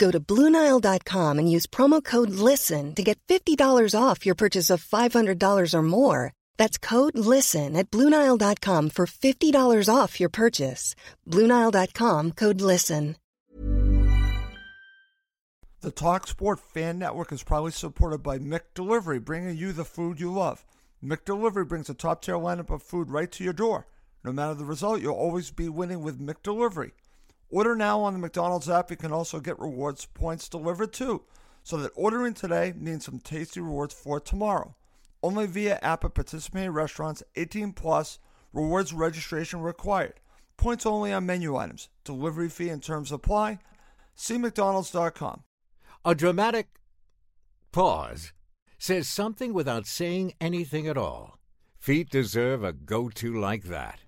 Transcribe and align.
Go 0.00 0.10
to 0.10 0.18
Bluenile.com 0.18 1.38
and 1.38 1.52
use 1.52 1.66
promo 1.66 2.02
code 2.02 2.30
LISTEN 2.30 2.94
to 2.94 3.02
get 3.02 3.20
$50 3.28 3.94
off 3.94 4.24
your 4.24 4.34
purchase 4.34 4.70
of 4.70 4.82
$500 4.82 5.74
or 5.74 5.82
more. 5.82 6.32
That's 6.56 6.78
code 6.78 7.18
LISTEN 7.18 7.76
at 7.76 7.90
Bluenile.com 7.90 8.90
for 8.90 9.06
$50 9.06 9.94
off 9.94 10.18
your 10.18 10.30
purchase. 10.30 10.94
Bluenile.com 11.28 12.32
code 12.32 12.62
LISTEN. 12.62 13.16
The 15.82 15.90
Talk 15.90 16.26
Sport 16.26 16.60
Fan 16.60 16.98
Network 16.98 17.32
is 17.32 17.42
proudly 17.42 17.72
supported 17.72 18.22
by 18.22 18.38
McDelivery, 18.38 19.22
bringing 19.22 19.56
you 19.56 19.72
the 19.72 19.84
food 19.84 20.20
you 20.20 20.32
love. 20.32 20.64
McDelivery 21.02 21.66
brings 21.66 21.88
a 21.88 21.94
top 21.94 22.22
tier 22.22 22.34
lineup 22.34 22.70
of 22.70 22.82
food 22.82 23.10
right 23.10 23.32
to 23.32 23.44
your 23.44 23.54
door. 23.54 23.86
No 24.24 24.32
matter 24.32 24.54
the 24.54 24.66
result, 24.66 25.00
you'll 25.00 25.14
always 25.14 25.50
be 25.50 25.70
winning 25.70 26.02
with 26.02 26.20
McDelivery. 26.20 26.92
Order 27.50 27.74
now 27.74 28.00
on 28.00 28.12
the 28.12 28.18
McDonald's 28.18 28.70
app. 28.70 28.90
You 28.90 28.96
can 28.96 29.12
also 29.12 29.40
get 29.40 29.58
rewards 29.58 30.06
points 30.06 30.48
delivered 30.48 30.92
too, 30.92 31.22
so 31.62 31.76
that 31.78 31.92
ordering 31.94 32.34
today 32.34 32.72
means 32.76 33.04
some 33.04 33.18
tasty 33.18 33.60
rewards 33.60 33.92
for 33.92 34.20
tomorrow. 34.20 34.76
Only 35.22 35.46
via 35.46 35.78
app 35.82 36.04
at 36.04 36.14
participating 36.14 36.70
restaurants. 36.70 37.22
18 37.36 37.72
plus. 37.72 38.18
Rewards 38.52 38.92
registration 38.92 39.60
required. 39.60 40.14
Points 40.56 40.86
only 40.86 41.12
on 41.12 41.26
menu 41.26 41.56
items. 41.56 41.88
Delivery 42.04 42.48
fee 42.48 42.68
and 42.68 42.82
terms 42.82 43.12
apply. 43.12 43.58
See 44.14 44.38
McDonald's.com. 44.38 45.44
A 46.04 46.14
dramatic 46.14 46.68
pause 47.72 48.32
says 48.78 49.08
something 49.08 49.52
without 49.52 49.86
saying 49.86 50.34
anything 50.40 50.86
at 50.88 50.96
all. 50.96 51.38
Feet 51.78 52.10
deserve 52.10 52.64
a 52.64 52.72
go 52.72 53.08
to 53.10 53.38
like 53.38 53.64
that. 53.64 54.00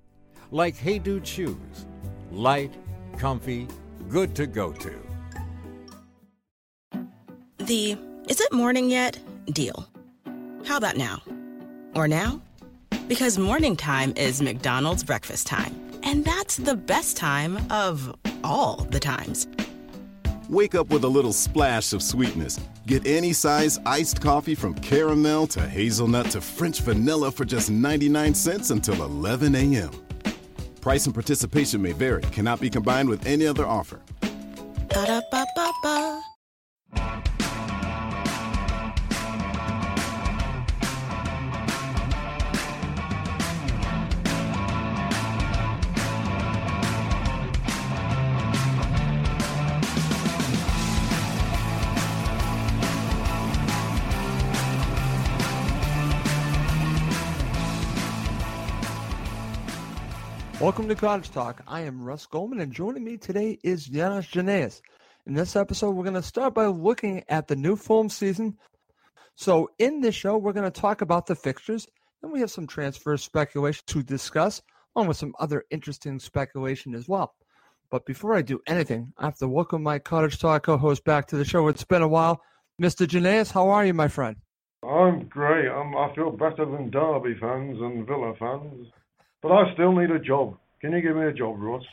Like 0.50 0.76
Hey 0.76 0.98
Dude 0.98 1.26
shoes. 1.26 1.86
Light 2.30 2.74
comfy, 3.18 3.68
good 4.08 4.34
to 4.36 4.46
go 4.46 4.72
to. 4.72 4.94
The 7.58 7.96
is 8.28 8.40
it 8.40 8.52
morning 8.52 8.90
yet 8.90 9.18
deal. 9.46 9.88
How 10.64 10.76
about 10.76 10.96
now? 10.96 11.22
Or 11.94 12.08
now? 12.08 12.40
Because 13.08 13.38
morning 13.38 13.76
time 13.76 14.12
is 14.16 14.40
McDonald's 14.40 15.04
breakfast 15.04 15.46
time. 15.46 15.74
And 16.02 16.24
that's 16.24 16.56
the 16.56 16.74
best 16.74 17.16
time 17.16 17.58
of 17.70 18.14
all 18.42 18.76
the 18.90 19.00
times. 19.00 19.46
Wake 20.48 20.74
up 20.74 20.90
with 20.90 21.04
a 21.04 21.08
little 21.08 21.32
splash 21.32 21.92
of 21.92 22.02
sweetness. 22.02 22.60
Get 22.86 23.06
any 23.06 23.32
size 23.32 23.78
iced 23.86 24.20
coffee 24.20 24.54
from 24.54 24.74
caramel 24.74 25.46
to 25.48 25.60
hazelnut 25.60 26.30
to 26.30 26.40
French 26.40 26.80
vanilla 26.80 27.30
for 27.30 27.44
just 27.44 27.70
99 27.70 28.34
cents 28.34 28.70
until 28.70 29.02
11 29.02 29.54
a.m. 29.54 29.90
Price 30.82 31.06
and 31.06 31.14
participation 31.14 31.80
may 31.80 31.92
vary, 31.92 32.22
cannot 32.32 32.60
be 32.60 32.68
combined 32.68 33.08
with 33.08 33.24
any 33.24 33.46
other 33.46 33.64
offer. 33.64 34.00
Ba-da-ba-ba-ba. 34.88 35.41
Welcome 60.72 60.88
to 60.88 60.94
Cottage 60.94 61.30
Talk. 61.30 61.62
I 61.68 61.82
am 61.82 62.02
Russ 62.02 62.24
Goldman, 62.24 62.60
and 62.60 62.72
joining 62.72 63.04
me 63.04 63.18
today 63.18 63.58
is 63.62 63.84
Janos 63.84 64.26
Janaeus. 64.26 64.80
In 65.26 65.34
this 65.34 65.54
episode, 65.54 65.90
we're 65.90 66.02
going 66.02 66.14
to 66.14 66.22
start 66.22 66.54
by 66.54 66.64
looking 66.64 67.22
at 67.28 67.46
the 67.46 67.56
new 67.56 67.76
Fulham 67.76 68.08
season. 68.08 68.56
So, 69.34 69.68
in 69.78 70.00
this 70.00 70.14
show, 70.14 70.38
we're 70.38 70.54
going 70.54 70.72
to 70.72 70.80
talk 70.80 71.02
about 71.02 71.26
the 71.26 71.34
fixtures, 71.34 71.86
and 72.22 72.32
we 72.32 72.40
have 72.40 72.50
some 72.50 72.66
transfer 72.66 73.14
speculation 73.18 73.82
to 73.88 74.02
discuss, 74.02 74.62
along 74.96 75.08
with 75.08 75.18
some 75.18 75.34
other 75.38 75.62
interesting 75.70 76.18
speculation 76.18 76.94
as 76.94 77.06
well. 77.06 77.34
But 77.90 78.06
before 78.06 78.34
I 78.34 78.40
do 78.40 78.62
anything, 78.66 79.12
I 79.18 79.26
have 79.26 79.36
to 79.40 79.48
welcome 79.48 79.82
my 79.82 79.98
Cottage 79.98 80.38
Talk 80.38 80.62
co-host 80.62 81.04
back 81.04 81.26
to 81.28 81.36
the 81.36 81.44
show. 81.44 81.68
It's 81.68 81.84
been 81.84 82.00
a 82.00 82.08
while, 82.08 82.40
Mr. 82.80 83.06
Janaeus. 83.06 83.52
How 83.52 83.68
are 83.68 83.84
you, 83.84 83.92
my 83.92 84.08
friend? 84.08 84.36
I'm 84.82 85.28
great. 85.28 85.68
I'm, 85.68 85.94
I 85.94 86.14
feel 86.14 86.30
better 86.30 86.64
than 86.64 86.88
Derby 86.88 87.36
fans 87.38 87.76
and 87.78 88.06
Villa 88.06 88.32
fans. 88.38 88.86
But 89.42 89.52
I 89.52 89.74
still 89.74 89.92
need 89.92 90.10
a 90.10 90.20
job. 90.20 90.56
Can 90.82 90.92
you 90.92 91.00
give 91.00 91.16
me 91.16 91.26
a 91.26 91.32
job, 91.32 91.56
Ross? 91.60 91.84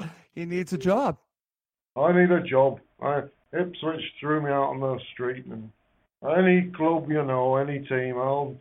he 0.34 0.46
needs 0.46 0.72
a 0.72 0.78
job. 0.78 1.18
I 1.96 2.12
need 2.12 2.30
a 2.30 2.42
job. 2.42 2.80
I 3.00 3.22
Ipswich 3.52 4.00
threw 4.20 4.42
me 4.42 4.50
out 4.50 4.70
on 4.70 4.80
the 4.80 4.98
street, 5.12 5.44
and 5.46 5.70
any 6.36 6.70
club 6.70 7.10
you 7.10 7.22
know, 7.24 7.56
any 7.56 7.80
team, 7.80 8.16
I'll 8.16 8.56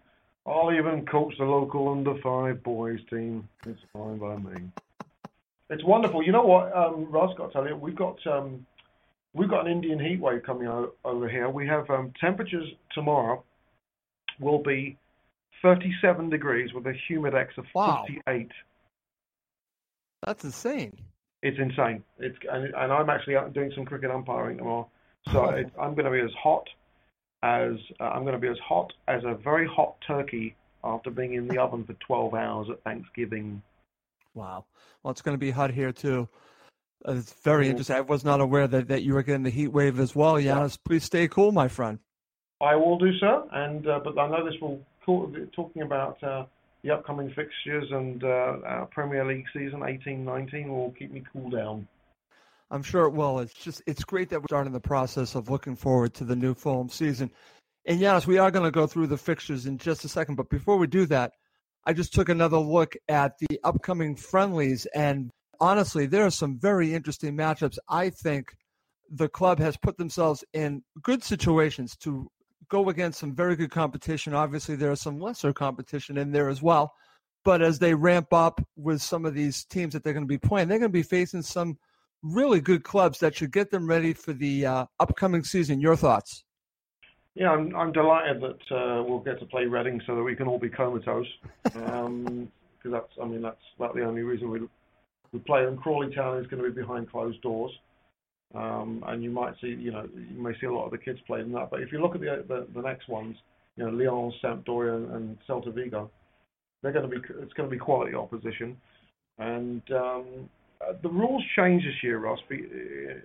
I'll 0.46 0.74
even 0.74 1.06
coach 1.06 1.34
the 1.38 1.46
local 1.46 1.90
under 1.90 2.16
five 2.22 2.64
boys 2.64 3.00
team. 3.10 3.48
It's 3.66 3.80
fine 3.94 4.18
by 4.18 4.36
me. 4.38 4.56
It's 5.70 5.84
wonderful. 5.84 6.24
You 6.24 6.32
know 6.32 6.46
what, 6.46 6.74
um, 6.74 7.12
Ross? 7.12 7.36
Got 7.38 7.48
to 7.48 7.52
tell 7.52 7.68
you, 7.68 7.76
we've 7.76 7.94
got 7.94 8.26
um, 8.26 8.66
we've 9.34 9.50
got 9.50 9.66
an 9.66 9.72
Indian 9.74 10.00
heat 10.00 10.18
wave 10.22 10.44
coming 10.44 10.66
out 10.66 10.96
over 11.04 11.28
here. 11.28 11.50
We 11.50 11.68
have 11.68 11.90
um, 11.90 12.14
temperatures 12.22 12.70
tomorrow 12.94 13.44
will 14.40 14.64
be 14.64 14.98
37 15.62 16.30
degrees 16.30 16.72
with 16.74 16.86
a 16.88 16.94
humidex 17.10 17.58
of 17.58 17.66
Wow. 17.76 18.06
48. 18.26 18.50
That's 20.26 20.44
insane. 20.44 20.94
It's 21.44 21.58
insane. 21.60 22.04
It's 22.18 22.38
and, 22.52 22.74
and 22.74 22.92
I'm 22.92 23.10
actually 23.10 23.36
doing 23.54 23.72
some 23.76 23.86
cricket 23.86 24.10
umpiring 24.12 24.58
tomorrow, 24.58 24.90
so 25.32 25.46
it, 25.50 25.72
I'm 25.80 25.94
going 25.94 26.06
to 26.06 26.12
be 26.12 26.20
as 26.20 26.34
hot 26.42 26.68
as 27.44 27.74
uh, 28.00 28.06
I'm 28.06 28.24
going 28.24 28.34
to 28.34 28.40
be 28.40 28.48
as 28.48 28.58
hot 28.60 28.92
as 29.08 29.24
a 29.24 29.36
very 29.36 29.68
hot 29.68 29.96
turkey 30.06 30.56
after 30.84 31.12
being 31.12 31.36
in 31.36 31.48
the 31.48 31.58
oven 31.62 31.84
for 31.86 31.94
12 31.94 32.34
hours 32.34 32.68
at 32.72 32.84
Thanksgiving. 32.84 33.62
Wow. 34.34 34.66
Well, 35.04 35.12
it's 35.12 35.22
going 35.22 35.36
to 35.36 35.40
be 35.40 35.52
hot 35.52 35.72
here 35.72 35.92
too. 35.92 36.28
Uh, 37.08 37.14
It's 37.14 37.34
very 37.44 37.66
Mhm. 37.68 37.70
interesting. 37.72 37.96
I 37.96 38.02
was 38.02 38.26
not 38.26 38.42
aware 38.42 38.68
that, 38.68 38.88
that 38.88 39.04
you 39.04 39.14
were 39.14 39.24
getting 39.24 39.44
the 39.44 39.50
heat 39.52 39.68
wave 39.68 40.00
as 40.00 40.16
well. 40.16 40.36
Giannis, 40.36 40.78
please 40.84 41.04
stay 41.04 41.28
cool, 41.28 41.52
my 41.52 41.68
friend. 41.68 42.00
I 42.60 42.76
will 42.76 42.98
do 42.98 43.16
so, 43.20 43.48
and 43.52 43.88
uh, 43.88 44.00
but 44.04 44.18
I 44.18 44.28
know 44.28 44.44
this 44.44 44.60
will 44.60 44.84
talking 45.56 45.84
about 45.84 46.22
uh, 46.24 46.46
the 46.88 46.94
upcoming 46.94 47.30
fixtures 47.36 47.92
and 47.92 48.24
uh, 48.24 48.58
our 48.66 48.88
Premier 48.92 49.26
League 49.26 49.46
season 49.54 49.82
18-19 49.82 50.70
will 50.70 50.94
keep 50.98 51.12
me 51.12 51.22
cool 51.34 51.50
down. 51.50 51.88
I'm 52.72 52.84
sure 52.84 53.06
it 53.06 53.14
will. 53.14 53.40
It's 53.40 53.54
just 53.54 53.82
it's 53.86 54.04
great 54.04 54.30
that 54.30 54.40
we're 54.40 54.48
starting 54.48 54.74
the 54.74 54.80
process 54.80 55.36
of 55.36 55.50
looking 55.50 55.76
forward 55.76 56.14
to 56.16 56.24
the 56.24 56.36
new 56.36 56.54
Fulham 56.54 56.90
season. 56.90 57.32
And 57.86 58.00
yes, 58.00 58.28
we 58.28 58.38
are 58.38 58.52
going 58.52 58.66
to 58.66 58.72
go 58.72 58.88
through 58.88 59.08
the 59.08 59.18
fixtures 59.18 59.66
in 59.66 59.78
just 59.78 60.04
a 60.06 60.10
second. 60.10 60.36
But 60.36 60.50
before 60.50 60.78
we 60.78 60.88
do 60.88 61.06
that, 61.08 61.34
I 61.86 61.94
just 61.94 62.14
took 62.14 62.28
another 62.30 62.58
look 62.58 62.96
at 63.08 63.38
the 63.40 63.60
upcoming 63.64 64.16
friendlies, 64.16 64.86
and 64.94 65.30
honestly, 65.62 66.06
there 66.06 66.26
are 66.26 66.32
some 66.32 66.60
very 66.60 66.94
interesting 66.94 67.36
matchups. 67.38 67.78
I 67.88 68.10
think 68.10 68.54
the 69.10 69.30
club 69.30 69.60
has 69.60 69.78
put 69.78 69.98
themselves 69.98 70.44
in 70.54 70.84
good 71.02 71.24
situations 71.24 71.96
to 71.98 72.28
go 72.70 72.90
against 72.90 73.20
some 73.20 73.34
very 73.34 73.56
good 73.56 73.72
competition. 73.72 74.34
Obviously, 74.34 74.76
there 74.76 74.92
is 74.92 75.02
some 75.02 75.20
lesser 75.20 75.54
competition 75.54 76.18
in 76.18 76.32
there 76.32 76.50
as 76.50 76.62
well. 76.62 76.94
But 77.44 77.62
as 77.62 77.80
they 77.80 77.94
ramp 77.94 78.34
up 78.34 78.62
with 78.76 79.02
some 79.02 79.26
of 79.26 79.34
these 79.34 79.64
teams 79.66 79.94
that 79.94 80.04
they're 80.04 80.14
going 80.14 80.26
to 80.26 80.28
be 80.28 80.38
playing, 80.38 80.68
they're 80.68 80.80
going 80.80 80.92
to 80.92 80.94
be 80.94 81.04
facing 81.04 81.42
some 81.42 81.78
really 82.22 82.60
good 82.60 82.84
clubs 82.84 83.20
that 83.20 83.36
should 83.36 83.52
get 83.52 83.72
them 83.72 83.88
ready 83.88 84.14
for 84.14 84.34
the 84.34 84.66
uh, 84.66 84.86
upcoming 85.00 85.44
season. 85.44 85.80
Your 85.80 85.96
thoughts? 85.96 86.44
Yeah, 87.36 87.52
I'm 87.52 87.76
I'm 87.76 87.92
delighted 87.92 88.42
that 88.42 88.76
uh, 88.76 89.04
we'll 89.04 89.20
get 89.20 89.40
to 89.40 89.46
play 89.46 89.66
Reading 89.66 90.02
so 90.08 90.16
that 90.16 90.24
we 90.24 90.36
can 90.36 90.48
all 90.48 90.58
be 90.58 90.70
comatose. 90.70 91.28
Um 91.76 92.52
'cause 92.82 92.92
that's 92.92 93.12
I 93.22 93.26
mean 93.26 93.42
that's 93.42 93.62
about 93.76 93.96
the 93.96 94.04
only 94.04 94.24
reason 94.24 94.50
we 94.50 94.62
we 95.32 95.40
play 95.40 95.64
them. 95.64 95.78
Crawley 95.78 96.14
Town 96.16 96.40
is 96.40 96.48
going 96.48 96.64
to 96.64 96.70
be 96.70 96.82
behind 96.82 97.12
closed 97.12 97.42
doors, 97.42 97.72
um, 98.56 99.04
and 99.08 99.24
you 99.24 99.30
might 99.30 99.54
see 99.62 99.68
you 99.68 99.92
know 99.92 100.08
you 100.16 100.42
may 100.42 100.52
see 100.60 100.68
a 100.68 100.74
lot 100.74 100.86
of 100.86 100.92
the 100.92 100.98
kids 100.98 101.20
play 101.28 101.42
in 101.42 101.52
that. 101.54 101.70
But 101.70 101.82
if 101.82 101.92
you 101.92 102.02
look 102.02 102.16
at 102.16 102.22
the 102.22 102.44
the, 102.48 102.68
the 102.74 102.82
next 102.82 103.10
ones, 103.10 103.36
you 103.76 103.86
know 103.86 103.92
Lyon, 103.92 104.34
Sampdoria, 104.44 105.16
and, 105.16 105.38
Celta 105.48 105.74
Vigo, 105.74 106.10
they're 106.82 106.94
going 106.94 107.10
to 107.10 107.20
be 107.20 107.22
it's 107.42 107.54
going 107.54 107.70
to 107.70 107.74
be 107.74 107.80
quality 107.80 108.16
opposition, 108.16 108.78
and 109.38 109.82
um, 109.92 110.50
uh, 110.82 110.94
the 111.02 111.10
rules 111.10 111.44
change 111.56 111.84
this 111.84 112.04
year, 112.04 112.20
Ross, 112.20 112.40
be- 112.50 112.56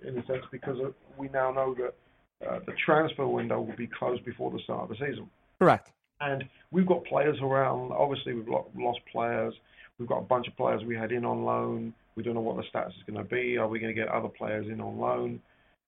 in 0.07 0.17
a 0.17 0.25
sense 0.25 0.43
because 0.51 0.77
we 1.17 1.29
now 1.29 1.51
know 1.51 1.75
that 1.75 2.47
uh, 2.47 2.59
the 2.65 2.73
transfer 2.85 3.27
window 3.27 3.61
will 3.61 3.75
be 3.75 3.87
closed 3.87 4.25
before 4.25 4.51
the 4.51 4.59
start 4.63 4.83
of 4.83 4.89
the 4.89 4.95
season. 4.95 5.29
Correct. 5.59 5.91
And 6.19 6.43
we've 6.71 6.85
got 6.87 7.03
players 7.05 7.37
around. 7.41 7.91
Obviously, 7.91 8.33
we've 8.33 8.47
lost 8.47 8.99
players. 9.11 9.53
We've 9.99 10.07
got 10.07 10.19
a 10.19 10.23
bunch 10.23 10.47
of 10.47 10.55
players 10.57 10.81
we 10.85 10.95
had 10.95 11.11
in 11.11 11.25
on 11.25 11.43
loan. 11.43 11.93
We 12.15 12.23
don't 12.23 12.35
know 12.35 12.41
what 12.41 12.57
the 12.57 12.63
status 12.69 12.93
is 12.95 13.03
going 13.11 13.23
to 13.23 13.29
be. 13.29 13.57
Are 13.57 13.67
we 13.67 13.79
going 13.79 13.93
to 13.93 13.99
get 13.99 14.09
other 14.09 14.29
players 14.29 14.67
in 14.67 14.79
on 14.81 14.99
loan? 14.99 15.41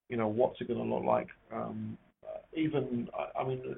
You 0.08 0.16
know, 0.16 0.28
what's 0.28 0.60
it 0.60 0.68
going 0.68 0.80
to 0.80 0.94
look 0.94 1.04
like? 1.04 1.28
Um, 1.52 1.96
uh, 2.24 2.38
even, 2.54 3.08
I, 3.16 3.40
I 3.40 3.44
mean, 3.44 3.76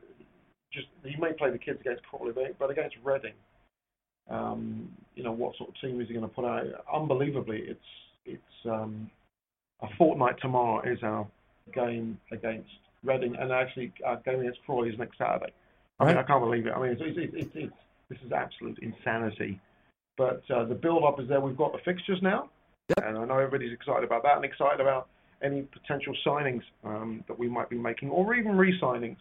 just 0.72 0.86
you 1.04 1.18
may 1.20 1.32
play 1.32 1.50
the 1.50 1.58
kids 1.58 1.80
against 1.80 2.02
Crawley, 2.04 2.32
but 2.58 2.70
against 2.70 2.96
Reading, 3.02 3.34
um, 4.30 4.90
you 5.14 5.22
know, 5.22 5.32
what 5.32 5.56
sort 5.56 5.70
of 5.70 5.80
team 5.80 6.00
is 6.00 6.08
he 6.08 6.14
going 6.14 6.28
to 6.28 6.34
put 6.34 6.44
out? 6.44 6.64
Unbelievably, 6.92 7.64
it's 7.66 7.80
it's 8.26 8.66
um, 8.66 9.10
a 9.80 9.86
fortnight 9.96 10.36
tomorrow 10.40 10.82
is 10.90 10.98
our 11.02 11.26
game 11.74 12.18
against 12.32 12.68
Reading, 13.04 13.36
and 13.36 13.52
actually 13.52 13.92
our 14.04 14.16
game 14.24 14.40
against 14.40 14.58
Crawley 14.66 14.90
is 14.90 14.98
next 14.98 15.18
Saturday. 15.18 15.52
I 16.00 16.06
mean, 16.06 16.16
I 16.16 16.22
can't 16.22 16.42
believe 16.42 16.66
it. 16.66 16.72
I 16.72 16.80
mean, 16.80 16.92
it's, 16.92 17.02
it's, 17.04 17.34
it's, 17.34 17.50
it's 17.54 17.72
this 18.08 18.18
is 18.24 18.32
absolute 18.32 18.78
insanity. 18.80 19.60
But 20.18 20.42
uh, 20.50 20.64
the 20.64 20.74
build-up 20.74 21.20
is 21.20 21.28
there. 21.28 21.40
We've 21.40 21.56
got 21.56 21.72
the 21.72 21.78
fixtures 21.84 22.18
now, 22.20 22.50
yep. 22.88 23.06
and 23.06 23.16
I 23.16 23.24
know 23.24 23.38
everybody's 23.38 23.72
excited 23.72 24.04
about 24.04 24.24
that 24.24 24.36
and 24.36 24.44
excited 24.44 24.80
about 24.80 25.08
any 25.42 25.62
potential 25.62 26.14
signings 26.26 26.62
um, 26.84 27.24
that 27.28 27.38
we 27.38 27.48
might 27.48 27.70
be 27.70 27.78
making, 27.78 28.10
or 28.10 28.34
even 28.34 28.56
re-signings. 28.56 29.16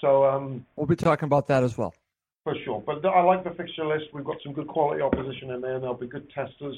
So 0.00 0.24
um, 0.24 0.66
we'll 0.76 0.88
be 0.88 0.96
talking 0.96 1.26
about 1.26 1.46
that 1.48 1.62
as 1.62 1.78
well. 1.78 1.94
For 2.42 2.54
sure. 2.64 2.82
But 2.84 3.04
I 3.06 3.22
like 3.22 3.44
the 3.44 3.50
fixture 3.50 3.86
list. 3.86 4.06
We've 4.12 4.24
got 4.24 4.36
some 4.44 4.52
good 4.52 4.68
quality 4.68 5.00
opposition 5.00 5.50
in 5.50 5.62
there. 5.62 5.76
And 5.76 5.82
there'll 5.82 5.96
be 5.96 6.06
good 6.06 6.28
testers, 6.34 6.76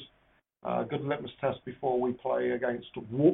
uh, 0.63 0.83
good 0.83 1.03
litmus 1.03 1.31
test 1.41 1.59
before 1.65 1.99
we 1.99 2.13
play 2.13 2.51
against 2.51 2.87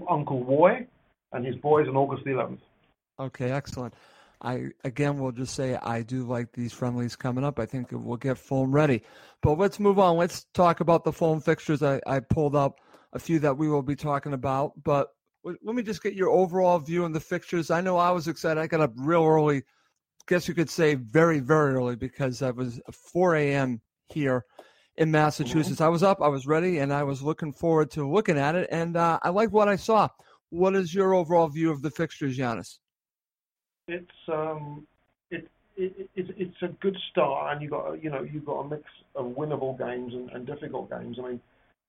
Uncle 0.09 0.43
Roy 0.43 0.87
and 1.33 1.45
his 1.45 1.55
boys 1.57 1.87
on 1.87 1.95
August 1.95 2.23
the 2.23 2.31
11th. 2.31 2.59
Okay, 3.19 3.51
excellent. 3.51 3.93
I 4.43 4.69
again 4.83 5.17
will 5.17 5.31
just 5.31 5.55
say 5.55 5.77
I 5.81 6.01
do 6.01 6.23
like 6.23 6.51
these 6.51 6.73
friendlies 6.73 7.15
coming 7.15 7.45
up. 7.45 7.59
I 7.59 7.65
think 7.65 7.87
we'll 7.91 8.17
get 8.17 8.37
Fulham 8.37 8.71
ready. 8.71 9.01
But 9.41 9.57
let's 9.57 9.79
move 9.79 9.99
on. 9.99 10.17
Let's 10.17 10.45
talk 10.53 10.81
about 10.81 11.03
the 11.03 11.13
Fulham 11.13 11.39
fixtures. 11.39 11.81
I, 11.81 12.01
I 12.05 12.19
pulled 12.19 12.55
up 12.55 12.79
a 13.13 13.19
few 13.19 13.39
that 13.39 13.57
we 13.57 13.69
will 13.69 13.81
be 13.81 13.95
talking 13.95 14.33
about. 14.33 14.73
But 14.83 15.07
let 15.43 15.75
me 15.75 15.83
just 15.83 16.03
get 16.03 16.13
your 16.13 16.29
overall 16.29 16.79
view 16.79 17.05
on 17.05 17.13
the 17.13 17.19
fixtures. 17.19 17.71
I 17.71 17.81
know 17.81 17.97
I 17.97 18.11
was 18.11 18.27
excited. 18.27 18.59
I 18.59 18.67
got 18.67 18.81
up 18.81 18.93
real 18.95 19.23
early. 19.23 19.63
Guess 20.27 20.47
you 20.47 20.53
could 20.53 20.69
say 20.69 20.95
very, 20.95 21.39
very 21.39 21.73
early 21.73 21.95
because 21.95 22.41
I 22.41 22.51
was 22.51 22.81
4 22.91 23.35
a.m. 23.35 23.81
here 24.07 24.45
in 24.97 25.11
Massachusetts. 25.11 25.75
Mm-hmm. 25.75 25.83
I 25.83 25.89
was 25.89 26.03
up, 26.03 26.21
I 26.21 26.27
was 26.29 26.47
ready, 26.47 26.79
and 26.79 26.93
I 26.93 27.03
was 27.03 27.21
looking 27.21 27.51
forward 27.51 27.91
to 27.91 28.09
looking 28.09 28.37
at 28.37 28.55
it. 28.55 28.69
And 28.71 28.95
uh, 28.95 29.19
I 29.21 29.29
like 29.29 29.51
what 29.51 29.67
I 29.67 29.75
saw. 29.75 30.07
What 30.49 30.75
is 30.75 30.93
your 30.93 31.13
overall 31.13 31.47
view 31.47 31.71
of 31.71 31.81
the 31.81 31.91
fixtures, 31.91 32.37
Giannis? 32.37 32.77
It's 33.87 34.11
um, 34.27 34.85
it, 35.31 35.49
it, 35.75 36.09
it, 36.15 36.35
it's 36.37 36.61
a 36.61 36.67
good 36.81 36.97
start, 37.11 37.53
and 37.53 37.61
you 37.61 37.69
got 37.69 38.03
you 38.03 38.09
know 38.09 38.21
you've 38.23 38.45
got 38.45 38.59
a 38.59 38.69
mix 38.69 38.83
of 39.15 39.25
winnable 39.27 39.77
games 39.77 40.13
and, 40.13 40.29
and 40.31 40.45
difficult 40.45 40.89
games. 40.89 41.17
I 41.19 41.29
mean, 41.29 41.41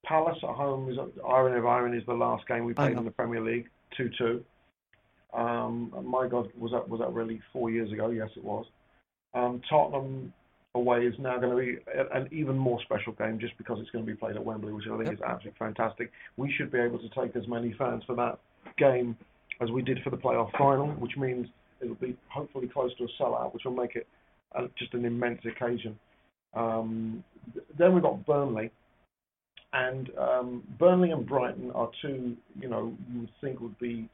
Palace 0.05 0.39
at 0.43 0.55
home 0.55 0.91
is 0.91 0.99
iron 1.29 1.57
of 1.57 1.67
iron 1.67 1.95
is 1.95 2.05
the 2.07 2.15
last 2.15 2.47
game 2.47 2.65
we 2.65 2.75
played 2.75 2.97
in 2.97 3.05
the 3.05 3.11
Premier 3.11 3.41
League, 3.41 3.69
two 3.97 4.11
two. 4.19 4.45
Um, 5.33 5.93
my 6.05 6.29
God, 6.29 6.49
was 6.59 6.73
that 6.73 6.89
was 6.89 7.01
that 7.01 7.13
really 7.13 7.41
four 7.53 7.71
years 7.71 7.93
ago? 7.93 8.11
Yes, 8.11 8.31
it 8.37 8.45
was. 8.45 8.67
Um, 9.35 9.61
Tottenham 9.69 10.33
away 10.77 11.07
is 11.07 11.15
now 11.19 11.39
going 11.39 11.51
to 11.51 11.57
be 11.57 11.79
an 12.13 12.29
even 12.33 12.57
more 12.57 12.81
special 12.83 13.13
game 13.13 13.39
just 13.39 13.57
because 13.59 13.79
it's 13.81 13.91
going 13.91 14.05
to 14.05 14.11
be 14.11 14.17
played 14.17 14.37
at 14.37 14.45
Wembley, 14.45 14.73
which 14.73 14.87
I 14.87 14.97
think 14.97 15.07
yep. 15.07 15.15
is 15.15 15.21
absolutely 15.23 15.59
fantastic. 15.59 16.11
We 16.37 16.53
should 16.53 16.71
be 16.71 16.79
able 16.79 16.99
to 16.99 17.09
take 17.11 17.37
as 17.37 17.47
many 17.47 17.75
fans 17.79 18.03
for 18.07 18.17
that 18.17 18.39
game 18.77 19.17
as 19.61 19.71
we 19.71 19.83
did 19.83 20.01
for 20.03 20.11
the 20.11 20.17
playoff 20.17 20.51
final, 20.59 20.89
which 20.89 21.17
means 21.17 21.47
it'll 21.81 21.95
be 21.97 22.17
hopefully 22.29 22.69
close 22.73 22.95
to 22.99 23.05
a 23.05 23.23
sellout, 23.23 23.53
which 23.53 23.65
will 23.65 23.75
make 23.75 23.97
it 23.97 24.07
uh, 24.55 24.67
just 24.79 24.95
an 24.95 25.05
immense 25.05 25.41
occasion. 25.45 25.99
Um, 26.55 27.25
then 27.79 27.95
we've 27.95 28.03
got 28.03 28.25
Burnley, 28.27 28.71
and 29.73 30.11
um, 30.19 30.63
Burnley 30.79 31.11
and 31.11 31.27
Brighton 31.27 31.71
are 31.73 31.91
two, 32.01 32.37
you 32.61 32.69
know, 32.69 32.93
you 33.13 33.21
would 33.21 33.31
think 33.41 33.61
would 33.61 33.79
be 33.79 34.09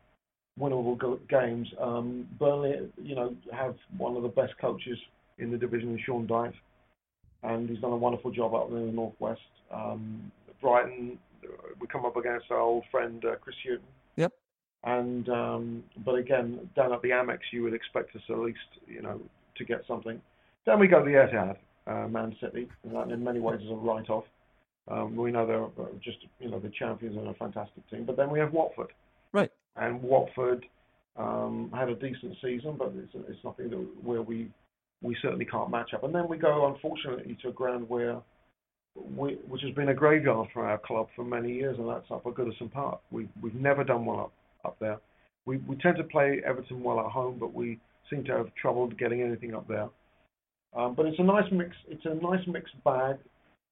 winnable 0.59 0.99
games. 1.29 1.69
Um, 1.81 2.27
Burnley, 2.39 2.91
you 3.03 3.15
know, 3.15 3.35
have 3.53 3.75
one 3.97 4.17
of 4.17 4.23
the 4.23 4.29
best 4.29 4.53
coaches 4.61 4.99
in 5.39 5.51
the 5.51 5.59
division, 5.59 5.99
Sean 6.05 6.27
Dyche, 6.27 6.55
and 7.43 7.69
he's 7.69 7.81
done 7.81 7.93
a 7.93 7.97
wonderful 7.97 8.31
job 8.31 8.55
up 8.55 8.71
there 8.71 8.79
in 8.79 8.87
the 8.87 8.93
northwest. 8.93 9.41
Um, 9.73 10.33
Brighton, 10.61 11.19
we 11.81 11.87
come 11.87 12.05
up 12.05 12.17
against 12.17 12.51
our 12.51 12.59
old 12.59 12.85
friend 12.91 13.25
uh, 13.25 13.37
Chris 13.37 13.57
Hughton. 13.65 13.85
And 14.85 15.29
um, 15.29 15.85
but 16.05 16.15
again, 16.15 16.71
down 16.75 16.93
at 16.93 17.03
the 17.03 17.11
Amex, 17.11 17.39
you 17.53 17.63
would 17.63 17.75
expect 17.75 18.17
us 18.17 18.23
at 18.31 18.39
least, 18.39 18.59
you 18.87 19.03
know, 19.03 19.21
to 19.57 19.65
get 19.65 19.83
something. 19.87 20.21
Then 20.65 20.79
we 20.79 20.89
go 20.89 21.05
to 21.05 21.05
the 21.05 21.17
Etihad, 21.17 21.57
uh, 21.87 22.09
Man 22.09 22.35
City, 22.41 22.69
and 22.85 22.95
that 22.95 23.11
in 23.11 23.23
many 23.23 23.41
ways 23.41 23.61
is 23.61 23.71
a 23.71 23.75
write-off. 23.75 24.25
Um, 24.91 25.17
we 25.17 25.31
know 25.31 25.47
they're 25.47 25.87
just, 26.03 26.19
you 26.39 26.51
know, 26.51 26.59
the 26.59 26.71
champions 26.71 27.17
and 27.17 27.29
a 27.29 27.35
fantastic 27.35 27.89
team. 27.91 28.05
But 28.05 28.17
then 28.17 28.31
we 28.31 28.39
have 28.39 28.53
Watford. 28.53 28.93
Right. 29.33 29.53
And 29.77 30.03
Watford 30.03 30.65
um, 31.17 31.71
had 31.75 31.91
a 31.91 31.95
decent 31.95 32.37
season, 32.43 32.77
but 32.79 32.93
it's, 32.97 33.13
it's 33.29 33.45
nothing 33.45 33.71
that, 33.71 33.87
where 34.03 34.23
we 34.23 34.51
we 35.03 35.17
certainly 35.23 35.47
can't 35.47 35.71
match 35.71 35.95
up. 35.95 36.05
And 36.05 36.15
then 36.15 36.29
we 36.29 36.37
go, 36.37 36.67
unfortunately, 36.67 37.37
to 37.43 37.49
a 37.49 37.53
ground 37.53 37.89
where 37.89 38.21
we, 38.95 39.39
which 39.49 39.63
has 39.63 39.75
been 39.75 39.89
a 39.89 39.95
graveyard 39.95 40.49
for 40.53 40.67
our 40.67 40.79
club 40.79 41.09
for 41.17 41.25
many 41.25 41.53
years, 41.53 41.79
and 41.79 41.89
that's 41.89 42.11
up 42.11 42.27
at 42.27 42.35
Goodison 42.35 42.71
Park. 42.71 43.01
We, 43.11 43.29
we've 43.41 43.55
never 43.55 43.83
done 43.83 44.05
well 44.05 44.21
up 44.21 44.33
up 44.65 44.77
there. 44.81 44.99
We 45.47 45.59
we 45.59 45.77
tend 45.77 45.97
to 45.97 46.05
play 46.05 46.41
Everton 46.45 46.83
well 46.83 47.01
at 47.01 47.11
home, 47.11 47.39
but 47.39 47.55
we 47.55 47.79
seem 48.09 48.25
to 48.25 48.37
have 48.37 48.55
trouble 48.55 48.89
getting 48.89 49.23
anything 49.23 49.55
up 49.55 49.67
there. 49.69 49.89
Um, 50.77 50.95
but 50.95 51.07
it's 51.07 51.19
a 51.19 51.25
nice 51.25 51.51
mix. 51.51 51.71
It's 51.89 52.05
a 52.05 52.15
nice 52.15 52.47
mixed 52.47 52.83
bag. 52.85 53.17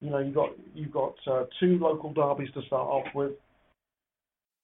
You 0.01 0.09
know, 0.09 0.19
you 0.19 0.31
got 0.31 0.49
you've 0.73 0.91
got 0.91 1.15
uh, 1.27 1.45
two 1.59 1.77
local 1.79 2.13
derbies 2.13 2.51
to 2.53 2.61
start 2.63 2.87
off 2.87 3.07
with, 3.13 3.31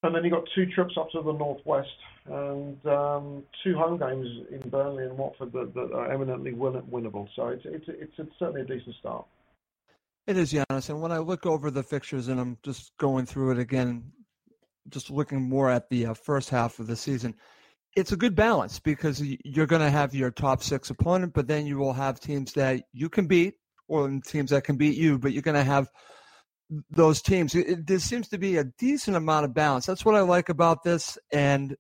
and 0.03 0.15
then 0.15 0.23
you 0.23 0.33
have 0.33 0.43
got 0.43 0.49
two 0.55 0.65
trips 0.73 0.95
up 0.97 1.09
to 1.11 1.21
the 1.21 1.33
northwest 1.33 1.89
and 2.25 2.85
um, 2.87 3.43
two 3.63 3.75
home 3.75 3.99
games 3.99 4.27
in 4.51 4.69
Burnley 4.69 5.03
and 5.03 5.17
Watford 5.17 5.51
that, 5.53 5.73
that 5.75 5.91
are 5.93 6.11
eminently 6.11 6.53
win- 6.53 6.81
winnable. 6.91 7.27
So 7.35 7.49
it's 7.49 7.63
it's 7.65 7.85
it's, 7.87 8.13
it's 8.17 8.31
certainly 8.39 8.61
a 8.61 8.65
decent 8.65 8.95
start. 8.99 9.25
It 10.27 10.37
is, 10.37 10.53
Giannis. 10.53 10.89
And 10.89 11.01
when 11.01 11.11
I 11.11 11.19
look 11.19 11.45
over 11.45 11.69
the 11.69 11.83
fixtures 11.83 12.29
and 12.29 12.39
I'm 12.39 12.57
just 12.63 12.97
going 12.97 13.27
through 13.27 13.51
it 13.51 13.59
again, 13.59 14.11
just 14.89 15.09
looking 15.09 15.41
more 15.41 15.69
at 15.69 15.89
the 15.89 16.07
uh, 16.07 16.13
first 16.13 16.49
half 16.49 16.79
of 16.79 16.87
the 16.87 16.95
season, 16.95 17.35
it's 17.95 18.11
a 18.11 18.17
good 18.17 18.35
balance 18.35 18.79
because 18.79 19.21
you're 19.21 19.65
going 19.65 19.81
to 19.81 19.89
have 19.89 20.13
your 20.13 20.31
top 20.31 20.61
six 20.61 20.89
opponent, 20.89 21.33
but 21.33 21.47
then 21.47 21.65
you 21.65 21.77
will 21.77 21.93
have 21.93 22.19
teams 22.19 22.53
that 22.53 22.83
you 22.91 23.09
can 23.09 23.25
beat 23.25 23.55
or 23.87 24.09
teams 24.25 24.49
that 24.49 24.63
can 24.63 24.75
beat 24.75 24.97
you, 24.97 25.17
but 25.17 25.31
you're 25.31 25.41
going 25.41 25.55
to 25.55 25.63
have 25.63 25.89
those 26.89 27.21
teams. 27.21 27.55
It, 27.55 27.69
it, 27.69 27.87
there 27.87 27.99
seems 27.99 28.27
to 28.29 28.37
be 28.37 28.57
a 28.57 28.65
decent 28.79 29.15
amount 29.15 29.45
of 29.45 29.53
balance. 29.53 29.85
That's 29.85 30.03
what 30.03 30.15
I 30.15 30.21
like 30.21 30.49
about 30.49 30.83
this, 30.83 31.17
and 31.31 31.75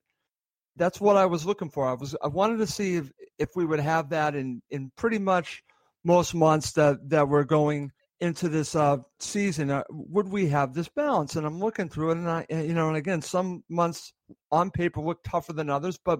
that's 0.75 1.01
what 1.01 1.17
I 1.17 1.25
was 1.25 1.45
looking 1.45 1.69
for. 1.69 1.87
I 1.87 1.93
was 1.93 2.15
I 2.23 2.27
wanted 2.27 2.57
to 2.57 2.67
see 2.67 2.95
if 2.95 3.11
if 3.39 3.49
we 3.55 3.65
would 3.65 3.79
have 3.79 4.09
that 4.09 4.35
in 4.35 4.61
in 4.69 4.91
pretty 4.95 5.19
much 5.19 5.63
most 6.03 6.35
months 6.35 6.73
that 6.73 7.09
that 7.09 7.27
we're 7.27 7.43
going 7.43 7.91
into 8.21 8.49
this 8.49 8.75
uh, 8.75 8.97
season, 9.19 9.69
uh, 9.69 9.83
would 9.89 10.27
we 10.29 10.47
have 10.47 10.73
this 10.73 10.87
balance? 10.89 11.35
And 11.35 11.45
I'm 11.45 11.59
looking 11.59 11.89
through 11.89 12.11
it, 12.11 12.17
and 12.17 12.29
I, 12.29 12.45
you 12.49 12.73
know, 12.73 12.87
and 12.87 12.97
again, 12.97 13.21
some 13.21 13.63
months 13.69 14.13
on 14.51 14.71
paper 14.71 15.01
look 15.01 15.23
tougher 15.23 15.53
than 15.53 15.69
others, 15.69 15.99
but 16.03 16.19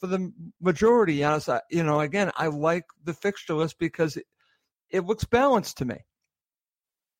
for 0.00 0.08
the 0.08 0.32
majority, 0.60 1.24
honest, 1.24 1.48
I, 1.48 1.60
you 1.70 1.82
know, 1.82 2.00
again, 2.00 2.30
I 2.36 2.48
like 2.48 2.84
the 3.04 3.14
fixture 3.14 3.54
list 3.54 3.78
because 3.78 4.16
it, 4.16 4.26
it 4.90 5.04
looks 5.04 5.24
balanced 5.24 5.78
to 5.78 5.84
me. 5.84 5.96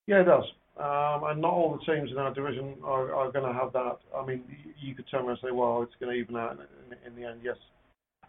Yeah, 0.05 0.21
it 0.21 0.25
does. 0.25 0.45
Um, 0.77 1.23
and 1.23 1.41
not 1.41 1.53
all 1.53 1.75
the 1.77 1.91
teams 1.91 2.11
in 2.11 2.17
our 2.17 2.33
division 2.33 2.75
are, 2.83 3.13
are 3.13 3.31
going 3.31 3.51
to 3.51 3.53
have 3.53 3.73
that. 3.73 3.97
I 4.15 4.23
mean, 4.23 4.43
you 4.79 4.93
could 4.93 5.05
turn 5.09 5.21
around 5.21 5.31
and 5.31 5.39
say, 5.43 5.51
well, 5.51 5.81
it's 5.81 5.95
going 5.99 6.13
to 6.13 6.19
even 6.21 6.35
out 6.35 6.51
in, 6.51 6.97
in, 7.05 7.19
the 7.19 7.27
end, 7.27 7.39
yes. 7.43 7.57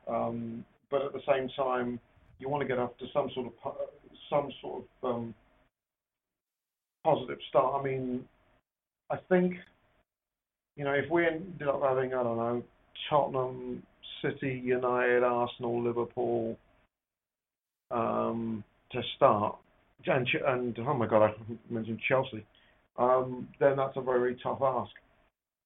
Um, 0.06 0.64
but 0.90 1.02
at 1.02 1.12
the 1.12 1.20
same 1.28 1.50
time, 1.50 2.00
you 2.38 2.48
want 2.48 2.62
to 2.62 2.68
get 2.68 2.78
up 2.78 2.98
to 3.00 3.04
some 3.12 3.30
sort 3.34 3.52
of 3.64 3.74
some 4.30 4.50
sort 4.62 4.84
of 5.02 5.14
um, 5.14 5.34
positive 7.04 7.38
start. 7.48 7.80
I 7.80 7.84
mean, 7.84 8.24
I 9.10 9.16
think, 9.28 9.54
you 10.76 10.84
know, 10.84 10.92
if 10.92 11.10
we 11.10 11.26
ended 11.26 11.68
up 11.68 11.82
having, 11.82 12.14
I 12.14 12.22
don't 12.22 12.36
know, 12.36 12.62
Tottenham, 13.08 13.82
City, 14.22 14.60
United, 14.64 15.22
Arsenal, 15.22 15.82
Liverpool 15.82 16.56
um, 17.90 18.64
to 18.92 19.02
start, 19.16 19.56
and, 20.06 20.28
and 20.46 20.78
oh 20.80 20.94
my 20.94 21.06
God, 21.06 21.30
I 21.30 21.34
mentioned 21.72 22.00
Chelsea, 22.08 22.44
um, 22.98 23.48
then 23.60 23.76
that's 23.76 23.96
a 23.96 24.00
very, 24.00 24.18
very 24.18 24.40
tough 24.42 24.60
ask. 24.62 24.90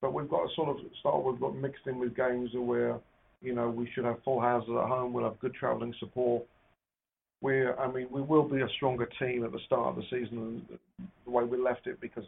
But 0.00 0.12
we've 0.12 0.28
got 0.28 0.48
to 0.48 0.54
sort 0.54 0.68
of 0.68 0.76
start. 1.00 1.24
We've 1.24 1.40
got 1.40 1.56
mixed 1.56 1.86
in 1.86 1.98
with 1.98 2.16
games 2.16 2.50
where, 2.54 2.98
you 3.40 3.54
know, 3.54 3.70
we 3.70 3.88
should 3.94 4.04
have 4.04 4.22
full 4.24 4.40
houses 4.40 4.70
at 4.70 4.88
home. 4.88 5.12
We'll 5.12 5.24
have 5.24 5.38
good 5.38 5.54
travelling 5.54 5.94
support 6.00 6.42
we're, 7.42 7.76
I 7.76 7.90
mean, 7.90 8.06
we 8.10 8.22
will 8.22 8.48
be 8.48 8.62
a 8.62 8.68
stronger 8.76 9.08
team 9.18 9.44
at 9.44 9.52
the 9.52 9.58
start 9.66 9.88
of 9.88 9.96
the 9.96 10.04
season 10.04 10.64
than 10.68 10.78
the 11.24 11.30
way 11.30 11.44
we 11.44 11.58
left 11.58 11.86
it 11.86 12.00
because 12.00 12.24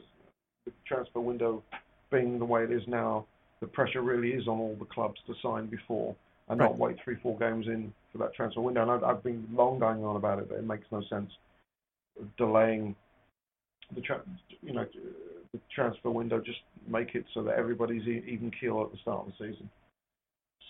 the 0.67 0.73
transfer 0.87 1.21
window 1.21 1.63
being 2.11 2.39
the 2.39 2.45
way 2.45 2.65
it 2.65 2.73
is 2.73 2.83
now, 2.87 3.25
the 3.61 3.67
pressure 3.67 4.03
really 4.03 4.31
is 4.31 4.47
on 4.49 4.59
all 4.59 4.77
the 4.79 4.85
clubs 4.85 5.21
to 5.27 5.35
sign 5.43 5.67
before 5.67 6.15
and 6.49 6.61
Right. 6.61 6.69
not 6.69 6.79
wait 6.79 6.97
three, 7.03 7.17
four 7.23 7.39
games 7.39 7.67
in 7.67 7.93
for 8.13 8.19
that 8.19 8.35
transfer 8.35 8.61
window. 8.61 8.83
And 8.83 8.91
I've, 8.91 9.05
I've 9.05 9.23
been 9.23 9.47
long 9.53 9.79
going 9.79 10.05
on 10.05 10.17
about 10.17 10.41
it 10.41 10.49
that 10.51 10.57
it 10.57 10.65
makes 10.65 10.87
no 10.91 11.03
sense 11.09 11.31
delaying 12.37 12.95
the 13.95 14.01
tra- 14.01 14.23
you 14.63 14.73
know 14.73 14.87
the 15.53 15.61
transfer 15.75 16.11
window. 16.11 16.41
Just 16.41 16.61
make 16.87 17.15
it 17.15 17.25
so 17.33 17.43
that 17.45 17.57
everybody's 17.57 18.07
even 18.07 18.51
keel 18.61 18.83
at 18.83 18.93
the 18.93 18.99
start 18.99 19.27
of 19.27 19.33
the 19.39 19.47
season. 19.47 19.71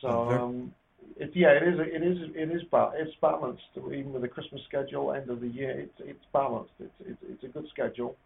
So 0.00 0.08
um, 0.30 0.74
it, 1.16 1.30
yeah, 1.34 1.50
it 1.50 1.62
is 1.62 1.80
it 1.80 2.02
is 2.02 2.18
it 2.34 2.50
is 2.50 2.62
it's 2.72 3.16
balanced 3.20 3.62
even 3.76 4.12
with 4.12 4.22
the 4.22 4.28
Christmas 4.28 4.62
schedule, 4.68 5.12
end 5.12 5.30
of 5.30 5.40
the 5.40 5.48
year. 5.48 5.80
It's 5.80 5.94
it's 5.98 6.24
balanced. 6.32 6.72
It's 6.80 6.92
it's, 7.00 7.18
it's 7.22 7.44
a 7.44 7.48
good 7.48 7.66
schedule, 7.70 8.16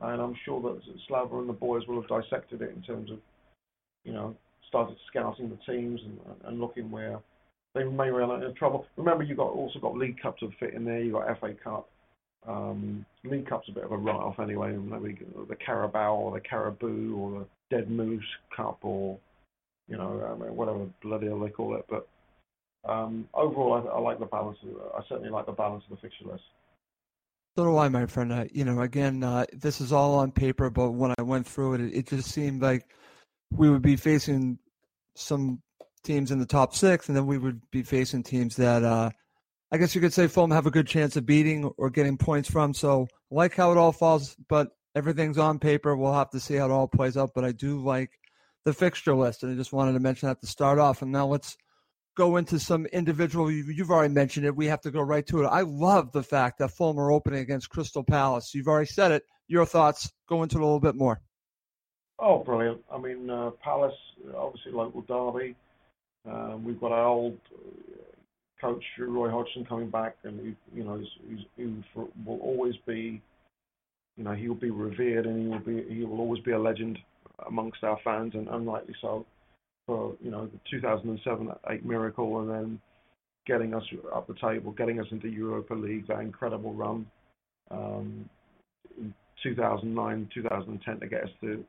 and 0.00 0.20
I'm 0.20 0.34
sure 0.44 0.60
that 0.62 0.80
Slava 1.08 1.38
and 1.38 1.48
the 1.48 1.54
boys 1.54 1.86
will 1.86 2.00
have 2.00 2.08
dissected 2.08 2.62
it 2.62 2.74
in 2.74 2.82
terms 2.82 3.10
of 3.10 3.18
you 4.04 4.12
know 4.12 4.36
started 4.68 4.96
scouting 5.08 5.50
the 5.50 5.72
teams 5.72 6.00
and, 6.04 6.18
and 6.44 6.60
looking 6.60 6.90
where 6.90 7.20
they 7.74 7.84
may 7.84 8.08
run 8.08 8.42
into 8.42 8.52
trouble. 8.54 8.86
Remember, 8.96 9.24
you 9.24 9.34
got 9.34 9.48
also 9.48 9.78
got 9.78 9.96
League 9.96 10.20
Cup 10.20 10.38
to 10.38 10.50
fit 10.60 10.74
in 10.74 10.84
there. 10.84 11.00
You 11.00 11.12
got 11.12 11.40
FA 11.40 11.54
Cup. 11.62 11.88
Um, 12.46 13.06
League 13.24 13.48
Cup's 13.48 13.68
a 13.68 13.72
bit 13.72 13.84
of 13.84 13.92
a 13.92 13.96
write-off 13.96 14.40
anyway. 14.40 14.72
Maybe 14.72 15.18
the 15.48 15.56
Carabao 15.56 16.14
or 16.14 16.32
the 16.32 16.40
Caribou 16.40 17.16
or 17.16 17.40
the 17.40 17.76
Dead 17.76 17.90
Moose 17.90 18.22
Cup 18.54 18.78
or 18.82 19.18
you 19.92 19.98
know 19.98 20.26
I 20.26 20.42
mean, 20.42 20.56
whatever 20.56 20.86
bloody 21.02 21.26
hell 21.26 21.38
they 21.38 21.50
call 21.50 21.76
it. 21.76 21.84
But 21.88 22.08
um, 22.88 23.28
overall, 23.34 23.74
I, 23.74 23.96
I 23.96 24.00
like 24.00 24.18
the 24.18 24.26
balance. 24.26 24.58
Of, 24.62 24.70
I 24.96 25.02
certainly 25.08 25.30
like 25.30 25.46
the 25.46 25.52
balance 25.52 25.84
of 25.84 25.96
the 25.96 26.00
fixture 26.00 26.24
list. 26.24 26.44
So 27.56 27.64
do 27.64 27.76
I, 27.76 27.88
my 27.90 28.06
friend. 28.06 28.50
You 28.54 28.64
know, 28.64 28.80
again, 28.80 29.22
uh, 29.22 29.44
this 29.52 29.82
is 29.82 29.92
all 29.92 30.14
on 30.14 30.32
paper, 30.32 30.70
but 30.70 30.92
when 30.92 31.14
I 31.18 31.22
went 31.22 31.46
through 31.46 31.74
it, 31.74 31.80
it, 31.82 31.94
it 31.94 32.08
just 32.08 32.30
seemed 32.30 32.62
like 32.62 32.88
we 33.52 33.68
would 33.68 33.82
be 33.82 33.96
facing 33.96 34.58
some 35.14 35.60
teams 36.02 36.30
in 36.30 36.38
the 36.38 36.46
top 36.46 36.74
six, 36.74 37.08
and 37.08 37.16
then 37.16 37.26
we 37.26 37.36
would 37.36 37.60
be 37.70 37.82
facing 37.82 38.22
teams 38.22 38.56
that 38.56 38.82
uh, 38.82 39.10
I 39.70 39.76
guess 39.76 39.94
you 39.94 40.00
could 40.00 40.14
say 40.14 40.26
Fulham 40.26 40.50
have 40.50 40.66
a 40.66 40.70
good 40.70 40.86
chance 40.86 41.16
of 41.16 41.26
beating 41.26 41.66
or 41.76 41.90
getting 41.90 42.16
points 42.16 42.50
from. 42.50 42.72
So 42.72 43.06
I 43.30 43.34
like 43.34 43.54
how 43.54 43.72
it 43.72 43.78
all 43.78 43.92
falls, 43.92 44.34
but 44.48 44.68
everything's 44.94 45.38
on 45.38 45.58
paper. 45.58 45.94
We'll 45.94 46.14
have 46.14 46.30
to 46.30 46.40
see 46.40 46.54
how 46.54 46.64
it 46.64 46.70
all 46.70 46.88
plays 46.88 47.18
out. 47.18 47.32
But 47.34 47.44
I 47.44 47.52
do 47.52 47.84
like 47.84 48.10
the 48.64 48.72
fixture 48.72 49.14
list, 49.14 49.42
and 49.42 49.52
I 49.52 49.56
just 49.56 49.72
wanted 49.72 49.92
to 49.92 50.00
mention 50.00 50.28
that 50.28 50.40
to 50.40 50.46
start 50.46 50.78
off. 50.78 51.02
And 51.02 51.10
now 51.12 51.26
let's 51.26 51.56
go 52.16 52.36
into 52.36 52.58
some 52.58 52.86
individual. 52.86 53.50
you- 53.50 53.64
You've 53.64 53.90
already 53.90 54.12
mentioned 54.14 54.46
it. 54.46 54.54
We 54.54 54.66
have 54.66 54.80
to 54.82 54.90
go 54.90 55.00
right 55.00 55.26
to 55.28 55.42
it. 55.42 55.46
I 55.46 55.62
love 55.62 56.12
the 56.12 56.22
fact 56.22 56.58
that 56.58 56.70
Fulham 56.70 56.98
are 56.98 57.10
opening 57.10 57.40
against 57.40 57.70
Crystal 57.70 58.04
Palace. 58.04 58.54
You've 58.54 58.68
already 58.68 58.86
said 58.86 59.12
it. 59.12 59.24
Your 59.48 59.66
thoughts? 59.66 60.12
Go 60.28 60.42
into 60.42 60.56
it 60.56 60.62
a 60.62 60.64
little 60.64 60.80
bit 60.80 60.94
more. 60.94 61.20
Oh, 62.18 62.38
brilliant! 62.38 62.84
I 62.92 62.98
mean, 62.98 63.28
uh, 63.28 63.50
Palace, 63.64 63.94
obviously 64.36 64.70
local 64.72 65.00
derby. 65.02 65.56
Um, 66.24 66.62
we've 66.64 66.78
got 66.80 66.92
our 66.92 67.04
old 67.06 67.36
uh, 67.52 67.98
coach 68.60 68.84
Roy 68.96 69.28
Hodgson 69.28 69.64
coming 69.64 69.90
back, 69.90 70.16
and 70.22 70.38
he, 70.38 70.78
you 70.78 70.84
know, 70.84 70.98
he's, 70.98 71.08
he's, 71.28 71.46
he 71.56 71.64
will 72.24 72.38
always 72.38 72.74
be, 72.86 73.20
you 74.16 74.22
know, 74.22 74.34
he 74.34 74.46
will 74.46 74.54
be 74.54 74.70
revered, 74.70 75.26
and 75.26 75.42
he 75.42 75.48
will 75.48 75.58
be, 75.58 75.82
he 75.92 76.04
will 76.04 76.20
always 76.20 76.40
be 76.44 76.52
a 76.52 76.58
legend 76.58 76.98
amongst 77.46 77.82
our 77.84 77.98
fans, 78.04 78.32
and 78.34 78.48
unlikely 78.48 78.94
so 79.00 79.26
for 79.86 80.14
you 80.22 80.30
know 80.30 80.46
the 80.46 80.58
2007 80.70 81.50
eight 81.70 81.84
miracle, 81.84 82.40
and 82.40 82.50
then 82.50 82.80
getting 83.46 83.74
us 83.74 83.82
up 84.14 84.26
the 84.26 84.34
table, 84.34 84.72
getting 84.72 85.00
us 85.00 85.06
into 85.10 85.28
Europa 85.28 85.74
League, 85.74 86.06
that 86.06 86.20
incredible 86.20 86.72
run. 86.74 87.06
Um, 87.70 88.28
in 88.98 89.14
2009, 89.42 90.28
2010 90.34 91.00
to 91.00 91.06
get 91.06 91.24
us 91.24 91.30
to 91.40 91.64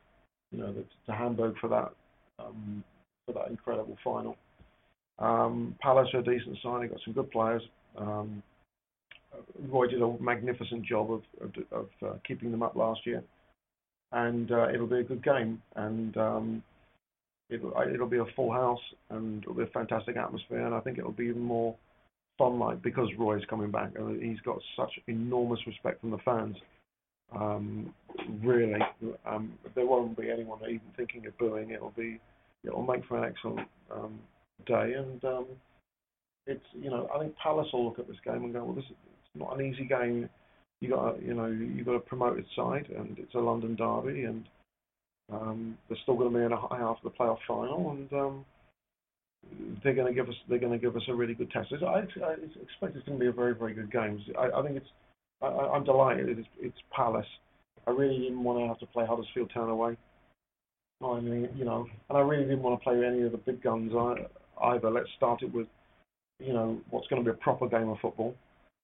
you 0.54 0.60
know, 0.60 0.72
to, 0.72 0.84
to 1.08 1.12
Hamburg 1.12 1.56
for 1.60 1.68
that 1.70 1.92
um, 2.40 2.84
for 3.26 3.34
that 3.34 3.50
incredible 3.50 3.98
final. 4.04 4.38
Um, 5.20 5.76
Palace 5.82 6.10
are 6.14 6.20
a 6.20 6.24
decent 6.24 6.58
signing, 6.64 6.90
got 6.90 7.00
some 7.04 7.14
good 7.14 7.32
players. 7.32 7.62
Um, 7.98 8.42
Roy 9.68 9.88
did 9.88 10.02
a 10.02 10.16
magnificent 10.20 10.86
job 10.86 11.12
of 11.12 11.22
of, 11.42 11.52
of 11.72 11.88
uh, 12.06 12.14
keeping 12.28 12.52
them 12.52 12.64
up 12.64 12.76
last 12.76 13.06
year, 13.06 13.24
and 14.14 14.52
uh, 14.52 14.70
it'll 14.70 14.88
be 14.88 15.00
a 15.00 15.04
good 15.04 15.24
game. 15.24 15.62
And 15.76 16.16
um, 16.18 16.64
it'll 17.50 17.74
it'll 17.94 18.08
be 18.08 18.18
a 18.18 18.26
full 18.36 18.52
house, 18.52 18.82
and 19.10 19.44
it'll 19.44 19.56
be 19.56 19.64
a 19.64 19.68
fantastic 19.68 20.18
atmosphere. 20.18 20.66
And 20.66 20.74
I 20.74 20.80
think 20.80 20.98
it'll 20.98 21.12
be 21.12 21.26
even 21.26 21.42
more 21.42 21.76
fun 22.38 22.60
like 22.60 22.82
because 22.82 23.10
Roy's 23.18 23.46
coming 23.50 23.72
back, 23.72 23.92
and 23.96 24.22
he's 24.22 24.42
got 24.42 24.58
such 24.78 24.92
enormous 25.08 25.60
respect 25.68 26.02
from 26.02 26.12
the 26.12 26.18
fans 26.20 26.56
um, 27.36 27.94
really, 28.44 28.80
um, 29.26 29.54
there 29.76 29.86
won't 29.86 30.18
be 30.18 30.30
anyone 30.30 30.60
even 30.64 30.82
thinking 30.96 31.26
of 31.26 31.38
booing. 31.38 31.72
It'll 31.72 31.94
be, 31.96 32.20
it'll 32.64 32.86
make 32.86 33.06
for 33.06 33.24
an 33.24 33.32
excellent 33.32 33.68
um, 33.92 34.20
day, 34.66 34.94
and 34.94 35.24
um, 35.26 35.46
it's, 36.46 36.64
you 36.74 36.90
know, 36.90 37.10
I 37.14 37.20
think 37.20 37.36
Palace 37.38 37.68
will 37.74 37.86
look 37.86 38.00
at 38.00 38.08
this 38.08 38.18
game 38.24 38.44
and 38.44 38.54
go, 38.54 38.64
well, 38.64 38.76
this 38.76 38.86
is 38.86 38.92
it's 38.92 39.40
not 39.40 39.60
an 39.60 39.66
easy 39.66 39.86
game. 39.86 40.30
You 40.84 40.90
got, 40.90 41.24
you 41.24 41.34
know, 41.34 41.46
you 41.46 41.86
got 41.86 41.94
a 41.94 42.00
promoted 42.02 42.46
side, 42.58 42.90
and 42.94 43.18
it's 43.18 43.34
a 43.36 43.40
London 43.40 43.74
derby, 43.78 44.24
and 44.26 44.44
um, 45.32 45.78
they're 45.88 45.98
still 46.04 46.18
going 46.18 46.34
to 46.34 46.38
be 46.38 46.44
in 46.44 46.52
a 46.52 46.60
high 46.60 46.78
half 46.78 46.98
of 47.02 47.04
the 47.06 47.18
playoff 47.18 47.38
final, 47.48 47.92
and 47.92 48.12
um, 48.12 48.46
they're 49.82 49.94
going 49.94 50.14
to 50.14 50.14
give 50.14 50.28
us, 50.28 50.36
they're 50.50 50.60
going 50.60 50.74
to 50.74 50.86
give 50.86 50.98
us 50.98 51.04
a 51.08 51.16
really 51.16 51.36
good 51.36 51.50
test. 51.52 51.72
I, 51.72 51.86
I 51.86 52.34
expect 52.62 52.98
it's 52.98 53.06
going 53.06 53.18
to 53.18 53.24
be 53.24 53.28
a 53.28 53.32
very, 53.32 53.56
very 53.56 53.74
good 53.74 53.94
game. 53.94 54.22
I, 54.38 54.50
I 54.60 54.62
think 54.62 54.76
it's 54.76 54.90
I, 55.42 55.48
I'm 55.48 55.86
delighted. 55.86 56.38
It's, 56.38 56.48
it's 56.60 56.78
Palace. 56.94 57.26
I 57.88 57.92
really 57.92 58.20
didn't 58.20 58.44
want 58.44 58.60
to 58.60 58.68
have 58.68 58.80
to 58.80 58.86
play 58.88 59.06
Huddersfield 59.06 59.52
Town 59.54 59.70
away. 59.70 59.96
I 61.02 61.20
mean, 61.22 61.48
you 61.56 61.64
know, 61.64 61.88
and 62.10 62.18
I 62.18 62.22
really 62.22 62.44
didn't 62.44 62.62
want 62.62 62.78
to 62.78 62.84
play 62.84 63.06
any 63.06 63.22
of 63.22 63.32
the 63.32 63.38
big 63.38 63.64
guns 63.64 63.94
either. 64.62 64.92
Let's 64.92 65.08
start 65.16 65.44
it 65.44 65.54
with, 65.54 65.68
you 66.40 66.52
know, 66.52 66.82
what's 66.90 67.08
going 67.08 67.24
to 67.24 67.32
be 67.32 67.34
a 67.34 67.42
proper 67.42 67.70
game 67.70 67.88
of 67.88 68.00
football 68.02 68.36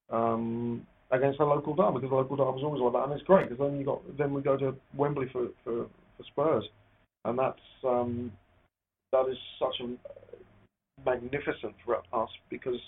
um, 0.10 0.88
against 1.12 1.40
a 1.40 1.46
local 1.46 1.76
derby 1.76 2.00
because 2.00 2.10
the 2.10 2.16
local 2.16 2.36
derby 2.36 2.60
is 2.60 2.64
always 2.64 2.82
like 2.82 2.94
that, 2.94 3.04
and 3.04 3.14
it's 3.14 3.24
great 3.24 3.50
because 3.50 3.66
then 3.66 3.80
you 3.80 3.86
got 3.86 4.18
then 4.18 4.34
we 4.34 4.42
go 4.42 4.58
to 4.58 4.76
Wembley 4.96 5.28
for 5.32 5.48
for, 5.64 5.88
for 6.18 6.24
Spurs, 6.32 6.64
and 7.26 7.38
that's 7.38 7.60
um, 7.84 8.32
that 9.12 9.28
is 9.30 9.38
such 9.60 9.76
a 9.82 11.06
magnificent 11.06 11.74
for 11.86 11.98
us 11.98 12.30
because 12.50 12.80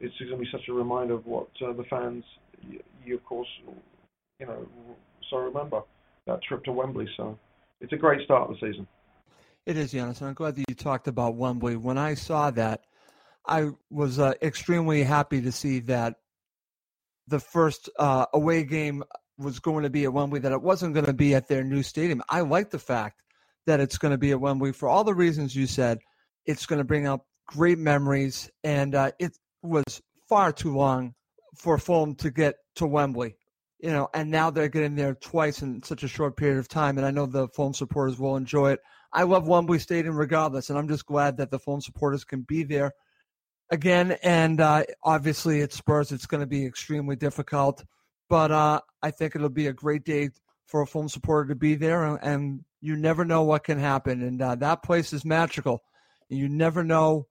it's 0.00 0.14
going 0.18 0.32
to 0.32 0.36
be 0.38 0.48
such 0.50 0.68
a 0.68 0.72
reminder 0.72 1.14
of 1.14 1.26
what 1.26 1.48
uh, 1.64 1.72
the 1.72 1.84
fans 1.84 2.24
you, 2.62 2.80
you, 3.04 3.14
of 3.14 3.24
course, 3.24 3.48
you 4.40 4.46
know, 4.46 4.66
so 5.30 5.36
remember 5.36 5.82
that 6.26 6.42
trip 6.42 6.64
to 6.64 6.72
Wembley. 6.72 7.08
So 7.16 7.38
it's 7.80 7.92
a 7.92 7.96
great 7.96 8.24
start 8.24 8.50
of 8.50 8.56
the 8.56 8.66
season. 8.66 8.86
It 9.66 9.76
is, 9.78 9.92
Giannis, 9.92 10.20
and 10.20 10.28
I'm 10.28 10.34
glad 10.34 10.56
that 10.56 10.64
you 10.68 10.74
talked 10.74 11.08
about 11.08 11.36
Wembley. 11.36 11.76
When 11.76 11.96
I 11.96 12.14
saw 12.14 12.50
that, 12.50 12.84
I 13.46 13.70
was 13.90 14.18
uh, 14.18 14.34
extremely 14.42 15.02
happy 15.02 15.40
to 15.42 15.52
see 15.52 15.80
that 15.80 16.16
the 17.28 17.40
first 17.40 17.88
uh, 17.98 18.26
away 18.32 18.64
game 18.64 19.02
was 19.38 19.58
going 19.58 19.82
to 19.82 19.90
be 19.90 20.04
at 20.04 20.12
Wembley, 20.12 20.40
that 20.40 20.52
it 20.52 20.62
wasn't 20.62 20.94
going 20.94 21.06
to 21.06 21.12
be 21.12 21.34
at 21.34 21.48
their 21.48 21.64
new 21.64 21.82
stadium. 21.82 22.22
I 22.28 22.40
like 22.42 22.70
the 22.70 22.78
fact 22.78 23.22
that 23.66 23.80
it's 23.80 23.98
going 23.98 24.12
to 24.12 24.18
be 24.18 24.30
at 24.30 24.40
Wembley 24.40 24.72
for 24.72 24.88
all 24.88 25.04
the 25.04 25.14
reasons 25.14 25.56
you 25.56 25.66
said. 25.66 25.98
It's 26.46 26.66
going 26.66 26.78
to 26.78 26.84
bring 26.84 27.06
up 27.06 27.26
great 27.46 27.78
memories, 27.78 28.50
and 28.62 28.94
uh, 28.94 29.12
it 29.18 29.36
was 29.62 29.84
far 30.28 30.52
too 30.52 30.76
long 30.76 31.14
for 31.56 31.78
Fulham 31.78 32.14
to 32.16 32.30
get 32.30 32.56
to 32.76 32.86
Wembley, 32.86 33.36
you 33.78 33.90
know, 33.90 34.08
and 34.12 34.30
now 34.30 34.50
they're 34.50 34.68
getting 34.68 34.94
there 34.94 35.14
twice 35.14 35.62
in 35.62 35.82
such 35.82 36.02
a 36.02 36.08
short 36.08 36.36
period 36.36 36.58
of 36.58 36.68
time. 36.68 36.98
And 36.98 37.06
I 37.06 37.10
know 37.10 37.26
the 37.26 37.48
Fulham 37.48 37.74
supporters 37.74 38.18
will 38.18 38.36
enjoy 38.36 38.72
it. 38.72 38.80
I 39.12 39.22
love 39.22 39.46
Wembley 39.46 39.78
Stadium 39.78 40.16
regardless, 40.16 40.70
and 40.70 40.78
I'm 40.78 40.88
just 40.88 41.06
glad 41.06 41.36
that 41.36 41.50
the 41.50 41.58
Fulham 41.58 41.80
supporters 41.80 42.24
can 42.24 42.42
be 42.42 42.64
there 42.64 42.92
again. 43.70 44.16
And 44.22 44.60
uh, 44.60 44.84
obviously, 45.02 45.60
it's 45.60 45.76
Spurs. 45.76 46.12
It's 46.12 46.26
going 46.26 46.40
to 46.40 46.46
be 46.46 46.64
extremely 46.64 47.16
difficult, 47.16 47.84
but 48.28 48.50
uh, 48.50 48.80
I 49.02 49.10
think 49.10 49.34
it'll 49.34 49.48
be 49.48 49.68
a 49.68 49.72
great 49.72 50.04
day 50.04 50.30
for 50.66 50.82
a 50.82 50.86
Fulham 50.86 51.08
supporter 51.08 51.48
to 51.48 51.54
be 51.54 51.74
there. 51.74 52.04
And 52.16 52.64
you 52.80 52.96
never 52.96 53.24
know 53.24 53.42
what 53.42 53.64
can 53.64 53.78
happen, 53.78 54.22
and 54.22 54.40
uh, 54.42 54.54
that 54.56 54.82
place 54.82 55.12
is 55.12 55.24
magical. 55.24 55.82
You 56.28 56.48
never 56.48 56.84
know 56.84 57.26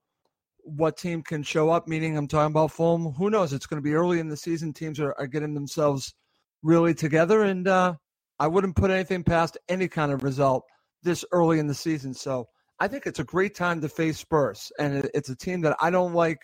what 0.63 0.98
team 0.98 1.22
can 1.24 1.44
show 1.44 1.70
up, 1.70 1.88
meaning 1.88 2.18
I'm 2.18 2.28
talking 2.28 2.52
about 2.52 2.72
Fulham. 2.72 3.12
Who 3.13 3.30
knows? 3.30 3.54
It's 3.54 3.66
going 3.66 3.82
to 3.82 3.88
be 3.88 3.96
early 3.96 4.20
in 4.20 4.30
the 4.30 4.38
season. 4.38 4.74
Teams 4.74 5.00
are, 5.00 5.13
are 5.20 5.28
getting 5.28 5.54
themselves 5.54 6.13
really 6.62 6.94
together, 6.94 7.44
and 7.44 7.68
uh, 7.68 7.96
I 8.40 8.48
wouldn't 8.48 8.75
put 8.75 8.92
anything 8.92 9.24
past 9.24 9.58
any 9.70 9.88
kind 9.88 10.12
of 10.12 10.24
result 10.24 10.63
this 11.04 11.25
early 11.32 11.60
in 11.60 11.68
the 11.68 11.74
season. 11.74 12.13
So 12.13 12.48
I 12.80 12.88
think 12.88 13.06
it's 13.06 13.20
a 13.20 13.24
great 13.24 13.56
time 13.56 13.82
to 13.82 13.89
face 13.89 14.20
Spurs, 14.20 14.72
and 14.80 15.10
it's 15.13 15.30
a 15.30 15.36
team 15.36 15.62
that 15.62 15.77
I 15.80 15.89
don't 15.89 16.13
like 16.13 16.42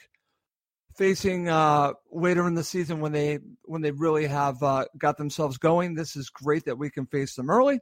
facing 0.95 1.49
uh, 1.49 1.93
later 2.11 2.47
in 2.47 2.55
the 2.55 2.63
season 2.63 2.99
when 2.99 3.11
they 3.11 3.39
when 3.63 3.81
they 3.81 3.91
really 3.91 4.27
have 4.27 4.61
uh, 4.63 4.85
got 4.97 5.17
themselves 5.17 5.57
going. 5.57 5.95
This 5.95 6.15
is 6.15 6.29
great 6.29 6.65
that 6.65 6.77
we 6.77 6.89
can 6.89 7.05
face 7.07 7.35
them 7.35 7.49
early. 7.49 7.79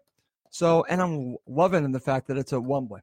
So, 0.49 0.85
and 0.89 1.01
I'm 1.01 1.35
loving 1.47 1.91
the 1.91 1.99
fact 1.99 2.27
that 2.27 2.37
it's 2.37 2.53
at 2.53 2.63
Wembley. 2.63 3.01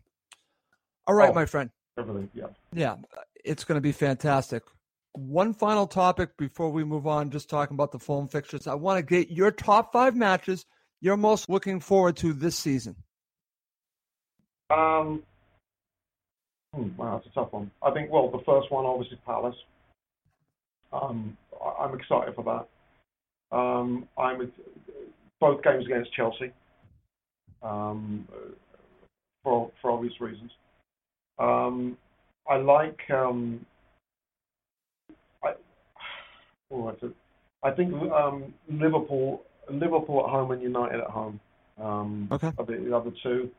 All 1.07 1.15
right, 1.15 1.31
oh, 1.31 1.35
my 1.35 1.47
friend. 1.47 1.71
Everything, 1.99 2.31
yeah. 2.35 2.47
Yeah, 2.73 2.97
it's 3.45 3.65
going 3.65 3.77
to 3.77 3.83
be 3.83 3.93
fantastic. 3.93 4.63
One 5.13 5.55
final 5.55 5.87
topic 5.87 6.37
before 6.37 6.71
we 6.71 6.83
move 6.83 7.07
on, 7.07 7.31
just 7.31 7.49
talking 7.49 7.75
about 7.75 7.93
the 7.93 7.99
Fulham 7.99 8.27
fixtures. 8.27 8.67
I 8.67 8.75
want 8.75 8.99
to 8.99 9.03
get 9.05 9.31
your 9.31 9.53
top 9.53 9.93
five 9.93 10.17
matches 10.17 10.65
you're 11.05 11.19
most 11.19 11.51
looking 11.51 11.81
forward 11.81 12.17
to 12.17 12.33
this 12.33 12.57
season. 12.57 12.97
Um, 14.71 15.23
Hmm, 16.75 16.97
wow, 16.97 17.17
that's 17.17 17.27
a 17.31 17.41
tough 17.41 17.53
one. 17.53 17.71
I 17.83 17.93
think, 17.93 18.11
well, 18.11 18.31
the 18.31 18.43
first 18.45 18.71
one, 18.71 18.85
obviously, 18.85 19.19
Palace. 19.25 19.57
Um, 20.93 21.37
I'm 21.79 21.95
excited 21.99 22.35
for 22.35 22.45
that. 22.45 23.57
Um, 23.57 24.09
I'm 24.19 24.39
with 24.39 24.51
both 25.41 25.63
games 25.63 25.85
against 25.87 26.13
Chelsea 26.15 26.53
um, 27.63 28.27
for 29.43 29.71
for 29.81 29.91
obvious 29.93 30.21
reasons. 30.21 30.51
Um, 31.39 31.97
I 32.49 32.57
like. 32.57 32.99
Um, 33.11 33.65
I, 35.45 35.53
oh, 36.73 36.97
I 37.63 37.71
think 37.71 37.95
um, 38.13 38.55
Liverpool, 38.71 39.43
Liverpool 39.71 40.25
at 40.25 40.31
home 40.31 40.51
and 40.51 40.63
United 40.63 41.01
at 41.01 41.11
home. 41.11 41.41
Um, 41.81 42.29
okay. 42.31 42.53
Are 42.59 42.65
the, 42.65 42.77
the 42.77 42.97
other 42.97 43.11
two, 43.23 43.51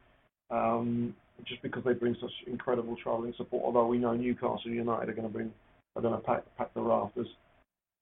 um, 0.50 1.16
just 1.44 1.62
because 1.62 1.84
they 1.84 1.94
bring 1.94 2.16
such 2.22 2.32
incredible 2.48 2.96
travelling 2.96 3.34
support. 3.38 3.64
Although 3.64 3.88
we 3.88 3.98
know 3.98 4.14
Newcastle 4.14 4.72
United 4.72 5.10
are 5.10 5.14
going 5.14 5.28
to 5.28 5.34
bring, 5.34 5.52
are 5.96 6.02
going 6.02 6.14
to 6.14 6.22
pack 6.22 6.44
pack 6.58 6.74
the 6.74 6.82
rafters. 6.82 7.28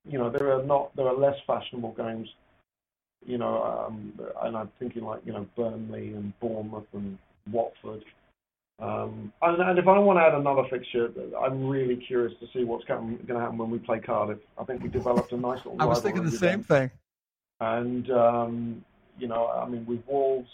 You 0.07 0.17
know, 0.17 0.29
there 0.29 0.51
are 0.51 0.63
not 0.63 0.95
there 0.95 1.07
are 1.07 1.17
less 1.17 1.37
fashionable 1.47 1.93
games. 1.93 2.29
You 3.25 3.37
know, 3.37 3.63
um, 3.63 4.13
and 4.43 4.57
I'm 4.57 4.69
thinking 4.79 5.03
like 5.03 5.21
you 5.25 5.33
know 5.33 5.47
Burnley 5.55 6.13
and 6.13 6.37
Bournemouth 6.39 6.87
and 6.93 7.17
Watford. 7.51 8.03
Um, 8.79 9.31
and, 9.41 9.61
and 9.61 9.79
if 9.79 9.87
I 9.87 9.97
want 9.99 10.17
to 10.17 10.23
add 10.23 10.33
another 10.33 10.63
fixture, 10.69 11.09
I'm 11.41 11.67
really 11.67 11.95
curious 11.95 12.33
to 12.39 12.47
see 12.53 12.63
what's 12.63 12.83
going 12.85 13.19
to 13.25 13.39
happen 13.39 13.57
when 13.57 13.69
we 13.69 13.77
play 13.77 13.99
Cardiff. 13.99 14.39
I 14.57 14.63
think 14.65 14.81
we 14.81 14.89
developed 14.89 15.31
a 15.31 15.37
nice 15.37 15.63
little. 15.63 15.81
I 15.81 15.85
was 15.85 16.01
thinking 16.01 16.23
the 16.23 16.31
same 16.31 16.63
thing. 16.63 16.91
And 17.61 18.09
um, 18.11 18.85
you 19.17 19.27
know, 19.27 19.47
I 19.47 19.69
mean, 19.69 19.85
with 19.85 20.01
Wolves, 20.07 20.49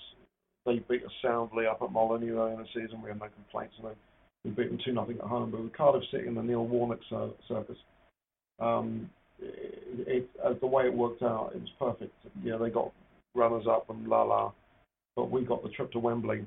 they 0.66 0.80
beat 0.80 1.04
us 1.04 1.12
soundly 1.24 1.66
up 1.66 1.82
at 1.82 1.92
Molineux 1.92 2.38
early 2.38 2.54
in 2.54 2.60
the 2.60 2.68
season. 2.68 3.02
We 3.02 3.10
had 3.10 3.20
no 3.20 3.28
complaints, 3.28 3.76
and 3.82 3.96
we 4.44 4.52
beat 4.52 4.70
them 4.70 4.80
two 4.84 4.94
nothing 4.94 5.18
at 5.18 5.26
home. 5.26 5.52
But 5.52 5.64
with 5.64 5.74
Cardiff 5.74 6.04
City 6.12 6.28
in 6.28 6.36
the 6.36 6.44
Neil 6.44 6.66
Warnock 6.66 7.00
circus, 7.10 7.78
um, 8.60 9.10
it, 9.40 10.08
it, 10.08 10.30
as 10.46 10.60
the 10.60 10.68
way 10.68 10.86
it 10.86 10.94
worked 10.94 11.24
out, 11.24 11.54
it 11.56 11.62
was 11.62 11.72
perfect. 11.80 12.14
You 12.44 12.52
know, 12.52 12.64
they 12.64 12.70
got 12.70 12.92
runners 13.36 13.66
up 13.70 13.90
and 13.90 14.08
la 14.08 14.24
la, 14.24 14.52
but 15.16 15.32
we 15.32 15.44
got 15.44 15.64
the 15.64 15.70
trip 15.70 15.92
to 15.94 16.00
Wembley 16.00 16.46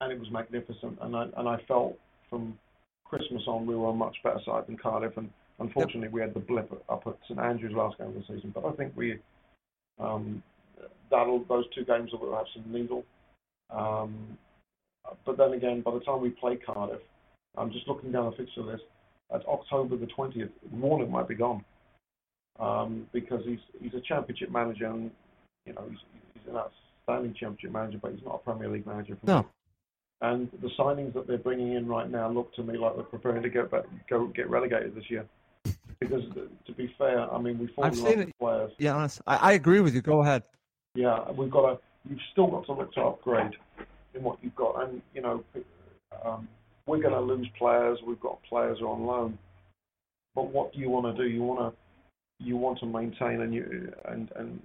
and 0.00 0.12
it 0.12 0.18
was 0.18 0.30
magnificent. 0.30 0.98
And 1.00 1.14
I 1.14 1.26
and 1.36 1.48
I 1.48 1.58
felt 1.68 1.98
from 2.28 2.58
Christmas 3.04 3.42
on 3.46 3.66
we 3.66 3.76
were 3.76 3.90
a 3.90 3.94
much 3.94 4.16
better 4.22 4.40
side 4.44 4.66
than 4.66 4.76
Cardiff. 4.76 5.16
And 5.16 5.30
unfortunately, 5.58 6.06
yep. 6.06 6.12
we 6.12 6.20
had 6.20 6.34
the 6.34 6.40
blip 6.40 6.72
up 6.88 7.02
at 7.06 7.16
St 7.28 7.38
Andrews 7.38 7.74
last 7.74 7.98
game 7.98 8.08
of 8.08 8.14
the 8.14 8.22
season. 8.22 8.52
But 8.54 8.64
I 8.64 8.72
think 8.72 8.92
we 8.96 9.18
um, 9.98 10.42
that'll 11.10 11.44
those 11.44 11.64
two 11.74 11.84
games 11.84 12.10
will 12.12 12.34
have 12.34 12.46
some 12.54 12.72
needle. 12.72 13.04
Um, 13.70 14.38
but 15.24 15.36
then 15.36 15.52
again, 15.52 15.80
by 15.80 15.92
the 15.92 16.00
time 16.00 16.20
we 16.20 16.30
play 16.30 16.56
Cardiff, 16.56 17.00
I'm 17.56 17.72
just 17.72 17.88
looking 17.88 18.12
down 18.12 18.30
the 18.30 18.36
fixture 18.36 18.62
list. 18.62 18.84
At 19.32 19.46
October 19.46 19.96
the 19.96 20.06
20th, 20.06 20.50
Warnock 20.72 21.08
might 21.08 21.28
be 21.28 21.36
gone 21.36 21.64
um, 22.58 23.06
because 23.12 23.42
he's 23.44 23.60
he's 23.80 23.94
a 23.94 24.00
championship 24.00 24.50
manager 24.50 24.86
and 24.86 25.10
you 25.66 25.72
know 25.72 25.84
he's, 25.88 25.98
he's 26.34 26.52
an 26.52 26.56
outstanding 26.56 27.34
championship 27.38 27.72
manager, 27.72 27.98
but 28.02 28.12
he's 28.12 28.24
not 28.24 28.36
a 28.36 28.38
Premier 28.38 28.68
League 28.68 28.86
manager. 28.86 29.16
For 29.20 29.26
no. 29.26 29.38
Me. 29.38 29.44
And 30.22 30.50
the 30.60 30.68
signings 30.78 31.14
that 31.14 31.26
they're 31.26 31.38
bringing 31.38 31.72
in 31.72 31.86
right 31.86 32.10
now 32.10 32.30
look 32.30 32.54
to 32.56 32.62
me 32.62 32.76
like 32.76 32.94
they're 32.94 33.04
preparing 33.04 33.42
to 33.42 33.48
get 33.48 33.70
back, 33.70 33.84
go 34.08 34.26
get 34.26 34.50
relegated 34.50 34.94
this 34.94 35.08
year. 35.08 35.24
Because 35.98 36.22
to 36.66 36.72
be 36.72 36.94
fair, 36.98 37.32
I 37.32 37.40
mean 37.40 37.58
we've 37.58 37.70
fallen 37.70 37.90
I've 37.90 37.96
seen 37.96 38.20
it. 38.20 38.38
players. 38.38 38.72
Yeah, 38.78 38.96
honest. 38.96 39.22
I, 39.26 39.36
I 39.36 39.52
agree 39.52 39.80
with 39.80 39.94
you. 39.94 40.02
Go 40.02 40.20
ahead. 40.20 40.42
Yeah, 40.94 41.30
we've 41.32 41.50
got 41.50 41.70
to. 41.70 41.78
You've 42.08 42.18
still 42.32 42.46
got 42.48 42.66
to 42.66 42.72
look 42.72 42.92
to 42.94 43.00
upgrade 43.02 43.52
in 44.14 44.22
what 44.22 44.38
you've 44.42 44.56
got, 44.56 44.82
and 44.82 45.02
you 45.14 45.22
know 45.22 45.44
um, 46.24 46.48
we're 46.86 47.00
going 47.00 47.14
to 47.14 47.20
lose 47.20 47.48
players. 47.58 47.98
We've 48.06 48.20
got 48.20 48.42
players 48.48 48.78
on 48.80 49.06
loan, 49.06 49.38
but 50.34 50.50
what 50.50 50.72
do 50.72 50.80
you 50.80 50.90
want 50.90 51.14
to 51.14 51.22
do? 51.22 51.28
You 51.28 51.42
want 51.42 51.74
to 51.74 52.44
you 52.44 52.56
want 52.56 52.78
to 52.80 52.86
maintain 52.86 53.42
and 53.42 53.54
you 53.54 53.92
and 54.06 54.30
and 54.36 54.60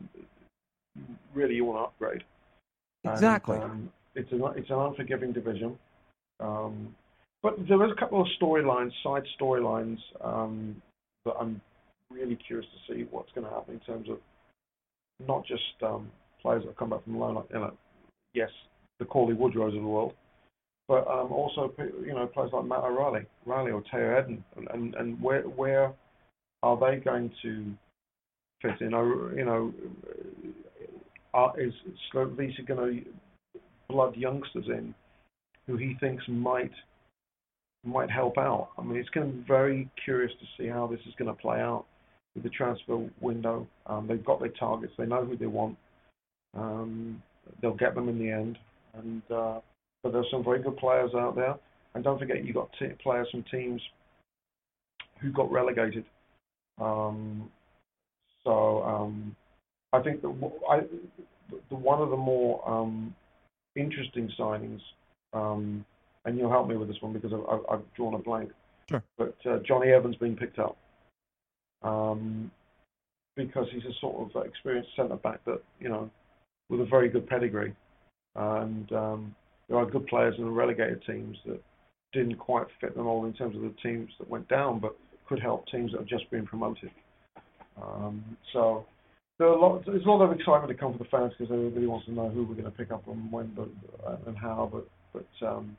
really 1.33 1.55
you 1.55 1.65
want 1.65 1.79
to 1.79 1.83
upgrade. 1.83 2.23
Exactly. 3.03 3.57
And, 3.57 3.63
um, 3.65 3.91
it's 4.15 4.31
an 4.31 4.41
it's 4.55 4.69
an 4.69 4.79
unforgiving 4.79 5.33
division, 5.33 5.77
um, 6.39 6.95
but 7.43 7.55
there 7.67 7.83
is 7.85 7.91
a 7.91 7.99
couple 7.99 8.21
of 8.21 8.27
storylines, 8.41 8.91
side 9.03 9.23
storylines 9.39 9.99
um, 10.23 10.81
that 11.25 11.33
I'm 11.39 11.61
really 12.09 12.37
curious 12.47 12.67
to 12.71 12.93
see 12.93 13.05
what's 13.11 13.31
going 13.33 13.45
to 13.45 13.53
happen 13.53 13.75
in 13.75 13.79
terms 13.81 14.09
of 14.09 14.17
not 15.27 15.45
just 15.45 15.61
um, 15.83 16.09
players 16.45 16.61
that 16.61 16.69
have 16.69 16.77
come 16.77 16.91
back 16.91 17.03
from 17.03 17.17
loan, 17.17 17.35
like, 17.35 17.45
you 17.51 17.59
know, 17.59 17.73
yes, 18.35 18.49
the 18.99 19.05
Cauley 19.05 19.33
Woodrows 19.33 19.75
of 19.75 19.81
the 19.81 19.87
world, 19.87 20.13
but 20.87 21.07
um, 21.07 21.31
also 21.31 21.73
you 22.05 22.13
know 22.13 22.27
players 22.27 22.51
like 22.53 22.65
Matt 22.65 22.83
O'Riley, 22.83 23.25
Riley 23.45 23.71
or 23.71 23.81
Tayo 23.91 24.21
Edun, 24.21 24.43
and, 24.55 24.67
and 24.71 24.95
and 24.95 25.21
where 25.21 25.41
where 25.41 25.91
are 26.61 26.77
they 26.79 27.03
going 27.03 27.31
to 27.41 27.71
fit 28.61 28.79
in? 28.81 28.91
You 28.91 29.45
know, 29.45 29.73
are, 31.33 31.59
is 31.59 31.73
Slavisa 32.13 32.65
going 32.67 33.03
to 33.03 33.09
blood 33.89 34.15
youngsters 34.15 34.65
in 34.67 34.93
who 35.65 35.77
he 35.77 35.95
thinks 35.99 36.23
might 36.27 36.71
might 37.83 38.11
help 38.11 38.37
out. 38.37 38.69
I 38.77 38.83
mean, 38.83 38.97
it's 38.97 39.09
going 39.09 39.31
to 39.31 39.37
be 39.37 39.43
very 39.47 39.89
curious 40.03 40.31
to 40.39 40.45
see 40.57 40.69
how 40.69 40.85
this 40.87 40.99
is 41.07 41.13
going 41.17 41.33
to 41.33 41.41
play 41.41 41.59
out 41.59 41.85
with 42.35 42.43
the 42.43 42.49
transfer 42.49 43.09
window. 43.21 43.67
Um, 43.87 44.07
they've 44.07 44.23
got 44.23 44.39
their 44.39 44.49
targets. 44.49 44.93
They 44.97 45.05
know 45.05 45.25
who 45.25 45.37
they 45.37 45.45
want. 45.45 45.77
Um, 46.55 47.21
they'll 47.61 47.75
get 47.75 47.95
them 47.95 48.09
in 48.09 48.19
the 48.19 48.31
end. 48.31 48.57
And 48.97 49.21
uh, 49.31 49.59
but 50.03 50.13
there's 50.13 50.27
some 50.31 50.43
very 50.43 50.61
good 50.61 50.77
players 50.77 51.11
out 51.15 51.35
there. 51.35 51.55
And 51.93 52.03
don't 52.03 52.19
forget, 52.19 52.45
you 52.45 52.53
got 52.53 52.69
t- 52.77 52.87
players 53.01 53.27
from 53.31 53.43
teams 53.51 53.81
who 55.21 55.31
got 55.31 55.51
relegated. 55.51 56.05
Um, 56.79 57.49
so 58.43 58.83
um, 58.83 59.35
I 59.93 60.01
think 60.01 60.21
that 60.21 60.51
I, 60.69 60.81
the, 61.69 61.75
one 61.75 62.01
of 62.01 62.09
the 62.09 62.17
more 62.17 62.67
um, 62.69 63.15
interesting 63.75 64.29
signings, 64.37 64.81
um, 65.33 65.85
and 66.25 66.37
you'll 66.37 66.51
help 66.51 66.67
me 66.67 66.75
with 66.75 66.87
this 66.87 66.97
one 67.01 67.13
because 67.13 67.31
I've, 67.33 67.59
I've 67.71 67.93
drawn 67.95 68.13
a 68.13 68.19
blank. 68.19 68.51
Sure. 68.89 69.03
But 69.17 69.35
uh, 69.45 69.59
Jonny 69.67 69.91
Evans 69.91 70.15
being 70.17 70.35
picked 70.35 70.59
up 70.59 70.77
um, 71.81 72.51
because 73.35 73.67
he's 73.73 73.85
a 73.85 73.93
sort 74.01 74.35
of 74.35 74.45
experienced 74.45 74.89
centre 74.95 75.15
back 75.15 75.43
that 75.45 75.61
you 75.79 75.89
know 75.89 76.09
with 76.69 76.81
a 76.81 76.85
very 76.85 77.09
good 77.09 77.27
pedigree, 77.27 77.75
and 78.35 78.91
um, 78.91 79.35
there 79.67 79.77
are 79.77 79.85
good 79.85 80.07
players 80.07 80.35
in 80.37 80.45
the 80.45 80.51
relegated 80.51 81.03
teams 81.05 81.37
that 81.45 81.61
didn't 82.13 82.37
quite 82.37 82.67
fit 82.79 82.95
them 82.95 83.07
all 83.07 83.25
in 83.25 83.33
terms 83.33 83.55
of 83.55 83.61
the 83.61 83.73
teams 83.83 84.09
that 84.19 84.29
went 84.29 84.47
down, 84.47 84.79
but 84.79 84.95
could 85.27 85.39
help 85.39 85.67
teams 85.67 85.91
that 85.91 85.99
have 85.99 86.07
just 86.07 86.29
been 86.31 86.45
promoted. 86.45 86.91
Um, 87.81 88.37
so 88.53 88.85
there 89.37 89.47
are 89.47 89.53
a 89.53 89.59
lot, 89.59 89.85
there's 89.85 90.05
a 90.05 90.09
lot 90.09 90.23
of 90.23 90.31
excitement 90.31 90.69
to 90.69 90.75
come 90.75 90.93
for 90.93 90.99
the 90.99 91.09
fans 91.09 91.33
because 91.37 91.51
everybody 91.53 91.87
wants 91.87 92.05
to 92.05 92.13
know 92.13 92.29
who 92.29 92.43
we're 92.43 92.55
going 92.55 92.65
to 92.65 92.71
pick 92.71 92.91
up 92.91 93.07
and 93.07 93.31
when, 93.31 93.53
but 93.55 93.69
uh, 94.07 94.17
and 94.27 94.37
how. 94.37 94.69
But 94.71 94.87
but 95.13 95.47
um, 95.47 95.75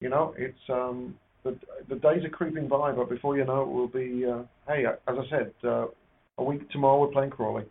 you 0.00 0.08
know, 0.08 0.34
it's 0.38 0.58
um, 0.68 1.16
the 1.42 1.58
the 1.88 1.96
days 1.96 2.24
are 2.24 2.30
creeping 2.30 2.68
by, 2.68 2.92
but 2.92 3.08
before 3.08 3.36
you 3.36 3.44
know 3.44 3.62
it, 3.62 3.68
we'll 3.68 3.88
be. 3.88 4.24
Uh, 4.24 4.42
hey, 4.68 4.84
as 4.86 4.94
I 5.18 5.30
said, 5.30 5.52
uh, 5.64 5.86
a 6.38 6.44
week 6.44 6.68
tomorrow 6.70 7.00
we're 7.00 7.08
playing 7.08 7.30
Crawley. 7.30 7.64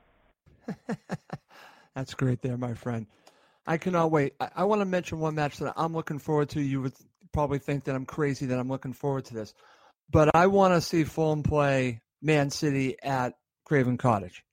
That's 1.98 2.14
great, 2.14 2.44
there, 2.44 2.58
my 2.58 2.76
friend. 2.76 3.08
I 3.66 3.78
cannot 3.80 4.12
wait. 4.12 4.36
I, 4.40 4.50
I 4.58 4.64
want 4.66 4.82
to 4.82 4.86
mention 4.86 5.20
one 5.20 5.34
match 5.34 5.58
that 5.58 5.74
I'm 5.76 5.96
looking 5.96 6.20
forward 6.20 6.50
to. 6.50 6.62
You 6.62 6.80
would 6.84 6.94
probably 7.34 7.58
think 7.58 7.86
that 7.86 7.96
I'm 7.96 8.06
crazy 8.06 8.46
that 8.46 8.60
I'm 8.60 8.70
looking 8.70 8.94
forward 8.94 9.26
to 9.26 9.34
this, 9.34 9.56
but 10.12 10.30
I 10.36 10.46
want 10.46 10.76
to 10.76 10.82
see 10.82 11.04
Fulham 11.06 11.42
play 11.42 12.02
Man 12.22 12.52
City 12.52 12.98
at 13.02 13.34
Craven 13.66 13.98
Cottage. 13.98 14.44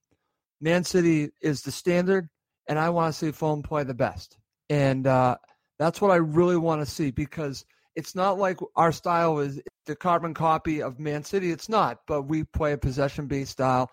Man 0.59 0.83
City 0.83 1.29
is 1.39 1.61
the 1.61 1.71
standard, 1.71 2.29
and 2.67 2.79
I 2.79 2.89
want 2.89 3.13
to 3.13 3.19
see 3.19 3.31
Fulham 3.31 3.61
play 3.61 3.83
the 3.83 3.93
best. 3.93 4.39
And 4.71 5.05
uh, 5.05 5.37
that's 5.77 6.01
what 6.01 6.09
I 6.09 6.15
really 6.15 6.57
want 6.57 6.81
to 6.81 6.91
see 6.91 7.11
because 7.11 7.63
it's 7.95 8.15
not 8.15 8.39
like 8.39 8.57
our 8.75 8.91
style 8.91 9.37
is 9.37 9.61
the 9.85 9.95
carbon 9.95 10.33
copy 10.33 10.81
of 10.81 10.99
Man 10.99 11.23
City. 11.23 11.51
It's 11.51 11.69
not, 11.69 11.99
but 12.07 12.23
we 12.23 12.43
play 12.43 12.73
a 12.73 12.77
possession 12.79 13.27
based 13.27 13.51
style. 13.51 13.91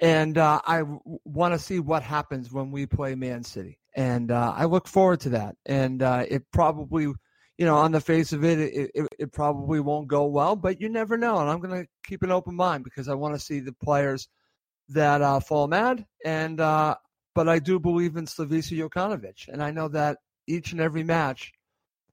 And 0.00 0.38
uh, 0.38 0.60
I 0.66 0.78
w- 0.78 1.00
want 1.24 1.54
to 1.54 1.58
see 1.58 1.80
what 1.80 2.02
happens 2.02 2.52
when 2.52 2.70
we 2.70 2.86
play 2.86 3.14
Man 3.14 3.42
City. 3.42 3.78
And 3.96 4.30
uh, 4.30 4.54
I 4.56 4.64
look 4.66 4.86
forward 4.86 5.20
to 5.20 5.30
that. 5.30 5.56
And 5.66 6.02
uh, 6.02 6.24
it 6.28 6.44
probably, 6.52 7.02
you 7.02 7.66
know, 7.66 7.76
on 7.76 7.90
the 7.92 8.00
face 8.00 8.32
of 8.32 8.44
it, 8.44 8.60
it, 8.60 8.90
it, 8.94 9.08
it 9.18 9.32
probably 9.32 9.80
won't 9.80 10.08
go 10.08 10.26
well, 10.26 10.54
but 10.54 10.80
you 10.80 10.88
never 10.88 11.16
know. 11.16 11.38
And 11.38 11.50
I'm 11.50 11.60
going 11.60 11.82
to 11.82 11.88
keep 12.04 12.22
an 12.22 12.30
open 12.30 12.54
mind 12.54 12.84
because 12.84 13.08
I 13.08 13.14
want 13.14 13.34
to 13.34 13.40
see 13.40 13.60
the 13.60 13.72
players 13.72 14.28
that 14.88 15.20
uh, 15.20 15.40
fall 15.40 15.68
mad, 15.68 16.06
and 16.24 16.60
uh, 16.60 16.94
but 17.34 17.48
I 17.48 17.58
do 17.58 17.78
believe 17.78 18.16
in 18.16 18.26
Slavisa 18.26 18.76
Jokanovic, 18.78 19.48
and 19.48 19.62
I 19.62 19.70
know 19.70 19.88
that 19.88 20.18
each 20.46 20.72
and 20.72 20.80
every 20.80 21.04
match 21.04 21.52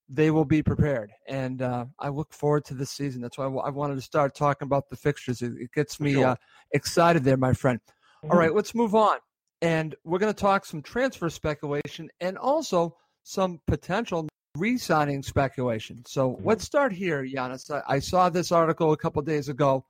they 0.08 0.30
will 0.30 0.46
be 0.46 0.62
prepared, 0.62 1.12
and 1.28 1.62
uh, 1.62 1.86
I 2.00 2.10
look 2.10 2.32
forward 2.32 2.66
to 2.66 2.74
this 2.74 2.92
season. 2.92 3.22
That's 3.22 3.38
why 3.38 3.46
I 3.46 3.70
wanted 3.70 3.96
to 3.96 4.02
start 4.02 4.36
talking 4.36 4.68
about 4.68 4.90
the 4.90 4.96
fixtures. 4.96 5.42
It, 5.42 5.54
it 5.60 5.72
gets 5.74 6.00
me 6.00 6.14
sure. 6.14 6.28
uh, 6.28 6.36
excited 6.72 7.24
there, 7.24 7.38
my 7.38 7.54
friend. 7.54 7.80
Mm-hmm. 7.88 8.32
All 8.32 8.38
right, 8.38 8.54
let's 8.54 8.76
move 8.76 8.94
on, 8.94 9.18
and 9.62 9.96
we're 10.04 10.20
going 10.20 10.34
to 10.34 10.40
talk 10.40 10.66
some 10.66 10.82
transfer 10.82 11.30
speculation 11.30 12.10
and 12.20 12.38
also 12.38 12.96
some 13.24 13.60
potential 13.66 14.28
re-signing 14.56 15.24
speculation. 15.24 16.04
So 16.06 16.32
mm-hmm. 16.32 16.48
let's 16.48 16.64
start 16.64 16.94
here, 16.94 17.24
Giannis. 17.24 17.72
I, 17.72 17.96
I 17.96 18.00
saw 18.00 18.30
this 18.30 18.52
article 18.52 18.94
a 18.94 18.98
couple 18.98 19.22
days 19.24 19.50
ago 19.50 19.86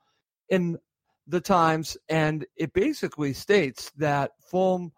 in 0.50 0.78
the 1.28 1.42
Times, 1.42 1.98
and 2.08 2.46
it 2.56 2.72
basically 2.74 3.34
states 3.34 3.92
that 3.98 4.32
Fulham 4.50 4.92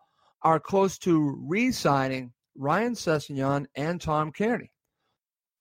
are 0.44 0.60
close 0.60 0.98
to 1.00 1.38
re-signing 1.48 2.34
Ryan 2.56 2.94
Sessegnon 2.94 3.66
and 3.76 4.00
Tom 4.00 4.32
Cairney. 4.32 4.70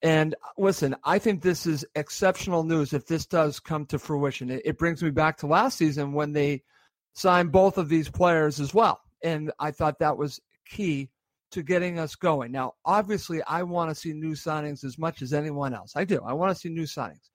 And 0.07 0.35
uh, 0.35 0.51
listen, 0.57 0.95
I 1.03 1.19
think 1.19 1.42
this 1.42 1.66
is 1.66 1.85
exceptional 1.97 2.62
news 2.62 2.92
if 2.92 3.09
this 3.09 3.27
does 3.27 3.59
come 3.59 3.87
to 3.87 3.99
fruition. 3.99 4.51
It, 4.51 4.62
it 4.64 4.79
brings 4.79 5.03
me 5.03 5.11
back 5.11 5.37
to 5.38 5.49
last 5.49 5.79
season 5.79 6.12
when 6.12 6.33
they 6.33 6.62
signed 7.14 7.51
both 7.51 7.77
of 7.77 7.88
these 7.88 8.09
players 8.09 8.61
as 8.61 8.73
well. 8.73 9.01
And 9.25 9.51
I 9.59 9.73
thought 9.73 9.99
that 9.99 10.16
was 10.16 10.40
key 10.64 11.11
to 11.51 11.61
getting 11.61 11.99
us 11.99 12.14
going. 12.14 12.53
Now, 12.53 12.75
obviously, 12.85 13.42
I 13.49 13.64
want 13.64 13.90
to 13.90 13.97
see 13.97 14.12
new 14.12 14.35
signings 14.35 14.85
as 14.85 14.97
much 14.97 15.23
as 15.23 15.33
anyone 15.33 15.75
else. 15.75 15.95
I 15.97 16.05
do. 16.05 16.21
I 16.25 16.35
want 16.35 16.55
to 16.55 16.61
see 16.61 16.69
new 16.69 16.85
signings. 16.85 17.31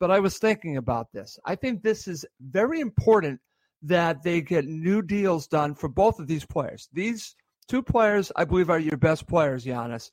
But 0.00 0.10
I 0.10 0.18
was 0.18 0.38
thinking 0.38 0.78
about 0.78 1.12
this. 1.12 1.38
I 1.44 1.56
think 1.56 1.82
this 1.82 2.08
is 2.08 2.24
very 2.40 2.80
important 2.80 3.38
that 3.82 4.22
they 4.22 4.40
get 4.40 4.64
new 4.64 5.02
deals 5.02 5.46
done 5.46 5.74
for 5.74 5.90
both 5.90 6.18
of 6.18 6.26
these 6.26 6.46
players. 6.46 6.88
These 6.90 7.36
two 7.68 7.82
players, 7.82 8.30
I 8.36 8.44
believe, 8.44 8.70
are 8.70 8.78
your 8.78 8.96
best 8.96 9.26
players, 9.26 9.64
Giannis. 9.64 10.10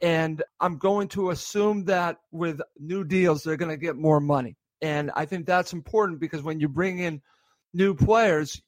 And 0.00 0.42
I'm 0.60 0.78
going 0.78 1.08
to 1.08 1.30
assume 1.30 1.84
that 1.86 2.18
with 2.30 2.60
new 2.78 3.04
deals, 3.04 3.42
they're 3.42 3.56
going 3.56 3.70
to 3.70 3.76
get 3.76 3.96
more 3.96 4.20
money. 4.20 4.56
And 4.80 5.10
I 5.14 5.26
think 5.26 5.46
that's 5.46 5.72
important 5.72 6.20
because 6.20 6.42
when 6.42 6.60
you 6.60 6.68
bring 6.68 6.98
in 6.98 7.22
new 7.72 7.94
players, 7.94 8.60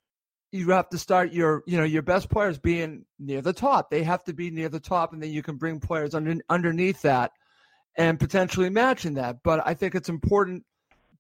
you 0.53 0.71
have 0.71 0.89
to 0.91 0.99
start 0.99 1.33
your 1.33 1.65
you 1.67 1.77
know 1.77 1.85
your 1.85 2.03
best 2.03 2.31
players 2.31 2.59
being 2.59 3.05
near 3.19 3.43
the 3.43 3.53
top. 3.53 3.91
They 3.91 4.05
have 4.05 4.23
to 4.25 4.33
be 4.33 4.53
near 4.53 4.69
the 4.69 4.79
top, 4.79 5.13
and 5.13 5.21
then 5.21 5.33
you 5.33 5.43
can 5.43 5.57
bring 5.57 5.81
players 5.81 6.15
under, 6.15 6.37
underneath 6.49 7.03
that 7.03 7.33
and 7.97 8.21
potentially 8.21 8.71
matching 8.71 9.15
that. 9.15 9.39
But 9.43 9.67
I 9.67 9.75
think 9.75 9.97
it's 9.97 10.09
important 10.09 10.65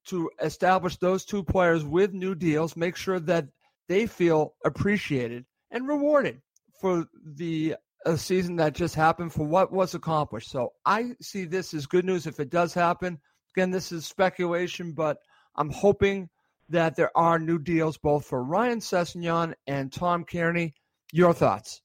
to 0.06 0.30
establish 0.40 0.96
those 0.98 1.24
two 1.24 1.42
players 1.42 1.84
with 1.84 2.12
new 2.12 2.36
deals, 2.36 2.76
make 2.76 2.94
sure 2.94 3.18
that 3.20 3.48
they 3.88 4.06
feel 4.06 4.54
appreciated 4.64 5.44
and 5.70 5.88
rewarded 5.88 6.40
for 6.84 7.06
the 7.36 7.74
a 8.04 8.18
season 8.18 8.56
that 8.56 8.74
just 8.74 8.94
happened 8.94 9.32
for 9.32 9.46
what 9.46 9.72
was 9.72 9.94
accomplished. 9.94 10.50
So 10.50 10.74
I 10.84 11.12
see 11.22 11.46
this 11.46 11.72
as 11.72 11.86
good 11.86 12.04
news 12.04 12.26
if 12.26 12.40
it 12.40 12.50
does 12.50 12.74
happen. 12.74 13.18
Again, 13.56 13.70
this 13.70 13.90
is 13.90 14.04
speculation, 14.04 14.92
but 14.92 15.16
I'm 15.56 15.70
hoping 15.70 16.28
that 16.68 16.94
there 16.94 17.10
are 17.16 17.38
new 17.38 17.58
deals 17.58 17.96
both 17.96 18.26
for 18.26 18.44
Ryan 18.44 18.80
Sessegnon 18.80 19.54
and 19.66 19.90
Tom 19.90 20.26
Cairney. 20.26 20.74
Your 21.10 21.32
thoughts? 21.32 21.80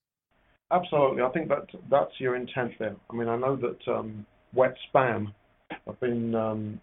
Absolutely. 0.70 1.22
I 1.22 1.30
think 1.30 1.48
that 1.48 1.68
that's 1.90 2.12
your 2.18 2.36
intent 2.36 2.74
there. 2.78 2.98
I 3.10 3.16
mean, 3.16 3.30
I 3.30 3.38
know 3.38 3.56
that 3.56 3.80
um, 3.88 4.26
Wet 4.54 4.76
Spam 4.94 5.34
I've 5.88 6.00
been 6.02 6.36
um, 6.36 6.82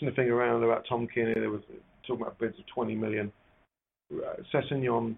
sniffing 0.00 0.30
around 0.30 0.64
about 0.64 0.86
Tom 0.88 1.06
Cairney. 1.14 1.34
There 1.34 1.50
was 1.50 1.60
talking 2.06 2.22
about 2.22 2.38
bids 2.38 2.58
of 2.58 2.66
20 2.74 2.94
million. 2.94 3.30
Uh, 4.10 4.36
Sessegnon 4.54 5.16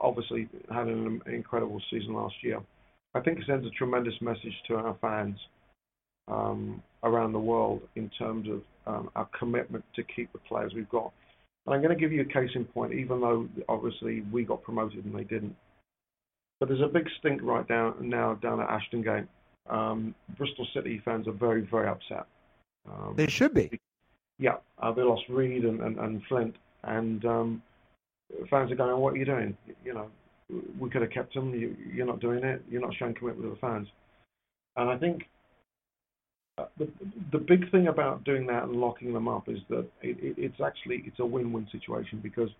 obviously 0.00 0.48
had 0.70 0.86
an 0.86 1.20
incredible 1.26 1.80
season 1.90 2.14
last 2.14 2.34
year. 2.42 2.60
I 3.14 3.20
think 3.20 3.38
it 3.38 3.44
sends 3.46 3.66
a 3.66 3.70
tremendous 3.70 4.14
message 4.20 4.54
to 4.68 4.76
our 4.76 4.96
fans 5.00 5.38
um, 6.28 6.82
around 7.02 7.32
the 7.32 7.38
world 7.38 7.82
in 7.96 8.08
terms 8.10 8.48
of 8.48 8.62
um, 8.86 9.10
our 9.14 9.28
commitment 9.38 9.84
to 9.96 10.02
keep 10.02 10.32
the 10.32 10.38
players 10.38 10.72
we've 10.74 10.88
got. 10.88 11.12
And 11.66 11.74
I'm 11.74 11.82
going 11.82 11.96
to 11.96 12.00
give 12.00 12.12
you 12.12 12.22
a 12.22 12.24
case 12.24 12.50
in 12.54 12.64
point, 12.64 12.92
even 12.92 13.20
though 13.20 13.48
obviously 13.68 14.22
we 14.32 14.44
got 14.44 14.62
promoted 14.62 15.04
and 15.04 15.14
they 15.14 15.24
didn't. 15.24 15.54
But 16.58 16.68
there's 16.68 16.80
a 16.80 16.88
big 16.88 17.08
stink 17.18 17.40
right 17.42 17.66
down 17.66 18.08
now 18.08 18.34
down 18.34 18.60
at 18.60 18.68
Ashton 18.68 19.02
Gate. 19.02 19.24
Um, 19.68 20.14
Bristol 20.36 20.66
City 20.74 21.00
fans 21.04 21.28
are 21.28 21.32
very, 21.32 21.62
very 21.62 21.88
upset. 21.88 22.26
Um, 22.88 23.14
they 23.16 23.28
should 23.28 23.54
be. 23.54 23.80
Yeah, 24.38 24.56
uh, 24.80 24.92
they 24.92 25.02
lost 25.02 25.22
Reid 25.28 25.64
and, 25.64 25.80
and, 25.80 25.98
and 25.98 26.22
Flint, 26.28 26.56
and 26.84 27.24
um, 27.24 27.62
fans 28.50 28.70
are 28.72 28.76
going, 28.76 28.96
"What 29.00 29.14
are 29.14 29.16
you 29.16 29.24
doing? 29.24 29.56
You 29.84 29.94
know, 29.94 30.08
we 30.78 30.90
could 30.90 31.02
have 31.02 31.10
kept 31.10 31.34
them. 31.34 31.54
You, 31.54 31.76
you're 31.92 32.06
not 32.06 32.20
doing 32.20 32.44
it. 32.44 32.62
You're 32.68 32.82
not 32.82 32.94
showing 32.98 33.14
commitment 33.14 33.46
to 33.46 33.50
the 33.50 33.60
fans." 33.60 33.88
And 34.76 34.90
I 34.90 34.96
think 34.96 35.24
uh, 36.58 36.66
the, 36.78 36.88
the 37.32 37.38
big 37.38 37.70
thing 37.70 37.88
about 37.88 38.24
doing 38.24 38.46
that 38.46 38.64
and 38.64 38.72
locking 38.72 39.12
them 39.12 39.28
up 39.28 39.48
is 39.48 39.58
that 39.68 39.86
it, 40.02 40.18
it, 40.20 40.34
it's 40.36 40.60
actually 40.64 41.02
it's 41.06 41.18
a 41.18 41.26
win-win 41.26 41.66
situation 41.72 42.20
because 42.22 42.50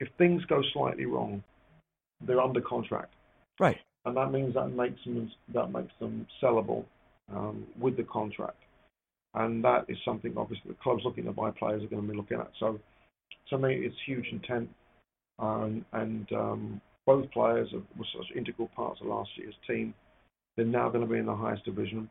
if 0.00 0.08
things 0.18 0.44
go 0.46 0.62
slightly 0.72 1.06
wrong, 1.06 1.42
they're 2.26 2.40
under 2.40 2.60
contract, 2.60 3.12
right? 3.60 3.76
And 4.04 4.16
that 4.16 4.32
means 4.32 4.54
that 4.54 4.68
makes 4.68 5.02
them 5.04 5.30
that 5.54 5.70
makes 5.70 5.92
them 6.00 6.26
sellable 6.42 6.84
um, 7.32 7.64
with 7.78 7.96
the 7.96 8.02
contract, 8.02 8.58
and 9.34 9.64
that 9.64 9.86
is 9.88 9.96
something 10.04 10.34
obviously 10.36 10.70
the 10.70 10.76
clubs 10.82 11.02
looking 11.04 11.24
to 11.24 11.32
buy 11.32 11.50
players 11.50 11.82
are 11.82 11.86
going 11.86 12.02
to 12.02 12.08
be 12.08 12.16
looking 12.16 12.38
at. 12.38 12.50
So, 12.58 12.78
to 13.50 13.58
me, 13.58 13.74
it's 13.74 13.96
huge 14.06 14.26
intent, 14.32 14.68
and 15.38 16.32
um, 16.32 16.80
both 17.06 17.30
players 17.32 17.68
were 17.72 18.06
such 18.16 18.36
integral 18.36 18.68
parts 18.74 19.00
of 19.00 19.08
last 19.08 19.30
year's 19.36 19.54
team. 19.66 19.94
They're 20.56 20.66
now 20.66 20.88
going 20.88 21.06
to 21.06 21.12
be 21.12 21.18
in 21.18 21.26
the 21.26 21.34
highest 21.34 21.64
division 21.64 22.08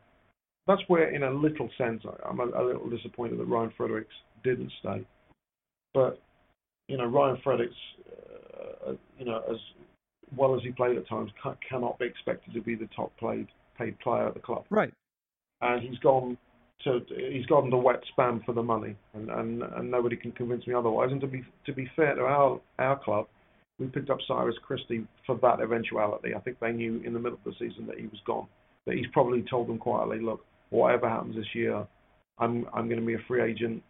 that's 0.67 0.81
where, 0.87 1.13
in 1.13 1.23
a 1.23 1.31
little 1.31 1.69
sense, 1.77 2.03
I'm 2.27 2.39
a, 2.39 2.45
a 2.45 2.63
little 2.65 2.89
disappointed 2.89 3.39
that 3.39 3.45
Ryan 3.45 3.73
Fredericks 3.75 4.13
didn't 4.43 4.71
stay. 4.79 5.05
But 5.93 6.19
you 6.87 6.97
know, 6.97 7.05
Ryan 7.05 7.37
Fredericks, 7.43 7.75
uh, 8.09 8.91
uh 8.91 8.93
you 9.17 9.25
know, 9.25 9.41
as 9.49 9.57
well 10.35 10.55
as 10.55 10.61
he 10.63 10.71
played 10.71 10.97
at 10.97 11.07
times, 11.07 11.31
cannot 11.69 11.99
be 11.99 12.05
expected 12.05 12.53
to 12.53 12.61
be 12.61 12.75
the 12.75 12.89
top 12.95 13.11
played 13.17 13.47
paid 13.77 13.99
player 13.99 14.27
at 14.27 14.33
the 14.33 14.39
club. 14.39 14.65
Right. 14.69 14.93
And 15.61 15.81
he's 15.81 15.99
gone 15.99 16.37
to 16.83 16.97
uh, 16.97 16.99
he's 17.31 17.45
gone 17.45 17.69
the 17.69 17.77
wet 17.77 18.01
spam 18.15 18.43
for 18.45 18.53
the 18.53 18.63
money, 18.63 18.95
and, 19.13 19.29
and 19.29 19.63
and 19.63 19.89
nobody 19.91 20.15
can 20.15 20.31
convince 20.31 20.65
me 20.67 20.73
otherwise. 20.73 21.09
And 21.11 21.21
to 21.21 21.27
be 21.27 21.43
to 21.65 21.73
be 21.73 21.89
fair 21.95 22.15
to 22.15 22.21
our 22.21 22.59
our 22.79 22.99
club, 22.99 23.27
we 23.79 23.87
picked 23.87 24.09
up 24.09 24.19
Cyrus 24.27 24.55
Christie 24.65 25.07
for 25.25 25.37
that 25.41 25.61
eventuality. 25.61 26.35
I 26.35 26.39
think 26.39 26.59
they 26.59 26.71
knew 26.71 27.01
in 27.05 27.13
the 27.13 27.19
middle 27.19 27.37
of 27.37 27.43
the 27.43 27.53
season 27.59 27.87
that 27.87 27.99
he 27.99 28.07
was 28.07 28.19
gone. 28.25 28.47
That 28.85 28.95
he's 28.95 29.07
probably 29.13 29.45
told 29.49 29.69
them 29.69 29.77
quietly, 29.77 30.19
look, 30.19 30.43
whatever 30.69 31.07
happens 31.07 31.35
this 31.35 31.53
year, 31.53 31.87
I'm 32.37 32.65
I'm 32.73 32.87
going 32.87 32.99
to 32.99 33.05
be 33.05 33.13
a 33.13 33.25
free 33.27 33.41
agent. 33.41 33.81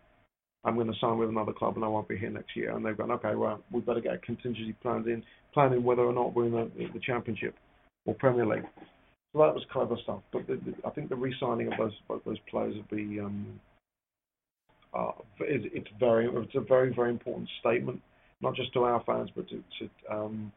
I'm 0.65 0.76
going 0.76 0.88
to 0.88 1.00
sign 1.02 1.17
with 1.17 1.30
another 1.30 1.52
club 1.52 1.76
and 1.76 1.84
I 1.84 1.89
won't 1.89 2.08
be 2.08 2.17
here 2.17 2.30
next 2.30 2.56
year. 2.56 2.74
And 2.74 2.86
they've 2.86 2.98
gone, 2.98 3.12
okay, 3.12 3.36
well, 3.36 3.62
we 3.69 3.82
better 3.82 4.00
get 4.00 4.24
contingency 4.24 4.74
plans 4.82 5.08
in, 5.08 5.22
planning 5.54 5.84
whether 5.84 6.04
or 6.04 6.13
not 6.13 6.34
we're 6.34 6.46
in 6.46 6.54
the, 6.54 6.69
the 6.93 7.02
Championship 7.02 7.56
or 8.06 8.13
Premier 8.15 8.46
League. 8.46 8.63
So 9.34 9.39
that 9.39 9.54
was 9.54 9.63
clever 9.72 9.96
stuff. 10.04 10.22
But 10.32 10.48
the, 10.48 10.56
the, 10.56 10.74
I 10.86 10.91
think 10.91 11.10
the 11.10 11.15
re-signing 11.15 11.67
of 11.67 11.74
those 11.78 11.93
both 12.08 12.24
those 12.24 12.38
players 12.50 12.76
would 12.76 12.89
be 12.89 13.19
um, 13.19 13.60
uh, 14.93 15.12
it, 15.41 15.72
it's 15.74 15.89
very 16.00 16.28
it's 16.28 16.56
a 16.56 16.62
very 16.62 16.93
very 16.93 17.10
important 17.10 17.50
statement, 17.60 18.02
not 18.41 18.56
just 18.56 18.72
to 18.74 18.84
our 18.84 19.04
fans 19.06 19.30
but 19.36 19.48
to, 19.50 19.63
to 19.80 20.15
um, 20.15 20.52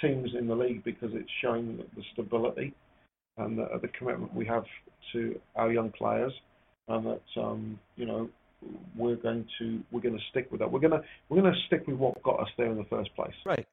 teams 0.00 0.30
in 0.38 0.46
the 0.46 0.54
league 0.54 0.82
because 0.84 1.10
it's 1.12 1.30
showing 1.42 1.76
the 1.76 2.02
stability 2.14 2.72
and 3.36 3.58
the, 3.58 3.66
the 3.82 3.88
commitment 3.88 4.34
we 4.34 4.46
have 4.46 4.64
to 5.12 5.38
our 5.56 5.70
young 5.70 5.90
players, 5.90 6.32
and 6.88 7.06
that 7.06 7.40
um, 7.40 7.78
you 7.96 8.06
know 8.06 8.28
we're 8.96 9.16
going 9.16 9.46
to 9.58 9.80
we're 9.90 10.00
going 10.00 10.16
to 10.16 10.24
stick 10.30 10.48
with 10.50 10.60
that. 10.60 10.70
We're 10.70 10.80
going 10.80 10.92
to 10.92 11.02
we're 11.28 11.40
going 11.40 11.52
to 11.52 11.60
stick 11.66 11.86
with 11.86 11.96
what 11.96 12.22
got 12.22 12.40
us 12.40 12.48
there 12.56 12.70
in 12.70 12.78
the 12.78 12.84
first 12.84 13.14
place. 13.14 13.34
Right. 13.44 13.66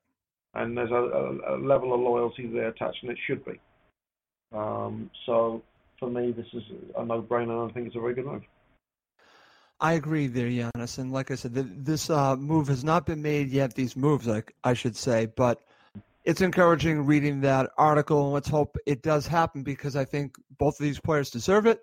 And 0.53 0.75
there's 0.75 0.91
a, 0.91 0.95
a, 0.95 1.55
a 1.55 1.57
level 1.59 1.93
of 1.93 1.99
loyalty 1.99 2.47
there 2.47 2.69
attached, 2.69 2.99
and 3.03 3.11
it 3.11 3.17
should 3.27 3.45
be. 3.45 3.59
Um, 4.53 5.09
so 5.25 5.61
for 5.99 6.09
me, 6.09 6.31
this 6.31 6.47
is 6.53 6.63
a 6.97 7.05
no-brainer, 7.05 7.69
I 7.69 7.73
think 7.73 7.87
it's 7.87 7.95
a 7.95 7.99
very 7.99 8.13
good 8.13 8.25
move. 8.25 8.43
I 9.79 9.93
agree 9.93 10.27
there, 10.27 10.47
Giannis. 10.47 10.97
And 10.97 11.11
like 11.11 11.29
I 11.29 11.35
said, 11.35 11.53
this 11.53 12.09
uh, 12.09 12.35
move 12.35 12.67
has 12.67 12.83
not 12.83 13.05
been 13.05 13.21
made 13.21 13.49
yet. 13.49 13.75
These 13.75 13.95
moves, 13.95 14.27
I 14.63 14.73
should 14.73 14.95
say, 14.95 15.27
but 15.35 15.61
it's 16.25 16.41
encouraging 16.41 17.05
reading 17.05 17.41
that 17.41 17.69
article, 17.77 18.25
and 18.25 18.33
let's 18.33 18.49
hope 18.49 18.75
it 18.85 19.01
does 19.01 19.27
happen 19.27 19.63
because 19.63 19.95
I 19.95 20.03
think 20.03 20.35
both 20.57 20.79
of 20.79 20.83
these 20.83 20.99
players 20.99 21.29
deserve 21.29 21.67
it, 21.67 21.79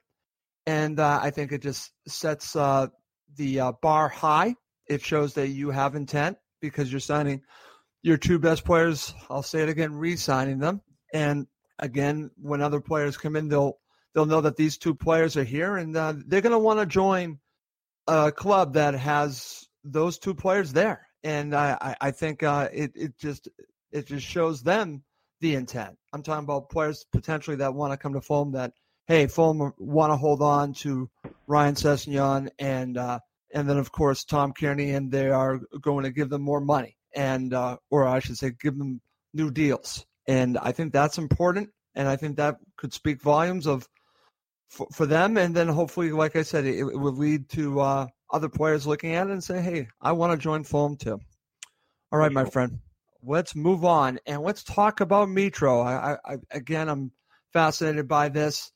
and 0.67 0.99
uh, 1.01 1.21
I 1.23 1.31
think 1.31 1.53
it 1.53 1.63
just 1.63 1.93
sets 2.07 2.55
uh, 2.57 2.89
the 3.37 3.61
uh, 3.61 3.73
bar 3.81 4.09
high. 4.09 4.55
It 4.87 5.01
shows 5.01 5.35
that 5.35 5.49
you 5.49 5.71
have 5.71 5.95
intent 5.95 6.37
because 6.61 6.91
you're 6.91 7.01
signing 7.01 7.43
your 8.03 8.19
two 8.19 8.39
best 8.39 8.65
players. 8.65 9.15
I'll 9.31 9.43
say 9.43 9.63
it 9.63 9.69
again, 9.69 9.95
re-signing 9.95 10.59
them, 10.59 10.83
and 11.13 11.47
again, 11.79 12.31
when 12.41 12.63
other 12.63 12.81
players 12.81 13.17
come 13.17 13.37
in, 13.37 13.49
they'll 13.49 13.79
they'll 14.15 14.27
know 14.27 14.41
that 14.43 14.57
these 14.57 14.79
two 14.79 14.95
players 14.95 15.37
are 15.37 15.45
here, 15.45 15.77
and 15.77 15.97
uh, 15.97 16.15
they're 16.27 16.41
going 16.41 16.53
to 16.53 16.59
want 16.59 16.81
to 16.81 16.87
join 16.87 17.39
a 18.07 18.33
club 18.33 18.75
that 18.75 18.95
has 18.95 19.67
those 19.83 20.19
two 20.19 20.35
players 20.35 20.73
there. 20.73 21.07
And 21.23 21.55
I, 21.55 21.97
I 22.01 22.11
think 22.11 22.43
uh, 22.43 22.69
it, 22.73 22.93
it 22.95 23.19
just 23.19 23.49
it 23.93 24.07
just 24.07 24.27
shows 24.27 24.63
them 24.63 25.03
the 25.41 25.55
intent. 25.55 25.97
I'm 26.13 26.23
talking 26.23 26.45
about 26.45 26.71
players 26.71 27.05
potentially 27.13 27.57
that 27.57 27.75
want 27.75 27.93
to 27.93 27.97
come 27.97 28.13
to 28.15 28.21
Fulham 28.21 28.53
that, 28.53 28.73
hey, 29.07 29.27
Fulham 29.27 29.73
want 29.79 30.13
to 30.13 30.17
hold 30.17 30.43
on 30.43 30.75
to 30.75 31.11
Ryan 31.47 31.75
Sessegnon 31.75 32.49
and 32.59 32.99
uh, 32.99 33.21
and 33.53 33.69
then 33.69 33.79
of 33.79 33.91
course 33.91 34.25
Tom 34.25 34.53
Cairney, 34.53 34.95
and 34.95 35.11
they 35.11 35.31
are 35.31 35.61
going 35.81 36.05
to 36.05 36.11
give 36.11 36.29
them 36.29 36.43
more 36.43 36.61
money 36.61 36.97
and 37.15 37.55
uh, 37.55 37.77
or 37.91 38.07
I 38.07 38.19
should 38.19 38.37
say 38.37 38.53
give 38.61 38.77
them 38.77 39.01
new 39.33 39.51
deals. 39.51 40.05
And 40.27 40.59
I 40.59 40.73
think 40.73 40.93
that's 40.93 41.19
important 41.19 41.71
and 41.95 42.09
I 42.09 42.17
think 42.17 42.37
that 42.37 42.57
could 42.77 42.93
speak 42.93 43.21
volumes 43.21 43.67
of 43.67 43.89
for, 44.69 44.87
for 44.93 45.07
them. 45.07 45.37
And 45.37 45.55
then 45.55 45.69
hopefully, 45.69 46.13
like 46.13 46.37
I 46.37 46.43
said, 46.43 46.65
it, 46.65 46.79
it 46.79 46.99
would 46.99 47.15
lead 47.15 47.49
to 47.51 47.81
uh, 47.81 48.07
other 48.33 48.49
players 48.49 48.87
looking 48.87 49.15
at 49.15 49.27
it 49.27 49.33
and 49.33 49.45
say, 49.45 49.61
"Hey, 49.61 49.89
I 50.01 50.13
want 50.13 50.33
to 50.33 50.39
join 50.43 50.65
Fulham 50.65 50.97
too." 50.97 51.21
All 52.13 52.19
right, 52.19 52.33
my 52.33 52.45
friend. 52.45 52.81
Let's 53.23 53.57
move 53.57 53.85
on 53.85 54.19
and 54.27 54.43
let's 54.43 54.63
talk 54.63 55.01
about 55.01 55.29
Mitro. 55.29 55.85
I, 55.85 56.19
I, 56.25 56.37
again, 56.51 56.91
I'm 56.91 57.11
fascinated 57.55 58.07
by 58.07 58.29
this. 58.29 58.71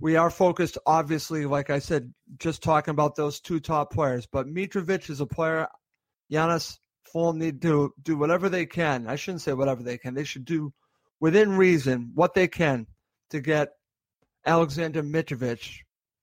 We 0.00 0.16
are 0.16 0.30
focused, 0.30 0.78
obviously, 0.86 1.44
like 1.44 1.68
I 1.68 1.78
said, 1.78 2.12
just 2.38 2.62
talking 2.62 2.92
about 2.92 3.14
those 3.14 3.38
two 3.38 3.60
top 3.60 3.92
players. 3.92 4.26
But 4.26 4.46
Mitrovic 4.46 5.10
is 5.10 5.20
a 5.20 5.26
player. 5.26 5.68
Giannis, 6.32 6.78
Fulham 7.04 7.38
need 7.38 7.60
to 7.62 7.92
do 8.02 8.16
whatever 8.16 8.48
they 8.48 8.64
can. 8.64 9.06
I 9.06 9.16
shouldn't 9.16 9.42
say 9.42 9.52
whatever 9.52 9.82
they 9.82 9.98
can. 9.98 10.14
They 10.14 10.24
should 10.24 10.46
do 10.46 10.72
within 11.22 11.56
reason 11.56 12.10
what 12.14 12.34
they 12.34 12.48
can 12.48 12.84
to 13.30 13.40
get 13.40 13.70
Alexander 14.44 15.04
Mitrovic 15.04 15.78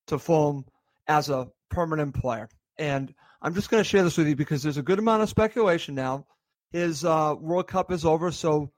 to 0.06 0.18
Fulham 0.18 0.66
as 1.08 1.30
a 1.30 1.48
permanent 1.70 2.14
player. 2.14 2.50
And 2.78 3.12
I'm 3.40 3.54
just 3.54 3.70
going 3.70 3.80
to 3.80 3.88
share 3.88 4.02
this 4.02 4.18
with 4.18 4.28
you 4.28 4.36
because 4.36 4.62
there's 4.62 4.76
a 4.76 4.82
good 4.82 4.98
amount 4.98 5.22
of 5.22 5.30
speculation 5.30 5.94
now. 5.94 6.26
His 6.70 7.02
uh, 7.02 7.34
World 7.40 7.66
Cup 7.66 7.90
is 7.90 8.04
over, 8.04 8.30
so 8.30 8.70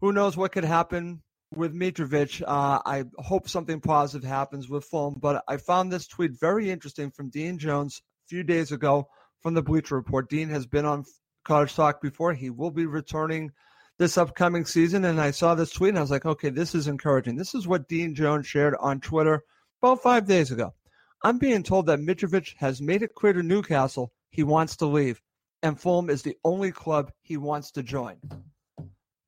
who 0.00 0.12
knows 0.12 0.34
what 0.34 0.52
could 0.52 0.64
happen 0.64 1.22
with 1.54 1.74
Mitrovic. 1.74 2.40
Uh, 2.40 2.80
I 2.84 3.04
hope 3.18 3.46
something 3.46 3.78
positive 3.78 4.26
happens 4.26 4.70
with 4.70 4.86
Fulham, 4.86 5.16
but 5.20 5.44
I 5.46 5.58
found 5.58 5.92
this 5.92 6.06
tweet 6.06 6.40
very 6.40 6.70
interesting 6.70 7.10
from 7.10 7.28
Dean 7.28 7.58
Jones 7.58 8.00
a 8.24 8.28
few 8.28 8.42
days 8.42 8.72
ago 8.72 9.08
from 9.42 9.52
the 9.52 9.62
Bleacher 9.62 9.94
Report. 9.94 10.30
Dean 10.30 10.48
has 10.48 10.66
been 10.66 10.86
on 10.86 11.04
Cottage 11.44 11.74
Talk 11.74 12.00
before. 12.00 12.32
He 12.32 12.48
will 12.48 12.70
be 12.70 12.86
returning 12.86 13.52
this 13.98 14.18
upcoming 14.18 14.64
season. 14.64 15.04
And 15.04 15.20
I 15.20 15.30
saw 15.30 15.54
this 15.54 15.72
tweet 15.72 15.90
and 15.90 15.98
I 15.98 16.02
was 16.02 16.10
like, 16.10 16.26
okay, 16.26 16.50
this 16.50 16.74
is 16.74 16.88
encouraging. 16.88 17.36
This 17.36 17.54
is 17.54 17.66
what 17.66 17.88
Dean 17.88 18.14
Jones 18.14 18.46
shared 18.46 18.74
on 18.80 19.00
Twitter 19.00 19.42
about 19.82 20.02
five 20.02 20.26
days 20.26 20.50
ago. 20.50 20.74
I'm 21.22 21.38
being 21.38 21.62
told 21.62 21.86
that 21.86 22.00
Mitrovic 22.00 22.54
has 22.58 22.80
made 22.80 23.02
it 23.02 23.14
clear 23.14 23.32
to 23.32 23.42
Newcastle 23.42 24.12
he 24.30 24.42
wants 24.42 24.76
to 24.76 24.86
leave, 24.86 25.20
and 25.62 25.80
Fulham 25.80 26.10
is 26.10 26.22
the 26.22 26.36
only 26.44 26.70
club 26.70 27.10
he 27.22 27.36
wants 27.36 27.70
to 27.72 27.82
join. 27.82 28.16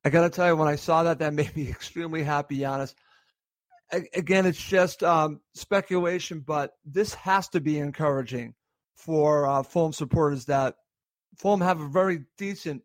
I 0.05 0.09
got 0.09 0.21
to 0.21 0.29
tell 0.29 0.47
you, 0.47 0.55
when 0.55 0.67
I 0.67 0.75
saw 0.75 1.03
that, 1.03 1.19
that 1.19 1.33
made 1.33 1.55
me 1.55 1.67
extremely 1.67 2.23
happy, 2.23 2.59
Giannis. 2.59 2.93
Again, 3.91 4.45
it's 4.45 4.63
just 4.63 5.01
um, 5.01 5.41
speculation, 5.55 6.41
but 6.41 6.73
this 6.85 7.15
has 7.15 7.49
to 7.49 7.59
be 7.59 7.79
encouraging 7.79 8.53
for 8.95 9.47
uh, 9.47 9.63
Fulham 9.63 9.93
supporters 9.93 10.45
that 10.45 10.75
Fulham 11.37 11.61
have 11.61 11.81
a 11.81 11.87
very 11.87 12.25
decent 12.37 12.83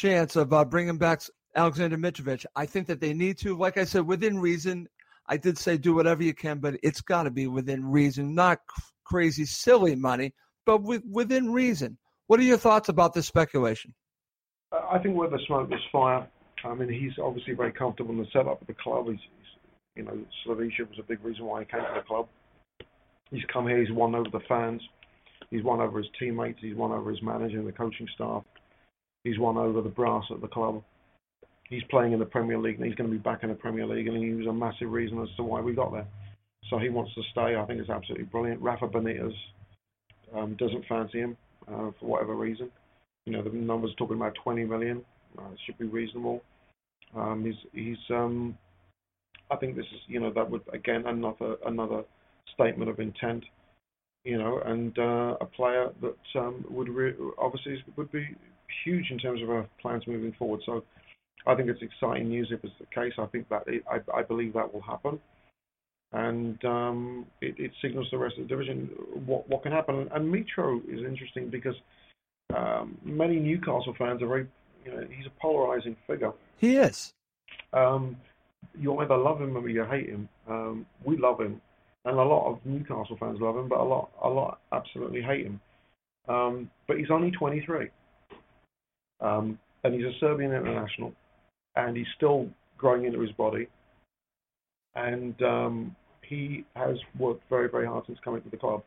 chance 0.00 0.36
of 0.36 0.52
uh, 0.52 0.64
bringing 0.64 0.96
back 0.96 1.22
Alexander 1.56 1.98
Mitrovic. 1.98 2.46
I 2.56 2.64
think 2.64 2.86
that 2.86 3.00
they 3.00 3.12
need 3.12 3.36
to, 3.38 3.56
like 3.56 3.76
I 3.76 3.84
said, 3.84 4.06
within 4.06 4.38
reason. 4.38 4.88
I 5.26 5.36
did 5.36 5.58
say 5.58 5.76
do 5.76 5.94
whatever 5.94 6.22
you 6.22 6.34
can, 6.34 6.58
but 6.58 6.76
it's 6.82 7.00
got 7.00 7.24
to 7.24 7.30
be 7.30 7.46
within 7.46 7.84
reason, 7.84 8.34
not 8.34 8.58
crazy, 9.04 9.44
silly 9.44 9.94
money, 9.94 10.32
but 10.66 10.82
with, 10.82 11.02
within 11.10 11.52
reason. 11.52 11.98
What 12.26 12.40
are 12.40 12.44
your 12.44 12.56
thoughts 12.56 12.88
about 12.88 13.12
this 13.12 13.26
speculation? 13.26 13.94
I 14.72 14.98
think 14.98 15.16
where 15.16 15.28
the 15.28 15.38
smoke, 15.46 15.68
there's 15.68 15.82
fire. 15.92 16.26
I 16.64 16.74
mean, 16.74 16.88
he's 16.88 17.18
obviously 17.22 17.54
very 17.54 17.72
comfortable 17.72 18.12
in 18.12 18.18
the 18.18 18.26
setup 18.32 18.60
of 18.60 18.66
the 18.66 18.74
club. 18.74 19.06
He's, 19.06 19.18
he's 19.18 19.50
you 19.96 20.02
know, 20.04 20.18
Slavisa 20.46 20.88
was 20.88 20.98
a 20.98 21.02
big 21.02 21.24
reason 21.24 21.44
why 21.44 21.60
he 21.60 21.66
came 21.66 21.80
to 21.80 21.94
the 21.94 22.06
club. 22.06 22.28
He's 23.30 23.44
come 23.52 23.68
here. 23.68 23.80
He's 23.80 23.92
won 23.92 24.14
over 24.14 24.30
the 24.30 24.40
fans. 24.48 24.82
He's 25.50 25.62
won 25.62 25.80
over 25.80 25.98
his 25.98 26.08
teammates. 26.18 26.58
He's 26.60 26.76
won 26.76 26.92
over 26.92 27.10
his 27.10 27.22
manager 27.22 27.58
and 27.58 27.68
the 27.68 27.72
coaching 27.72 28.08
staff. 28.14 28.44
He's 29.24 29.38
won 29.38 29.56
over 29.56 29.82
the 29.82 29.88
brass 29.88 30.24
at 30.30 30.40
the 30.40 30.48
club. 30.48 30.82
He's 31.68 31.82
playing 31.90 32.12
in 32.12 32.18
the 32.18 32.26
Premier 32.26 32.58
League 32.58 32.76
and 32.76 32.84
he's 32.84 32.94
going 32.94 33.10
to 33.10 33.16
be 33.16 33.22
back 33.22 33.42
in 33.42 33.48
the 33.48 33.54
Premier 33.54 33.86
League 33.86 34.08
and 34.08 34.16
he 34.16 34.30
was 34.34 34.46
a 34.46 34.52
massive 34.52 34.90
reason 34.90 35.20
as 35.22 35.28
to 35.36 35.42
why 35.42 35.60
we 35.60 35.72
got 35.72 35.92
there. 35.92 36.06
So 36.68 36.78
he 36.78 36.88
wants 36.88 37.14
to 37.14 37.22
stay. 37.30 37.56
I 37.56 37.64
think 37.66 37.80
it's 37.80 37.90
absolutely 37.90 38.26
brilliant. 38.26 38.60
Rafa 38.60 38.88
Benitez 38.88 39.32
um, 40.34 40.56
doesn't 40.58 40.84
fancy 40.88 41.20
him 41.20 41.36
uh, 41.68 41.90
for 41.98 42.06
whatever 42.06 42.34
reason. 42.34 42.70
You 43.26 43.34
know, 43.34 43.42
the 43.42 43.50
numbers 43.50 43.94
talking 43.98 44.16
about 44.16 44.34
20 44.42 44.64
million. 44.64 45.04
Uh, 45.38 45.42
should 45.64 45.78
be 45.78 45.86
reasonable. 45.86 46.42
Um, 47.14 47.44
he's, 47.44 47.70
he's 47.72 48.10
um, 48.10 48.58
I 49.48 49.56
think 49.56 49.76
this 49.76 49.86
is, 49.86 50.00
you 50.08 50.18
know, 50.18 50.32
that 50.32 50.50
would 50.50 50.62
again 50.72 51.04
another 51.06 51.56
another 51.64 52.02
statement 52.52 52.90
of 52.90 52.98
intent 52.98 53.44
you 54.24 54.38
know, 54.38 54.60
and 54.64 54.98
uh, 54.98 55.36
a 55.40 55.46
player 55.46 55.90
that 56.02 56.40
um, 56.40 56.64
would 56.68 56.88
re- 56.88 57.14
obviously 57.38 57.82
would 57.96 58.12
be 58.12 58.28
huge 58.84 59.10
in 59.10 59.18
terms 59.18 59.42
of 59.42 59.50
our 59.50 59.66
plans 59.80 60.06
moving 60.06 60.32
forward. 60.38 60.60
So 60.66 60.84
I 61.46 61.54
think 61.54 61.68
it's 61.68 61.82
exciting 61.82 62.28
news 62.28 62.48
if 62.50 62.62
it's 62.64 62.74
the 62.78 62.86
case. 62.86 63.12
I 63.18 63.26
think 63.26 63.48
that 63.48 63.62
it, 63.66 63.84
I, 63.90 64.18
I, 64.18 64.22
believe 64.22 64.52
that 64.54 64.72
will 64.72 64.82
happen, 64.82 65.18
and 66.12 66.62
um, 66.64 67.26
it, 67.40 67.54
it, 67.58 67.72
signals 67.80 68.08
the 68.10 68.18
rest 68.18 68.36
of 68.38 68.44
the 68.44 68.48
division 68.48 68.90
what 69.26 69.48
what 69.48 69.62
can 69.62 69.72
happen. 69.72 70.08
And 70.12 70.32
Mitro 70.32 70.80
is 70.88 71.04
interesting 71.04 71.48
because 71.48 71.76
um, 72.54 72.98
many 73.04 73.36
Newcastle 73.36 73.94
fans 73.98 74.22
are 74.22 74.26
very, 74.26 74.46
you 74.84 74.92
know, 74.92 75.06
he's 75.10 75.26
a 75.26 75.40
polarizing 75.40 75.96
figure. 76.06 76.32
He 76.58 76.76
is. 76.76 77.12
Um, 77.72 78.16
you 78.78 78.96
either 78.98 79.16
love 79.16 79.40
him 79.40 79.56
or 79.56 79.68
you 79.68 79.84
hate 79.84 80.08
him. 80.08 80.28
Um, 80.48 80.86
we 81.04 81.16
love 81.16 81.40
him 81.40 81.60
and 82.04 82.18
a 82.18 82.22
lot 82.22 82.50
of 82.50 82.58
Newcastle 82.64 83.16
fans 83.18 83.38
love 83.40 83.56
him, 83.56 83.68
but 83.68 83.78
a 83.78 83.84
lot, 83.84 84.10
a 84.22 84.28
lot 84.28 84.60
absolutely 84.72 85.22
hate 85.22 85.46
him. 85.46 85.60
Um, 86.28 86.70
but 86.86 86.98
he's 86.98 87.10
only 87.10 87.30
23, 87.30 87.88
um, 89.20 89.58
and 89.84 89.94
he's 89.94 90.04
a 90.04 90.18
Serbian 90.18 90.52
international, 90.52 91.12
and 91.76 91.96
he's 91.96 92.06
still 92.16 92.48
growing 92.78 93.04
into 93.04 93.20
his 93.20 93.32
body, 93.32 93.68
and 94.94 95.40
um, 95.42 95.96
he 96.22 96.64
has 96.74 96.96
worked 97.18 97.42
very, 97.48 97.68
very 97.68 97.86
hard 97.86 98.04
since 98.06 98.18
coming 98.24 98.42
to 98.42 98.50
the 98.50 98.56
club. 98.56 98.82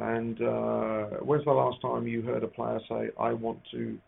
And 0.00 0.40
uh, 0.40 1.18
when's 1.24 1.44
the 1.44 1.50
last 1.50 1.80
time 1.82 2.06
you 2.06 2.22
heard 2.22 2.44
a 2.44 2.48
player 2.48 2.80
say, 2.88 3.08
"I 3.18 3.32
want 3.32 3.58
to," 3.72 3.98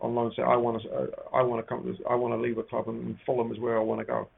on 0.00 0.14
loan 0.14 0.32
say, 0.36 0.42
"I 0.42 0.56
want 0.56 0.82
to, 0.82 0.88
uh, 0.90 1.06
I 1.32 1.42
want 1.42 1.64
to 1.64 1.68
come, 1.68 1.82
to, 1.84 2.04
I 2.06 2.14
want 2.14 2.34
to 2.34 2.40
leave 2.40 2.58
a 2.58 2.62
club, 2.62 2.88
and 2.88 3.16
Fulham 3.26 3.52
is 3.52 3.58
where 3.58 3.76
I 3.76 3.82
want 3.82 4.00
to 4.00 4.06
go." 4.06 4.28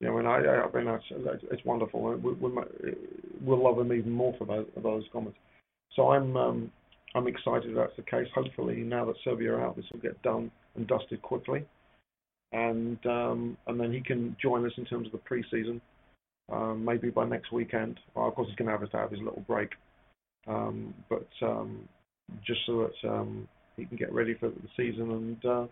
you 0.00 0.06
know, 0.06 0.18
and 0.18 0.28
I, 0.28 0.38
I 0.38 0.76
mean, 0.76 0.84
that's, 0.86 1.42
it's 1.50 1.64
wonderful. 1.64 2.00
We, 2.00 2.32
we, 2.34 2.50
we'll 3.40 3.64
love 3.64 3.78
him 3.78 3.92
even 3.92 4.12
more 4.12 4.34
for 4.38 4.44
those, 4.44 4.66
those 4.80 5.04
comments. 5.12 5.38
So 5.96 6.12
I'm, 6.12 6.36
um, 6.36 6.70
I'm 7.14 7.26
excited 7.26 7.76
that's 7.76 7.96
the 7.96 8.02
case. 8.02 8.28
Hopefully, 8.34 8.76
now 8.76 9.04
that 9.06 9.16
Serbia 9.24 9.54
are 9.54 9.64
out, 9.64 9.76
this 9.76 9.84
will 9.92 10.00
get 10.00 10.20
done 10.22 10.50
and 10.76 10.86
dusted 10.86 11.22
quickly, 11.22 11.64
and 12.52 13.04
um, 13.06 13.56
and 13.66 13.80
then 13.80 13.92
he 13.92 14.00
can 14.00 14.36
join 14.40 14.66
us 14.66 14.72
in 14.76 14.84
terms 14.84 15.06
of 15.06 15.12
the 15.12 15.18
preseason. 15.18 15.80
Um, 16.50 16.82
maybe 16.82 17.10
by 17.10 17.26
next 17.26 17.52
weekend. 17.52 18.00
Well, 18.14 18.28
of 18.28 18.34
course, 18.34 18.48
he's 18.48 18.56
going 18.56 18.70
to 18.70 18.78
have 18.78 18.90
to 18.90 18.96
have 18.96 19.10
his 19.10 19.20
little 19.20 19.44
break, 19.46 19.70
um, 20.46 20.94
but 21.10 21.28
um, 21.42 21.86
just 22.46 22.60
so 22.64 22.88
that 22.88 23.08
um, 23.08 23.46
he 23.76 23.84
can 23.84 23.98
get 23.98 24.12
ready 24.12 24.34
for 24.34 24.48
the 24.48 24.68
season 24.76 25.10
and. 25.10 25.44
Uh, 25.44 25.66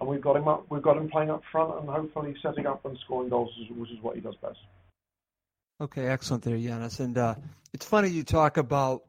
and 0.00 0.08
we've 0.08 0.20
got 0.20 0.36
him 0.36 0.48
up. 0.48 0.66
We've 0.70 0.82
got 0.82 0.96
him 0.96 1.08
playing 1.08 1.30
up 1.30 1.42
front, 1.52 1.78
and 1.78 1.88
hopefully 1.88 2.34
setting 2.42 2.66
up 2.66 2.84
and 2.84 2.98
scoring 3.04 3.28
goals, 3.28 3.50
which 3.76 3.90
is 3.90 4.02
what 4.02 4.16
he 4.16 4.20
does 4.20 4.34
best. 4.42 4.58
Okay, 5.80 6.06
excellent 6.06 6.42
there, 6.42 6.56
Giannis. 6.56 7.00
And 7.00 7.16
uh, 7.16 7.34
it's 7.72 7.86
funny 7.86 8.08
you 8.08 8.24
talk 8.24 8.56
about 8.56 9.04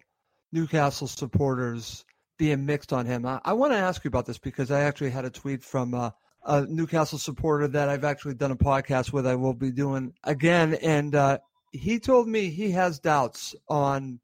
Newcastle 0.55 1.07
supporters 1.07 2.05
being 2.37 2.65
mixed 2.65 2.93
on 2.93 3.05
him. 3.05 3.25
I, 3.25 3.41
I 3.43 3.51
want 3.51 3.73
to 3.73 3.77
ask 3.77 4.03
you 4.05 4.07
about 4.07 4.25
this 4.25 4.37
because 4.37 4.71
I 4.71 4.81
actually 4.81 5.09
had 5.09 5.25
a 5.25 5.29
tweet 5.29 5.61
from 5.61 5.93
uh, 5.93 6.11
a 6.45 6.65
Newcastle 6.65 7.19
supporter 7.19 7.67
that 7.67 7.89
I've 7.89 8.05
actually 8.05 8.35
done 8.35 8.51
a 8.51 8.55
podcast 8.55 9.11
with. 9.11 9.27
I 9.27 9.35
will 9.35 9.53
be 9.53 9.71
doing 9.71 10.13
again, 10.23 10.75
and 10.75 11.13
uh, 11.13 11.39
he 11.73 11.99
told 11.99 12.29
me 12.29 12.49
he 12.49 12.71
has 12.71 12.99
doubts 12.99 13.53
on 13.67 14.21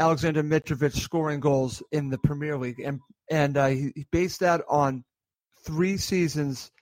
Alexander 0.00 0.42
Mitrovic 0.42 0.92
scoring 0.92 1.38
goals 1.38 1.82
in 1.92 2.10
the 2.10 2.18
Premier 2.18 2.58
League, 2.58 2.80
and 2.80 2.98
and 3.30 3.56
uh, 3.56 3.68
he 3.68 4.06
based 4.10 4.40
that 4.40 4.62
on 4.68 5.04
three 5.64 5.96
seasons 5.96 6.72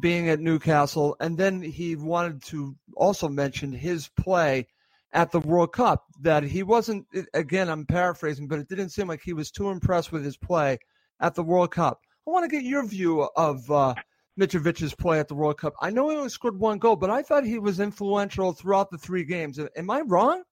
being 0.00 0.28
at 0.28 0.38
Newcastle, 0.38 1.16
and 1.18 1.36
then 1.36 1.60
he 1.60 1.96
wanted 1.96 2.40
to 2.44 2.76
also 2.96 3.28
mention 3.28 3.72
his 3.72 4.08
play 4.16 4.68
at 5.12 5.30
the 5.30 5.40
World 5.40 5.72
Cup. 5.72 6.04
That 6.20 6.42
he 6.42 6.62
wasn't, 6.62 7.06
again, 7.34 7.68
I'm 7.68 7.86
paraphrasing, 7.86 8.48
but 8.48 8.58
it 8.58 8.68
didn't 8.68 8.90
seem 8.90 9.08
like 9.08 9.20
he 9.22 9.32
was 9.32 9.50
too 9.50 9.70
impressed 9.70 10.12
with 10.12 10.24
his 10.24 10.36
play 10.36 10.78
at 11.20 11.34
the 11.34 11.42
World 11.42 11.72
Cup. 11.72 12.00
I 12.26 12.30
want 12.30 12.48
to 12.48 12.56
get 12.56 12.64
your 12.64 12.86
view 12.86 13.28
of 13.36 13.70
uh, 13.70 13.94
Mitrovic's 14.38 14.94
play 14.94 15.18
at 15.18 15.28
the 15.28 15.34
World 15.34 15.58
Cup. 15.58 15.74
I 15.80 15.90
know 15.90 16.08
he 16.08 16.16
only 16.16 16.28
scored 16.28 16.58
one 16.58 16.78
goal, 16.78 16.96
but 16.96 17.10
I 17.10 17.22
thought 17.22 17.44
he 17.44 17.58
was 17.58 17.80
influential 17.80 18.52
throughout 18.52 18.90
the 18.90 18.98
three 18.98 19.24
games. 19.24 19.58
Am 19.76 19.90
I 19.90 20.02
wrong? 20.02 20.42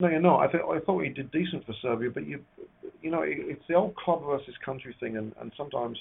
No, 0.00 0.08
you're 0.08 0.20
not. 0.20 0.40
I, 0.40 0.52
th- 0.52 0.64
I 0.64 0.78
thought 0.80 1.02
he 1.02 1.08
did 1.08 1.30
decent 1.32 1.66
for 1.66 1.74
Serbia, 1.82 2.10
but 2.10 2.24
you, 2.26 2.44
you 3.02 3.10
know, 3.10 3.22
it's 3.22 3.64
the 3.68 3.74
old 3.74 3.96
club 3.96 4.24
versus 4.24 4.54
country 4.64 4.94
thing, 5.00 5.16
and, 5.16 5.34
and 5.40 5.50
sometimes 5.56 5.98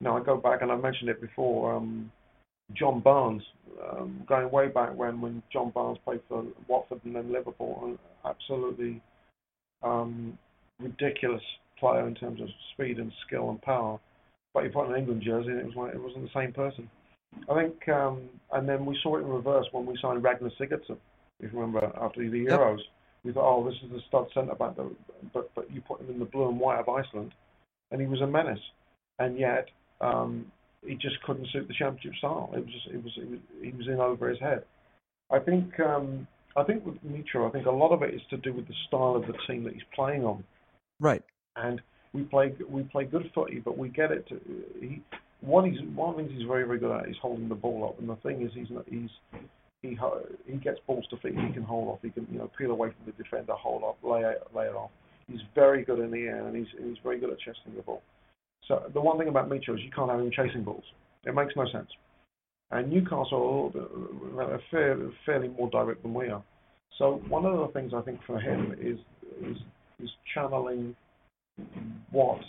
no, 0.00 0.16
I 0.16 0.22
go 0.22 0.36
back 0.36 0.62
and 0.62 0.70
I 0.70 0.76
mentioned 0.76 1.08
it 1.08 1.20
before. 1.20 1.74
Um, 1.74 2.10
John 2.74 3.00
Barnes, 3.00 3.42
um, 3.90 4.22
going 4.26 4.50
way 4.50 4.68
back 4.68 4.94
when 4.94 5.20
when 5.20 5.42
John 5.52 5.70
Barnes 5.70 5.98
played 6.04 6.20
for 6.28 6.44
Watford 6.68 7.00
and 7.04 7.14
then 7.14 7.32
Liverpool, 7.32 7.80
an 7.84 7.98
absolutely 8.24 9.00
um, 9.82 10.38
ridiculous 10.80 11.42
player 11.78 12.06
in 12.06 12.14
terms 12.14 12.40
of 12.40 12.48
speed 12.72 12.98
and 12.98 13.12
skill 13.26 13.50
and 13.50 13.60
power. 13.62 13.98
But 14.54 14.64
you 14.64 14.70
put 14.70 14.88
an 14.88 14.96
England 14.96 15.22
jersey 15.22 15.50
and 15.50 15.60
it 15.60 15.66
was 15.66 15.76
like 15.76 15.94
it 15.94 16.02
wasn't 16.02 16.24
the 16.24 16.40
same 16.40 16.52
person. 16.52 16.88
I 17.50 17.62
think, 17.62 17.88
um, 17.88 18.22
and 18.52 18.68
then 18.68 18.86
we 18.86 18.98
saw 19.02 19.16
it 19.16 19.20
in 19.20 19.28
reverse 19.28 19.66
when 19.72 19.84
we 19.84 19.98
signed 20.00 20.22
Ragnar 20.22 20.50
Sigurdsson. 20.58 20.96
If 21.40 21.52
you 21.52 21.58
remember, 21.60 21.92
after 22.00 22.20
the 22.20 22.36
Euros, 22.36 22.78
yep. 22.78 22.86
we 23.24 23.32
thought, 23.32 23.44
oh, 23.44 23.64
this 23.64 23.74
is 23.84 23.90
the 23.90 24.00
stud 24.08 24.26
centre 24.32 24.54
back, 24.54 24.74
but 25.34 25.54
but 25.54 25.70
you 25.70 25.82
put 25.82 26.00
him 26.00 26.10
in 26.10 26.18
the 26.18 26.24
blue 26.24 26.48
and 26.48 26.58
white 26.58 26.80
of 26.80 26.88
Iceland, 26.88 27.32
and 27.90 28.00
he 28.00 28.06
was 28.06 28.22
a 28.22 28.26
menace, 28.26 28.60
and 29.18 29.38
yet 29.38 29.68
um, 30.00 30.50
he 30.86 30.94
just 30.94 31.20
couldn't 31.22 31.48
suit 31.52 31.68
the 31.68 31.74
championship 31.74 32.12
style. 32.18 32.50
It 32.54 32.64
was 32.64 32.72
just, 32.72 32.86
it 32.94 33.02
was, 33.02 33.12
it 33.16 33.30
was 33.30 33.40
he 33.62 33.72
was 33.72 33.86
in 33.88 34.00
over 34.00 34.28
his 34.28 34.40
head. 34.40 34.64
I 35.30 35.38
think 35.38 35.78
um, 35.80 36.26
I 36.56 36.62
think 36.64 36.86
with 36.86 36.96
Mitro, 37.04 37.48
I 37.48 37.50
think 37.50 37.66
a 37.66 37.70
lot 37.70 37.92
of 37.92 38.02
it 38.02 38.14
is 38.14 38.20
to 38.30 38.36
do 38.38 38.52
with 38.52 38.66
the 38.66 38.74
style 38.88 39.14
of 39.16 39.22
the 39.22 39.34
team 39.46 39.64
that 39.64 39.74
he's 39.74 39.82
playing 39.94 40.24
on. 40.24 40.44
Right. 41.00 41.22
And 41.56 41.80
we 42.12 42.22
play 42.22 42.54
we 42.68 42.82
play 42.84 43.04
good 43.04 43.30
footy, 43.34 43.60
but 43.60 43.76
we 43.76 43.88
get 43.88 44.10
it. 44.10 44.26
To, 44.28 44.40
he 44.80 45.02
one 45.40 45.70
he's 45.70 45.80
one 45.94 46.10
of 46.10 46.16
the 46.16 46.22
things 46.22 46.38
he's 46.38 46.46
very 46.46 46.64
very 46.64 46.78
good 46.78 46.96
at 46.96 47.08
is 47.08 47.16
holding 47.20 47.48
the 47.48 47.54
ball 47.54 47.88
up, 47.88 47.98
and 47.98 48.08
the 48.08 48.16
thing 48.16 48.42
is 48.42 48.50
he's 48.54 48.70
not, 48.70 48.84
he's 48.88 49.10
he 49.82 49.98
he 50.46 50.56
gets 50.58 50.78
balls 50.86 51.06
to 51.10 51.16
feet. 51.18 51.38
He 51.38 51.52
can 51.52 51.62
hold 51.62 51.88
off. 51.88 51.98
He 52.02 52.10
can 52.10 52.26
you 52.30 52.38
know 52.38 52.50
peel 52.56 52.70
away 52.70 52.88
from 52.88 53.12
the 53.12 53.22
defender, 53.22 53.52
hold 53.52 53.82
off, 53.82 53.96
lay 54.02 54.22
it, 54.22 54.42
lay 54.54 54.66
it 54.66 54.74
off. 54.74 54.90
He's 55.28 55.40
very 55.54 55.84
good 55.84 55.98
in 55.98 56.10
the 56.10 56.22
air, 56.22 56.46
and 56.46 56.56
he's 56.56 56.68
he's 56.78 56.96
very 57.02 57.18
good 57.20 57.30
at 57.30 57.38
chesting 57.38 57.74
the 57.76 57.82
ball. 57.82 58.02
So 58.68 58.82
the 58.92 59.00
one 59.00 59.18
thing 59.18 59.28
about 59.28 59.48
Mitchell 59.48 59.74
is 59.74 59.80
you 59.82 59.90
can't 59.90 60.10
have 60.10 60.20
him 60.20 60.30
chasing 60.30 60.64
balls. 60.64 60.84
It 61.24 61.34
makes 61.34 61.54
no 61.56 61.66
sense. 61.70 61.88
And 62.70 62.90
Newcastle 62.90 63.72
are 64.36 64.54
a 64.54 64.60
fairly, 64.70 65.12
fairly 65.24 65.48
more 65.48 65.70
direct 65.70 66.02
than 66.02 66.14
we 66.14 66.28
are. 66.28 66.42
So 66.98 67.22
one 67.28 67.44
of 67.44 67.58
the 67.58 67.72
things 67.72 67.92
I 67.94 68.00
think 68.02 68.20
for 68.26 68.40
him 68.40 68.74
is 68.80 68.98
is, 69.42 69.56
is 70.02 70.10
channeling 70.34 70.96
what 72.10 72.40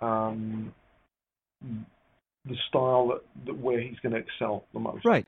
um, 0.00 0.72
the 1.62 2.56
style 2.68 3.08
that, 3.08 3.20
that 3.46 3.56
where 3.56 3.80
he's 3.80 3.98
going 4.02 4.12
to 4.12 4.18
excel 4.18 4.64
the 4.72 4.80
most. 4.80 5.04
Right. 5.04 5.26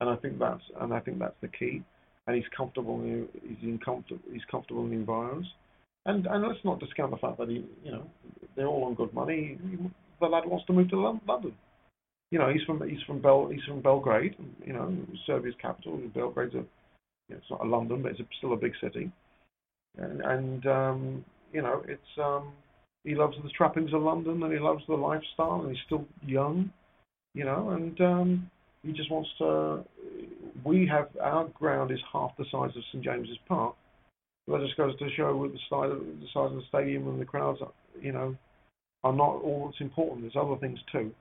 And 0.00 0.10
I 0.10 0.16
think 0.16 0.38
that's 0.38 0.62
and 0.80 0.92
I 0.92 1.00
think 1.00 1.18
that's 1.18 1.36
the 1.40 1.48
key. 1.48 1.82
And 2.26 2.36
he's 2.36 2.46
comfortable. 2.54 3.00
In, 3.00 3.26
he's 3.42 3.62
in 3.62 3.78
comfort, 3.78 4.18
He's 4.30 4.44
comfortable 4.50 4.84
in 4.84 4.90
the 4.90 4.96
environments. 4.96 5.48
And 6.08 6.26
and 6.26 6.42
let's 6.42 6.64
not 6.64 6.80
discount 6.80 7.10
the 7.10 7.18
fact 7.18 7.36
that 7.36 7.50
he, 7.50 7.66
you 7.84 7.92
know, 7.92 8.10
they're 8.56 8.66
all 8.66 8.84
on 8.84 8.94
good 8.94 9.12
money. 9.12 9.58
The 10.20 10.26
lad 10.26 10.46
wants 10.46 10.64
to 10.66 10.72
move 10.72 10.88
to 10.88 10.98
London. 10.98 11.52
You 12.30 12.38
know, 12.38 12.48
he's 12.48 12.62
from 12.62 12.80
he's 12.88 13.02
from 13.06 13.20
Bel 13.20 13.50
he's 13.52 13.62
from 13.64 13.82
Belgrade. 13.82 14.34
You 14.66 14.72
know, 14.72 14.96
Serbia's 15.26 15.54
capital. 15.60 16.00
Belgrade's 16.14 16.54
a, 16.54 16.58
you 16.58 16.64
know, 17.28 17.36
it's 17.36 17.50
not 17.50 17.62
a 17.62 17.68
London, 17.68 18.02
but 18.02 18.12
it's 18.12 18.20
a, 18.20 18.24
still 18.38 18.54
a 18.54 18.56
big 18.56 18.72
city. 18.82 19.12
And, 19.98 20.22
and 20.22 20.66
um, 20.66 21.24
you 21.52 21.60
know, 21.60 21.82
it's 21.86 22.18
um, 22.18 22.52
he 23.04 23.14
loves 23.14 23.36
the 23.42 23.50
trappings 23.50 23.92
of 23.92 24.00
London 24.00 24.42
and 24.42 24.52
he 24.52 24.58
loves 24.58 24.82
the 24.88 24.94
lifestyle 24.94 25.60
and 25.60 25.70
he's 25.70 25.84
still 25.84 26.06
young, 26.26 26.70
you 27.34 27.44
know, 27.44 27.70
and 27.70 28.00
um, 28.00 28.50
he 28.82 28.92
just 28.92 29.10
wants 29.10 29.28
to. 29.38 29.84
We 30.64 30.86
have 30.86 31.08
our 31.20 31.48
ground 31.48 31.90
is 31.90 32.00
half 32.10 32.30
the 32.38 32.46
size 32.50 32.70
of 32.76 32.82
St 32.92 33.04
James's 33.04 33.36
Park. 33.46 33.74
That 34.48 34.60
just 34.64 34.76
goes 34.76 34.98
to 34.98 35.10
show 35.10 35.36
with 35.36 35.52
the 35.52 35.58
size 35.68 35.90
of 35.92 36.00
the 36.00 36.26
size 36.32 36.50
of 36.50 36.56
the 36.56 36.62
stadium 36.68 37.06
and 37.08 37.20
the 37.20 37.24
crowds, 37.24 37.60
you 38.00 38.12
know, 38.12 38.36
are 39.04 39.12
not 39.12 39.42
all 39.42 39.66
that's 39.66 39.80
important. 39.80 40.22
There's 40.22 40.42
other 40.42 40.56
things 40.56 40.78
too. 40.90 41.12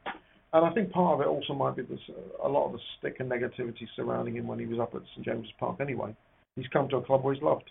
And 0.53 0.65
I 0.65 0.69
think 0.71 0.91
part 0.91 1.15
of 1.15 1.21
it 1.21 1.27
also 1.27 1.53
might 1.53 1.75
be 1.75 1.83
this, 1.83 1.99
a 2.41 2.47
lot 2.47 2.67
of 2.67 2.71
the 2.71 2.79
stick 2.97 3.17
and 3.19 3.29
negativity 3.29 3.85
surrounding 3.95 4.35
him 4.35 4.47
when 4.47 4.59
he 4.59 4.65
was 4.65 4.79
up 4.79 4.95
at 4.95 5.01
St 5.13 5.25
James's 5.25 5.51
Park 5.59 5.77
anyway. 5.81 6.15
He's 6.55 6.67
come 6.67 6.87
to 6.89 6.97
a 6.97 7.01
club 7.01 7.23
where 7.23 7.33
he's 7.33 7.43
loved. 7.43 7.69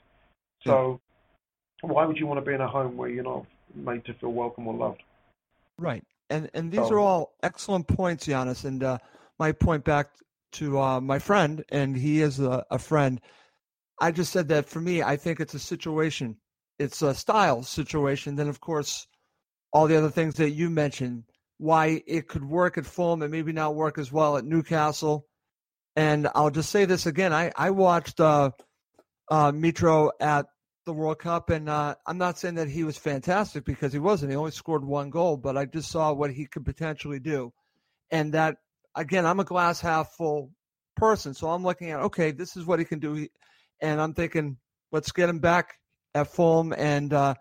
So 0.65 1.01
why 1.81 2.05
would 2.05 2.19
you 2.19 2.27
want 2.27 2.39
to 2.39 2.47
be 2.47 2.55
in 2.55 2.61
a 2.61 2.69
home 2.69 2.97
where 2.97 3.09
you're 3.09 3.25
not 3.25 3.47
made 3.75 4.05
to 4.07 4.15
feel 4.15 4.33
welcome 4.33 4.67
or 4.67 4.75
loved? 4.75 5.03
Right. 5.79 6.05
And 6.29 6.51
and 6.55 6.73
these 6.73 6.91
are 6.91 6.99
all 6.99 7.35
excellent 7.43 7.87
points, 7.87 8.27
Giannis. 8.27 8.65
And 8.65 8.83
uh, 8.83 8.99
my 9.39 9.53
point 9.53 9.85
back 9.85 10.09
to 10.53 10.79
uh, 10.79 11.01
my 11.01 11.19
friend, 11.19 11.65
and 11.69 11.97
he 11.97 12.21
is 12.21 12.41
a, 12.41 12.65
a 12.71 12.79
friend. 12.79 13.21
I 14.01 14.11
just 14.13 14.33
said 14.33 14.49
that 14.49 14.69
for 14.69 14.81
me, 14.81 15.03
I 15.03 15.17
think 15.17 15.41
it's 15.41 15.55
a 15.55 15.59
situation. 15.59 16.37
It's 16.79 17.03
a 17.03 17.15
style 17.15 17.63
situation. 17.63 18.37
Then, 18.37 18.49
of 18.49 18.61
course, 18.61 19.07
all 19.73 19.87
the 19.87 19.97
other 19.97 20.11
things 20.11 20.35
that 20.35 20.51
you 20.51 20.71
mentioned, 20.71 21.25
why 21.59 22.03
it 22.07 22.29
could 22.29 22.45
work 22.45 22.77
at 22.77 22.87
Fulham 22.87 23.23
and 23.23 23.33
maybe 23.33 23.53
not 23.53 23.75
work 23.75 23.99
as 23.99 24.13
well 24.13 24.37
at 24.37 24.45
Newcastle. 24.45 25.27
And 25.97 26.29
I'll 26.35 26.51
just 26.51 26.71
say 26.71 26.85
this 26.85 27.07
again: 27.07 27.33
I 27.33 27.51
I 27.57 27.71
watched 27.71 28.21
uh, 28.21 28.51
uh, 29.31 29.53
Mitro 29.53 30.11
at 30.21 30.47
the 30.85 30.93
World 30.93 31.19
Cup, 31.19 31.51
and 31.51 31.69
uh, 31.69 31.95
I'm 32.07 32.19
not 32.19 32.39
saying 32.39 32.57
that 32.57 32.69
he 32.69 32.85
was 32.85 32.99
fantastic 32.99 33.65
because 33.65 33.93
he 33.93 33.99
wasn't. 33.99 34.31
He 34.31 34.37
only 34.37 34.51
scored 34.51 34.85
one 34.85 35.11
goal, 35.11 35.37
but 35.37 35.57
I 35.57 35.65
just 35.65 35.91
saw 35.91 36.13
what 36.13 36.33
he 36.33 36.47
could 36.47 36.65
potentially 36.65 37.19
do, 37.19 37.53
and 38.11 38.33
that 38.35 38.59
again, 38.95 39.25
I'm 39.27 39.41
a 39.41 39.45
glass 39.45 39.81
half 39.81 40.13
full 40.13 40.51
person, 40.97 41.35
so 41.35 41.49
I'm 41.49 41.65
looking 41.65 41.91
at 41.91 42.01
okay, 42.01 42.31
this 42.31 42.57
is 42.57 42.67
what 42.67 42.79
he 42.79 42.85
can 42.85 42.99
do, 42.99 43.27
and 43.81 44.01
I'm 44.01 44.15
thinking, 44.15 44.59
let's 44.93 45.13
get 45.13 45.29
him 45.29 45.39
back 45.39 45.79
at 46.15 46.29
Fulham, 46.29 46.73
and 46.77 47.13
uh, 47.13 47.35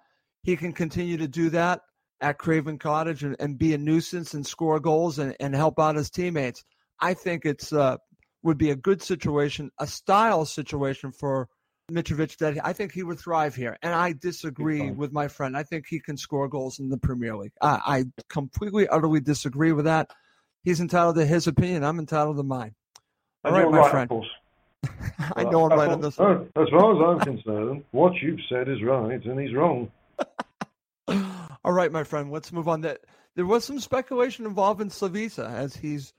he 0.43 0.55
can 0.55 0.73
continue 0.73 1.17
to 1.17 1.27
do 1.27 1.49
that 1.51 1.81
at 2.21 2.37
Craven 2.37 2.79
Cottage 2.79 3.23
and, 3.23 3.35
and 3.39 3.57
be 3.57 3.73
a 3.73 3.77
nuisance 3.77 4.33
and 4.33 4.45
score 4.45 4.79
goals 4.79 5.19
and, 5.19 5.35
and 5.39 5.55
help 5.55 5.79
out 5.79 5.95
his 5.95 6.09
teammates. 6.09 6.63
I 6.99 7.13
think 7.13 7.45
it's 7.45 7.73
uh, 7.73 7.97
would 8.43 8.57
be 8.57 8.69
a 8.69 8.75
good 8.75 9.01
situation, 9.01 9.71
a 9.79 9.87
style 9.87 10.45
situation 10.45 11.11
for 11.11 11.49
Mitrovic 11.91 12.37
that 12.37 12.57
I 12.63 12.73
think 12.73 12.91
he 12.91 13.03
would 13.03 13.19
thrive 13.19 13.55
here. 13.55 13.77
And 13.81 13.93
I 13.93 14.13
disagree 14.13 14.91
with 14.91 15.11
my 15.11 15.27
friend. 15.27 15.57
I 15.57 15.63
think 15.63 15.85
he 15.87 15.99
can 15.99 16.17
score 16.17 16.47
goals 16.47 16.79
in 16.79 16.89
the 16.89 16.97
Premier 16.97 17.35
League. 17.35 17.53
I, 17.61 17.79
I 17.85 18.03
completely, 18.29 18.87
utterly 18.87 19.19
disagree 19.19 19.71
with 19.71 19.85
that. 19.85 20.11
He's 20.63 20.79
entitled 20.79 21.15
to 21.17 21.25
his 21.25 21.47
opinion. 21.47 21.83
I'm 21.83 21.99
entitled 21.99 22.37
to 22.37 22.43
mine. 22.43 22.73
All 23.43 23.51
right, 23.51 23.69
my 23.69 23.79
right, 23.79 23.91
friend. 23.91 24.11
I 25.35 25.43
know 25.43 25.69
I'm 25.69 25.77
right 25.77 25.89
on 25.89 26.01
this 26.01 26.17
one. 26.17 26.49
As 26.55 26.67
far 26.69 27.15
as 27.15 27.19
I'm 27.19 27.35
concerned, 27.35 27.83
what 27.91 28.13
you've 28.21 28.39
said 28.49 28.67
is 28.69 28.81
right, 28.83 29.23
and 29.23 29.39
he's 29.39 29.53
wrong. 29.53 29.91
All 31.63 31.73
right, 31.73 31.91
my 31.91 32.03
friend. 32.03 32.31
Let's 32.31 32.51
move 32.51 32.67
on. 32.67 32.81
That 32.81 32.99
there 33.35 33.45
was 33.45 33.63
some 33.63 33.79
speculation 33.79 34.45
involving 34.45 34.89
Slavisa 34.89 35.51
as 35.51 35.75
he's 35.75 36.13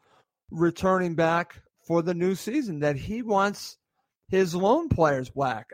returning 0.50 1.14
back 1.14 1.61
for 1.87 2.02
the 2.02 2.14
new 2.14 2.35
season 2.35 2.81
that 2.81 2.96
he 2.96 3.22
wants 3.22 3.79
his 4.29 4.55
loan 4.55 4.88
players 4.88 5.31
black. 5.31 5.70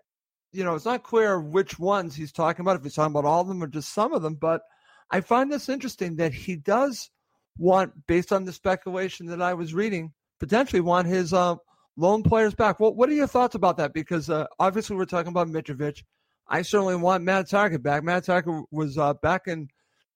You 0.53 0.65
know, 0.65 0.75
it's 0.75 0.85
not 0.85 1.03
clear 1.03 1.41
which 1.41 1.79
ones 1.79 2.15
he's 2.15 2.33
talking 2.33 2.63
about, 2.63 2.77
if 2.77 2.83
he's 2.83 2.95
talking 2.95 3.13
about 3.13 3.25
all 3.25 3.41
of 3.41 3.49
them 3.49 3.63
or 3.63 3.67
just 3.67 3.95
some 3.95 4.13
of 4.13 4.23
them, 4.23 4.35
but 4.35 4.63
I 5.11 5.21
find 5.21 5.51
this 5.51 5.69
interesting 5.69 6.17
that 6.17 6.33
he 6.33 6.57
does 6.57 7.11
want, 7.59 7.93
based 8.07 8.33
on 8.33 8.45
the 8.45 8.53
speculation 8.53 9.27
that 9.27 9.43
I 9.43 9.55
was 9.55 9.75
reading, 9.75 10.13
potentially 10.41 10.81
want 10.81 11.07
his 11.07 11.33
uh, 11.33 11.57
loan 11.97 12.23
players 12.23 12.55
back. 12.55 12.81
Well, 12.81 12.95
what 12.95 13.09
are 13.09 13.15
your 13.15 13.27
thoughts 13.27 13.55
about 13.55 13.77
that? 13.79 13.93
Because 13.93 14.31
uh, 14.31 14.47
obviously 14.59 14.97
we're 14.97 15.05
talking 15.05 15.31
about 15.31 15.49
Mitrovic. 15.49 16.03
I 16.49 16.63
certainly 16.63 16.97
want 16.97 17.25
Matt 17.25 17.47
Targett 17.47 17.83
back. 17.83 18.03
Matt 18.03 18.25
Targett 18.25 18.65
was 18.71 18.99
uh, 18.99 19.15
back 19.15 19.47
in 19.47 19.69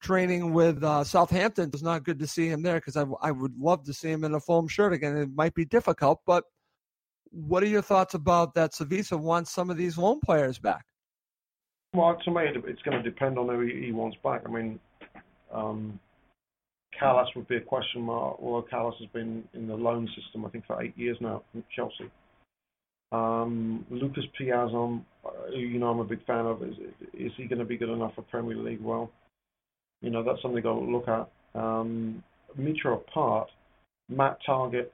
training 0.03 0.53
with 0.53 0.83
uh, 0.83 1.05
Southampton. 1.05 1.71
It's 1.73 1.83
not 1.83 2.05
good 2.05 2.19
to 2.19 2.27
see 2.27 2.49
him 2.49 2.63
there 2.63 2.77
because 2.77 2.97
I, 2.97 3.05
I 3.23 3.31
would 3.31 3.57
love 3.59 3.85
to 3.85 3.95
see 3.95 4.11
him 4.11 4.25
in 4.25 4.35
a 4.35 4.41
Fulham 4.41 4.69
shirt 4.69 4.93
again. 4.93 5.17
It 5.17 5.31
might 5.35 5.55
be 5.55 5.65
difficult, 5.65 6.21
but 6.27 6.45
what 7.31 7.63
are 7.63 7.67
your 7.67 7.83
thoughts 7.83 8.15
about 8.15 8.55
that 8.55 8.73
Slavisa 8.73 9.19
wants 9.19 9.53
some 9.53 9.71
of 9.71 9.77
these 9.77 9.99
loan 9.99 10.21
players 10.21 10.59
back? 10.59 10.85
Well, 11.95 12.17
to 12.25 12.31
me, 12.31 12.43
it's 12.67 12.83
going 12.83 12.97
to 12.97 13.03
depend 13.03 13.39
on 13.39 13.49
who 13.49 13.61
he 13.63 13.93
wants 13.93 14.17
back. 14.23 14.43
I 14.47 14.51
mean, 14.51 14.79
um, 15.53 15.99
Kalas 17.01 17.27
would 17.35 17.49
be 17.49 17.57
a 17.57 17.61
question 17.61 18.03
mark. 18.03 18.41
Well, 18.41 18.67
Kalas 18.71 18.99
has 19.01 19.09
been 19.09 19.45
in 19.55 19.67
the 19.67 19.75
loan 19.75 20.09
system, 20.21 20.45
I 20.45 20.49
think, 20.51 20.67
for 20.67 20.83
eight 20.83 20.97
years 20.97 21.17
now 21.21 21.43
from 21.53 21.65
Chelsea. 21.75 22.11
Um, 23.13 23.87
Lucas 23.91 24.25
Piazon, 24.39 25.03
who 25.51 25.59
you 25.59 25.79
know 25.79 25.89
I'm 25.89 26.01
a 26.01 26.05
big 26.05 26.25
fan 26.27 26.47
of, 26.47 26.63
is, 26.63 26.75
is 27.15 27.33
he 27.37 27.45
going 27.45 27.61
to 27.61 27.65
be 27.65 27.77
good 27.77 27.89
enough 27.89 28.15
for 28.15 28.23
Premier 28.23 28.57
League? 28.57 28.83
Well, 28.83 29.11
you 30.03 30.11
know, 30.11 30.23
that's 30.23 30.43
something 30.43 30.63
to 30.63 30.73
look 30.73 31.09
at. 31.09 31.29
Um, 31.55 32.23
Mitro 32.59 32.95
apart, 32.95 33.49
Matt 34.09 34.39
Targett 34.47 34.91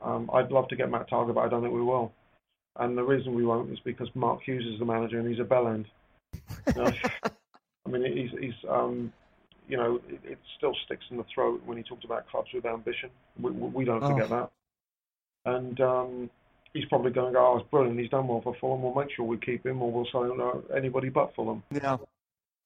um, 0.00 0.30
I'd 0.32 0.50
love 0.50 0.68
to 0.68 0.76
get 0.76 0.90
Matt 0.90 1.08
Targett, 1.10 1.34
but 1.34 1.40
I 1.40 1.48
don't 1.48 1.62
think 1.62 1.74
we 1.74 1.82
will. 1.82 2.12
And 2.76 2.96
the 2.96 3.02
reason 3.02 3.34
we 3.34 3.44
won't 3.44 3.70
is 3.70 3.78
because 3.84 4.08
Mark 4.14 4.40
Hughes 4.44 4.64
is 4.66 4.78
the 4.78 4.84
manager 4.84 5.18
and 5.18 5.28
he's 5.28 5.40
a 5.40 5.44
bellend. 5.44 5.86
I 7.86 7.88
mean, 7.88 8.16
he's, 8.16 8.38
he's 8.40 8.70
um, 8.70 9.12
you 9.72 9.78
know, 9.78 10.00
it, 10.06 10.20
it, 10.32 10.38
still 10.58 10.76
sticks 10.84 11.04
in 11.10 11.16
the 11.16 11.24
throat 11.34 11.62
when 11.64 11.78
he 11.78 11.82
talked 11.82 12.04
about 12.04 12.28
clubs 12.28 12.50
with 12.52 12.66
ambition. 12.66 13.08
We, 13.40 13.50
we 13.52 13.84
don't 13.86 14.02
forget 14.02 14.30
oh. 14.30 14.50
that. 15.46 15.50
And 15.50 15.80
um, 15.80 16.30
he's 16.74 16.84
probably 16.90 17.10
going 17.10 17.32
to 17.32 17.38
go, 17.38 17.54
oh, 17.54 17.58
it's 17.58 17.70
brilliant. 17.70 17.98
He's 17.98 18.10
done 18.10 18.28
well 18.28 18.42
for 18.42 18.54
Fulham. 18.60 18.82
We'll 18.82 18.94
make 18.94 19.08
sure 19.16 19.24
we 19.24 19.38
keep 19.38 19.64
him, 19.64 19.80
or 19.80 19.90
we'll 19.90 20.06
sign 20.12 20.36
no, 20.36 20.62
anybody 20.76 21.08
but 21.08 21.34
Fulham. 21.34 21.62
Yeah. 21.72 21.96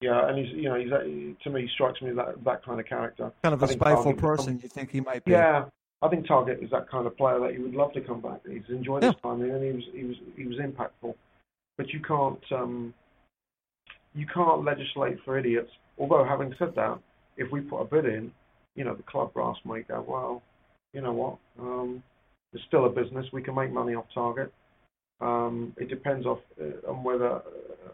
Yeah, 0.02 0.28
and 0.28 0.36
he's 0.36 0.54
you 0.54 0.64
know 0.64 0.74
he's 0.74 0.90
to 1.42 1.48
me 1.48 1.62
he 1.62 1.68
strikes 1.72 2.02
me 2.02 2.11
that 2.11 2.44
that 2.44 2.62
kind 2.62 2.78
of 2.78 2.84
character. 2.84 3.32
Kind 3.42 3.54
of 3.54 3.62
a 3.62 3.68
spiteful 3.68 4.12
person. 4.12 4.61
you 4.62 4.68
think 4.68 4.90
he 4.90 5.00
might 5.00 5.24
be? 5.24 5.30
Yeah, 5.30 5.64
I 6.02 6.09
think 6.09 6.26
Targett 6.26 6.62
is 6.62 6.70
that 6.70 6.90
kind 6.90 7.07
of 7.07 7.16
player 7.16 7.40
that 7.40 7.52
he 7.52 7.59
would 7.61 7.72
love 7.72 7.94
to 7.94 8.02
come 8.02 8.20
back. 8.20 8.40
He's 8.46 8.61
enjoyed 8.68 9.02
yeah. 9.02 9.12
his 9.12 9.22
time 9.22 9.38
here, 9.38 9.57
and 9.57 9.64
he 9.64 9.72
was 9.72 9.84
he 9.94 10.04
was 10.04 10.16
he 10.36 10.44
was 10.44 10.59
impactful. 10.59 11.14
But 11.78 11.88
you 11.94 12.00
can't 12.00 12.42
um, 12.52 12.92
you 14.14 14.26
can't 14.26 14.64
legislate 14.64 15.16
for 15.24 15.38
idiots. 15.38 15.70
Although 15.99 16.24
having 16.24 16.55
said 16.59 16.74
that, 16.76 16.99
if 17.36 17.51
we 17.51 17.61
put 17.61 17.80
a 17.80 17.84
bid 17.84 18.07
in, 18.07 18.32
you 18.74 18.84
know 18.84 18.94
the 18.94 19.03
club 19.05 19.32
brass 19.32 19.57
might 19.64 19.88
go, 19.88 20.05
well, 20.07 20.42
you 20.92 21.01
know 21.01 21.12
what? 21.12 21.38
Um, 21.61 22.03
it's 22.53 22.64
still 22.68 22.86
a 22.86 22.90
business. 22.90 23.26
We 23.32 23.42
can 23.42 23.55
make 23.55 23.72
money 23.72 23.94
off 23.94 24.07
Targett. 24.14 24.51
Um, 25.20 25.74
it 25.78 25.88
depends 25.88 26.26
off, 26.26 26.38
uh, 26.61 26.90
on 26.90 27.03
whether 27.03 27.36
uh, 27.36 27.40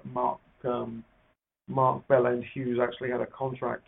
Mark 0.05 0.39
um, 0.65 1.05
Mark 1.69 2.07
Bellend 2.09 2.45
Hughes 2.53 2.79
actually 2.83 3.11
had 3.11 3.21
a 3.21 3.27
contract 3.27 3.85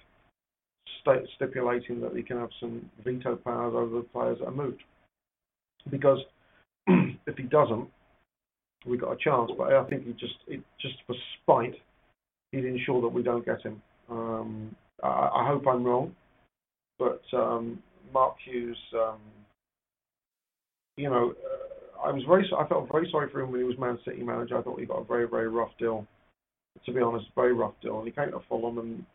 st- 1.00 1.28
stipulating 1.36 2.00
that 2.00 2.14
he 2.16 2.22
can 2.22 2.38
have 2.38 2.50
some 2.60 2.88
veto 3.04 3.36
powers 3.36 3.74
over 3.76 3.96
the 3.96 4.02
players 4.12 4.38
that 4.38 4.48
are 4.48 4.52
moved. 4.52 4.82
Because 5.90 6.18
if 6.86 7.36
he 7.36 7.44
doesn't, 7.44 7.88
we 8.86 8.96
got 8.96 9.12
a 9.12 9.16
chance. 9.16 9.50
But 9.56 9.72
I 9.72 9.84
think 9.84 10.06
he 10.06 10.12
just 10.12 10.36
it, 10.46 10.60
just 10.80 10.96
for 11.06 11.14
spite, 11.42 11.74
he'd 12.52 12.64
ensure 12.64 13.00
that 13.02 13.08
we 13.08 13.22
don't 13.22 13.44
get 13.44 13.62
him. 13.62 13.82
Um, 14.10 14.74
I, 15.02 15.30
I, 15.34 15.46
hope 15.46 15.66
I'm 15.66 15.84
wrong, 15.84 16.14
but 16.98 17.22
um, 17.32 17.82
Mark 18.12 18.36
Hughes, 18.44 18.76
um, 18.94 19.18
you 20.96 21.08
know, 21.08 21.32
uh, 21.32 22.08
I 22.08 22.12
was 22.12 22.22
very 22.28 22.48
I 22.56 22.66
felt 22.66 22.90
very 22.92 23.08
sorry 23.10 23.30
for 23.30 23.40
him 23.40 23.50
when 23.50 23.60
he 23.60 23.66
was 23.66 23.78
Man 23.78 23.98
City 24.04 24.22
manager. 24.22 24.58
I 24.58 24.62
thought 24.62 24.78
he 24.78 24.86
got 24.86 25.00
a 25.00 25.04
very 25.04 25.26
very 25.26 25.48
rough 25.48 25.70
deal. 25.78 26.06
To 26.86 26.92
be 26.92 27.00
honest, 27.00 27.26
very 27.34 27.54
rough 27.54 27.74
deal. 27.82 27.98
And 27.98 28.06
he 28.06 28.12
came 28.12 28.32
to 28.32 28.40
Fulham, 28.48 28.78
and 28.78 29.06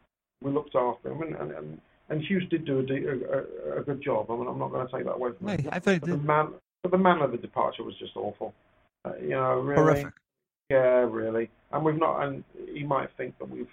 we 0.42 0.52
looked 0.52 0.76
after 0.76 1.12
him, 1.12 1.22
and 1.22 1.36
and, 1.36 1.52
and, 1.52 1.82
and 2.10 2.22
Hughes 2.24 2.44
did 2.50 2.66
do 2.66 2.80
a, 2.80 3.76
a, 3.76 3.82
a, 3.82 3.84
good 3.84 4.02
job. 4.02 4.32
I 4.32 4.36
mean, 4.36 4.48
I'm 4.48 4.58
not 4.58 4.72
going 4.72 4.88
to 4.88 4.92
take 4.92 5.06
that 5.06 5.14
away 5.14 5.32
from 5.38 5.48
him. 5.50 5.70
I 5.72 5.80
think 5.80 6.06
the 6.06 6.18
man, 6.18 6.54
but 6.82 6.92
the 6.92 6.98
manner 6.98 7.26
of 7.26 7.32
the 7.32 7.38
departure 7.38 7.84
was 7.84 7.96
just 8.00 8.16
awful. 8.16 8.54
Uh, 9.06 9.12
you 9.22 9.30
know, 9.30 9.60
really. 9.60 9.82
Horrific. 9.82 10.14
Yeah, 10.70 11.06
really. 11.10 11.50
And 11.72 11.84
we've 11.84 11.98
not. 11.98 12.22
And 12.24 12.44
he 12.74 12.84
might 12.84 13.10
think 13.18 13.38
that 13.40 13.50
we've. 13.50 13.68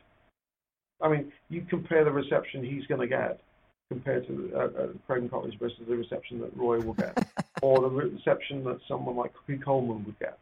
I 1.01 1.09
mean, 1.09 1.32
you 1.49 1.66
compare 1.68 2.05
the 2.05 2.11
reception 2.11 2.64
he's 2.64 2.86
going 2.86 3.01
to 3.01 3.07
get 3.07 3.40
compared 3.88 4.26
to 4.26 4.53
uh, 4.55 4.59
uh, 4.59 4.86
Craven 5.07 5.28
Cottage 5.28 5.59
versus 5.59 5.78
the 5.88 5.97
reception 5.97 6.40
that 6.40 6.57
Roy 6.57 6.80
will 6.80 6.94
get, 6.94 7.16
or 7.62 7.80
the 7.80 7.88
reception 7.88 8.64
that 8.64 8.78
someone 8.88 9.16
like 9.16 9.32
Cookie 9.34 9.62
Coleman 9.62 10.05
would 10.05 10.18
get. 10.18 10.38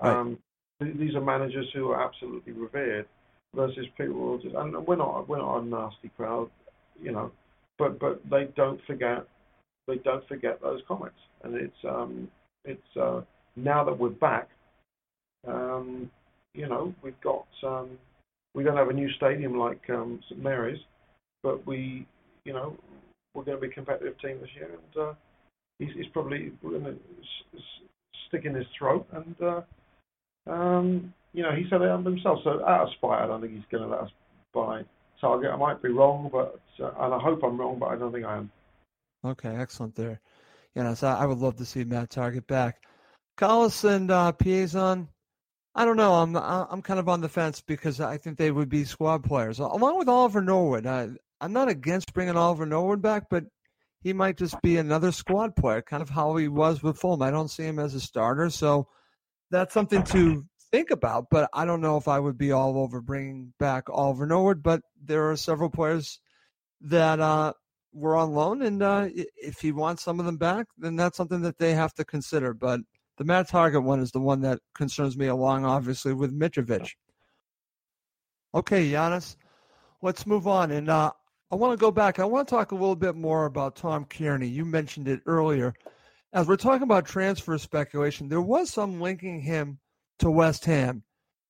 Um, 0.00 0.38
th- 0.80 0.96
these 0.96 1.14
are 1.14 1.20
managers 1.20 1.66
who 1.74 1.90
are 1.90 2.02
absolutely 2.02 2.52
revered 2.52 3.06
versus 3.54 3.86
people 3.96 4.14
who 4.14 4.40
just, 4.42 4.54
and 4.54 4.86
we're 4.86 4.96
not 4.96 5.28
we're 5.28 5.38
not 5.38 5.58
a 5.58 5.64
nasty 5.64 6.10
crowd, 6.16 6.50
you 7.00 7.12
know, 7.12 7.32
but 7.78 7.98
but 7.98 8.20
they 8.30 8.48
don't 8.56 8.80
forget 8.86 9.26
they 9.86 9.96
don't 9.96 10.26
forget 10.28 10.60
those 10.60 10.80
comments, 10.86 11.18
and 11.42 11.54
it's 11.54 11.84
um 11.88 12.28
it's 12.64 12.96
uh, 12.96 13.22
now 13.56 13.84
that 13.84 13.98
we're 13.98 14.10
back, 14.10 14.48
um, 15.46 16.10
you 16.54 16.68
know, 16.68 16.94
we've 17.02 17.20
got 17.20 17.46
um, 17.62 17.90
we 18.56 18.64
don't 18.64 18.76
have 18.76 18.88
a 18.88 18.92
new 18.92 19.10
stadium 19.12 19.58
like 19.58 19.82
um, 19.90 20.18
St 20.28 20.42
Mary's, 20.42 20.80
but 21.42 21.64
we, 21.66 22.06
you 22.44 22.54
know, 22.54 22.76
we're 23.34 23.44
going 23.44 23.58
to 23.58 23.60
be 23.60 23.68
a 23.68 23.74
competitive 23.74 24.18
team 24.18 24.38
this 24.40 24.48
year, 24.56 24.70
and 24.72 25.02
uh, 25.02 25.12
he's, 25.78 25.90
he's 25.94 26.10
probably 26.12 26.52
going 26.62 26.84
to 26.84 26.96
stick 28.28 28.46
in 28.46 28.54
his 28.54 28.66
throat, 28.76 29.06
and 29.12 29.36
uh, 29.42 29.60
um, 30.50 31.12
you 31.34 31.42
know, 31.42 31.52
he 31.52 31.66
said 31.68 31.82
it 31.82 32.04
himself. 32.04 32.38
So 32.44 32.64
out 32.66 32.88
of 32.88 32.92
spite, 32.94 33.22
I 33.22 33.26
don't 33.26 33.42
think 33.42 33.52
he's 33.52 33.62
going 33.70 33.84
to 33.84 33.90
let 33.90 34.00
us 34.00 34.10
buy 34.54 34.84
Targett. 35.22 35.52
I 35.52 35.56
might 35.56 35.82
be 35.82 35.90
wrong, 35.90 36.30
but 36.32 36.58
uh, 36.80 36.92
and 36.98 37.14
I 37.14 37.18
hope 37.18 37.42
I'm 37.44 37.58
wrong, 37.58 37.78
but 37.78 37.86
I 37.86 37.96
don't 37.96 38.12
think 38.12 38.24
I 38.24 38.38
am. 38.38 38.50
Okay, 39.24 39.54
excellent 39.54 39.94
there. 39.94 40.18
You 40.74 40.82
know, 40.82 40.94
so 40.94 41.08
I 41.08 41.26
would 41.26 41.38
love 41.38 41.56
to 41.56 41.64
see 41.66 41.84
Matt 41.84 42.10
Targett 42.10 42.46
back. 42.46 42.82
Kalas 43.38 43.84
and 43.84 44.10
uh, 44.10 44.32
Piazon, 44.32 45.08
I 45.78 45.84
don't 45.84 45.98
know. 45.98 46.14
I'm 46.14 46.34
I'm 46.34 46.80
kind 46.80 46.98
of 46.98 47.06
on 47.06 47.20
the 47.20 47.28
fence 47.28 47.60
because 47.60 48.00
I 48.00 48.16
think 48.16 48.38
they 48.38 48.50
would 48.50 48.70
be 48.70 48.84
squad 48.84 49.22
players 49.22 49.58
along 49.58 49.98
with 49.98 50.08
Oliver 50.08 50.40
Norwood. 50.40 50.86
I, 50.86 51.10
I'm 51.38 51.52
not 51.52 51.68
against 51.68 52.14
bringing 52.14 52.34
Oliver 52.34 52.64
Norwood 52.64 53.02
back, 53.02 53.24
but 53.28 53.44
he 54.00 54.14
might 54.14 54.38
just 54.38 54.60
be 54.62 54.78
another 54.78 55.12
squad 55.12 55.54
player, 55.54 55.82
kind 55.82 56.02
of 56.02 56.08
how 56.08 56.34
he 56.36 56.48
was 56.48 56.82
with 56.82 56.98
Fulham. 56.98 57.20
I 57.20 57.30
don't 57.30 57.50
see 57.50 57.64
him 57.64 57.78
as 57.78 57.94
a 57.94 58.00
starter, 58.00 58.48
so 58.48 58.88
that's 59.50 59.74
something 59.74 60.02
to 60.04 60.46
think 60.70 60.90
about. 60.90 61.26
But 61.30 61.50
I 61.52 61.66
don't 61.66 61.82
know 61.82 61.98
if 61.98 62.08
I 62.08 62.20
would 62.20 62.38
be 62.38 62.52
all 62.52 62.78
over 62.78 63.02
bringing 63.02 63.52
back 63.58 63.90
Oliver 63.90 64.26
Norwood. 64.26 64.62
But 64.62 64.80
there 65.04 65.30
are 65.30 65.36
several 65.36 65.68
players 65.68 66.20
that 66.80 67.20
uh, 67.20 67.52
were 67.92 68.16
on 68.16 68.32
loan, 68.32 68.62
and 68.62 68.82
uh, 68.82 69.08
if 69.14 69.60
he 69.60 69.72
wants 69.72 70.02
some 70.02 70.20
of 70.20 70.26
them 70.26 70.38
back, 70.38 70.68
then 70.78 70.96
that's 70.96 71.18
something 71.18 71.42
that 71.42 71.58
they 71.58 71.74
have 71.74 71.92
to 71.94 72.04
consider. 72.04 72.54
But 72.54 72.80
the 73.16 73.24
Matt 73.24 73.48
Targett 73.48 73.82
one 73.82 74.00
is 74.00 74.10
the 74.10 74.20
one 74.20 74.40
that 74.42 74.60
concerns 74.74 75.16
me 75.16 75.26
along, 75.26 75.64
obviously, 75.64 76.12
with 76.12 76.38
Mitrovic. 76.38 76.90
Okay, 78.54 78.90
Giannis, 78.90 79.36
let's 80.02 80.26
move 80.26 80.46
on. 80.46 80.70
And 80.70 80.88
uh, 80.88 81.12
I 81.50 81.56
want 81.56 81.78
to 81.78 81.82
go 81.82 81.90
back. 81.90 82.18
I 82.18 82.24
want 82.24 82.48
to 82.48 82.54
talk 82.54 82.72
a 82.72 82.76
little 82.76 82.96
bit 82.96 83.14
more 83.14 83.46
about 83.46 83.76
Tom 83.76 84.04
Cairney. 84.06 84.52
You 84.52 84.64
mentioned 84.64 85.08
it 85.08 85.20
earlier. 85.26 85.74
As 86.32 86.46
we're 86.46 86.56
talking 86.56 86.82
about 86.82 87.06
transfer 87.06 87.56
speculation, 87.56 88.28
there 88.28 88.42
was 88.42 88.70
some 88.70 89.00
linking 89.00 89.40
him 89.40 89.78
to 90.18 90.30
West 90.30 90.64
Ham. 90.64 91.02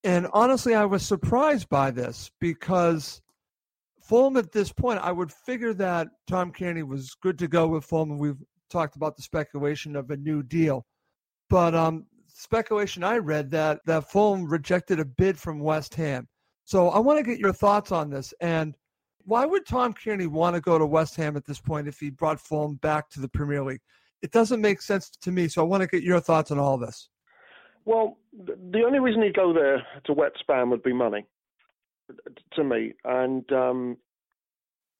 And 0.05 0.29
honestly, 0.33 0.75
I 0.75 0.85
was 0.85 1.05
surprised 1.05 1.69
by 1.69 1.91
this 1.91 2.31
because 2.41 3.21
Fulham 4.01 4.37
at 4.37 4.53
this 4.53 4.73
point, 4.73 5.01
I 5.03 5.11
would 5.11 5.33
figure 5.33 5.75
that 5.75 6.09
Tom 6.29 6.53
Cairney 6.53 6.87
was 6.87 7.17
good 7.21 7.39
to 7.41 7.49
go 7.49 7.67
with 7.67 7.85
Fulham. 7.85 8.19
We've 8.19 8.41
talked 8.71 8.95
about 8.95 9.17
the 9.17 9.23
speculation 9.23 9.97
of 9.97 10.11
a 10.11 10.17
new 10.17 10.43
deal. 10.45 10.87
But 11.49 11.74
um, 11.74 12.07
speculation 12.28 13.05
I 13.05 13.18
read 13.18 13.51
that 13.51 13.80
that 13.86 14.11
Fulham 14.11 14.47
rejected 14.47 15.01
a 15.01 15.05
bid 15.05 15.38
from 15.38 15.61
West 15.61 15.94
Ham. 15.94 16.28
So 16.64 16.88
I 16.88 16.99
want 16.99 17.18
to 17.18 17.22
get 17.22 17.38
your 17.38 17.53
thoughts 17.53 17.92
on 17.92 18.11
this. 18.11 18.34
And 18.40 18.76
why 19.24 19.44
would 19.44 19.66
Tom 19.66 19.94
Cairney 19.94 20.28
want 20.28 20.55
to 20.55 20.61
go 20.61 20.78
to 20.78 20.86
West 20.86 21.16
Ham 21.16 21.36
at 21.36 21.44
this 21.44 21.61
point 21.61 21.88
if 21.88 21.99
he 21.99 22.11
brought 22.11 22.40
Fulham 22.40 22.76
back 22.76 23.09
to 23.11 23.20
the 23.20 23.28
Premier 23.28 23.62
League? 23.62 23.80
It 24.22 24.32
doesn't 24.32 24.61
make 24.61 24.80
sense 24.82 25.11
to 25.11 25.30
me. 25.30 25.49
So 25.49 25.62
I 25.62 25.64
want 25.64 25.82
to 25.82 25.86
get 25.86 26.03
your 26.03 26.20
thoughts 26.20 26.51
on 26.51 26.59
all 26.59 26.78
this. 26.78 27.09
Well, 27.84 28.18
the 28.32 28.82
only 28.84 28.99
reason 28.99 29.22
he'd 29.22 29.36
go 29.36 29.53
there 29.53 29.86
to 30.07 30.12
wet 30.12 30.32
spam 30.42 30.70
would 30.70 30.82
be 30.82 30.92
money, 30.92 31.24
to 32.55 32.64
me. 32.64 32.94
And 33.05 33.51
um, 33.53 33.97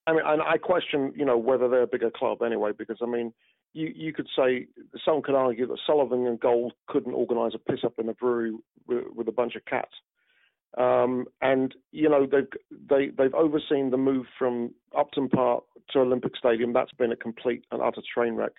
I 0.07 0.13
mean, 0.13 0.23
and 0.25 0.41
I 0.43 0.57
question, 0.57 1.13
you 1.17 1.25
know, 1.25 1.37
whether 1.37 1.69
they're 1.69 1.83
a 1.83 1.87
bigger 1.89 2.11
club 2.11 2.43
anyway, 2.43 2.71
because 2.79 2.99
I 3.03 3.07
mean, 3.07 3.33
you, 3.77 3.93
you 3.95 4.13
could 4.13 4.29
say 4.35 4.67
someone 5.05 5.23
could 5.23 5.35
argue 5.35 5.67
that 5.67 5.79
Sullivan 5.87 6.27
and 6.27 6.41
Gold 6.41 6.73
couldn't 6.89 7.13
organise 7.13 7.53
a 7.55 7.59
piss 7.59 7.81
up 7.85 7.95
in 7.99 8.09
a 8.09 8.15
brewery 8.15 8.53
with, 8.87 9.05
with 9.15 9.29
a 9.29 9.33
bunch 9.33 9.55
of 9.55 9.65
cats. 9.67 9.93
Um, 10.79 11.27
and 11.41 11.75
you 11.93 12.09
know 12.09 12.27
they've 12.27 12.49
they, 12.89 13.09
they've 13.17 13.35
overseen 13.35 13.91
the 13.91 13.97
move 13.97 14.27
from 14.39 14.75
Upton 14.97 15.29
Park 15.29 15.65
to 15.91 16.01
Olympic 16.01 16.37
Stadium. 16.37 16.73
That's 16.73 16.93
been 16.93 17.13
a 17.13 17.17
complete 17.17 17.65
and 17.71 17.81
utter 17.81 18.03
train 18.15 18.35
wreck. 18.35 18.53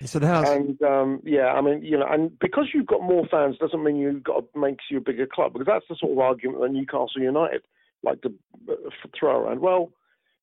Yes, 0.00 0.14
it 0.14 0.22
has. 0.22 0.48
And 0.48 0.80
um, 0.82 1.20
yeah, 1.24 1.46
I 1.46 1.60
mean, 1.60 1.82
you 1.82 1.98
know, 1.98 2.06
and 2.08 2.36
because 2.38 2.66
you've 2.74 2.86
got 2.86 3.02
more 3.02 3.26
fans 3.28 3.56
doesn't 3.58 3.82
mean 3.82 3.96
you've 3.96 4.22
got 4.22 4.52
to 4.52 4.58
make 4.58 4.78
you 4.90 4.98
a 4.98 5.00
bigger 5.00 5.26
club 5.26 5.52
because 5.52 5.66
that's 5.66 5.86
the 5.88 5.96
sort 5.98 6.12
of 6.12 6.18
argument 6.18 6.60
that 6.60 6.70
Newcastle 6.70 7.22
United 7.22 7.62
like 8.04 8.20
to 8.22 8.32
uh, 8.70 8.74
throw 9.18 9.40
around. 9.40 9.60
Well, 9.60 9.90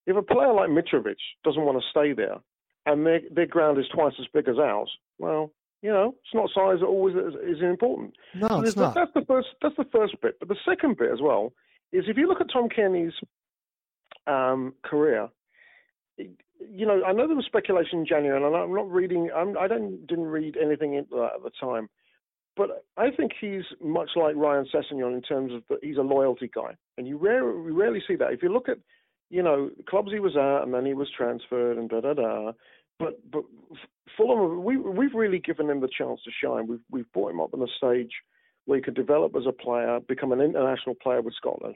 if 0.07 0.17
a 0.17 0.21
player 0.21 0.53
like 0.53 0.69
Mitrovic 0.69 1.17
doesn't 1.43 1.63
want 1.63 1.82
to 1.82 1.89
stay 1.89 2.13
there, 2.13 2.38
and 2.86 3.05
their 3.05 3.21
their 3.32 3.45
ground 3.47 3.79
is 3.79 3.86
twice 3.93 4.13
as 4.19 4.27
big 4.34 4.47
as 4.47 4.57
ours. 4.57 4.91
Well, 5.19 5.51
you 5.82 5.91
know, 5.91 6.15
it's 6.23 6.34
not 6.34 6.49
size 6.53 6.79
that 6.79 6.86
always 6.86 7.15
is, 7.15 7.57
is 7.57 7.61
important. 7.63 8.13
No, 8.36 8.47
so 8.47 8.61
it's 8.61 8.75
not. 8.75 8.95
That's 8.95 9.13
the 9.13 9.25
first. 9.25 9.49
That's 9.61 9.75
the 9.77 9.88
first 9.91 10.19
bit. 10.21 10.38
But 10.39 10.47
the 10.47 10.57
second 10.65 10.97
bit 10.97 11.11
as 11.11 11.21
well 11.21 11.53
is 11.91 12.05
if 12.07 12.17
you 12.17 12.27
look 12.27 12.41
at 12.41 12.51
Tom 12.51 12.69
Cairney's 12.69 13.13
um, 14.27 14.73
career. 14.84 15.29
you 16.17 16.86
know, 16.86 17.03
I 17.03 17.11
know 17.13 17.27
there 17.27 17.36
was 17.36 17.45
speculation 17.45 17.99
in 17.99 18.05
January, 18.05 18.38
and 18.38 18.45
I'm 18.45 18.73
not 18.73 18.91
reading. 18.91 19.29
I'm, 19.36 19.57
I 19.57 19.67
don't 19.67 20.05
didn't 20.07 20.25
read 20.25 20.57
anything 20.61 20.93
into 20.93 21.15
that 21.15 21.36
at 21.36 21.43
the 21.43 21.51
time, 21.59 21.89
but 22.55 22.86
I 22.97 23.09
think 23.11 23.32
he's 23.39 23.63
much 23.84 24.11
like 24.15 24.36
Ryan 24.36 24.67
Sessegnon 24.73 25.15
in 25.15 25.21
terms 25.21 25.53
of 25.53 25.63
that 25.69 25.79
he's 25.84 25.97
a 25.97 26.01
loyalty 26.01 26.49
guy, 26.53 26.75
and 26.97 27.07
you 27.07 27.17
rarely, 27.17 27.65
you 27.65 27.73
rarely 27.73 28.03
see 28.07 28.15
that. 28.17 28.34
If 28.34 28.43
you 28.43 28.53
look 28.53 28.69
at 28.69 28.77
you 29.32 29.41
know, 29.41 29.71
clubs 29.89 30.11
he 30.11 30.19
was 30.19 30.36
at, 30.36 30.63
and 30.63 30.73
then 30.73 30.86
he 30.86 30.93
was 30.93 31.09
transferred, 31.15 31.77
and 31.77 31.89
da 31.89 32.01
da 32.01 32.13
da. 32.13 32.51
But 32.99 33.19
but 33.32 33.43
Fulham, 34.17 34.63
we 34.63 34.77
we've 34.77 35.15
really 35.15 35.39
given 35.39 35.69
him 35.69 35.79
the 35.79 35.88
chance 35.88 36.19
to 36.23 36.32
shine. 36.32 36.67
We've 36.67 36.84
we've 36.91 37.11
brought 37.13 37.32
him 37.32 37.39
up 37.39 37.53
on 37.53 37.61
a 37.61 37.67
stage 37.77 38.11
where 38.65 38.77
he 38.77 38.84
could 38.84 38.93
develop 38.93 39.36
as 39.36 39.47
a 39.47 39.51
player, 39.51 39.99
become 40.07 40.32
an 40.32 40.41
international 40.41 40.95
player 40.95 41.21
with 41.21 41.34
Scotland, 41.34 41.75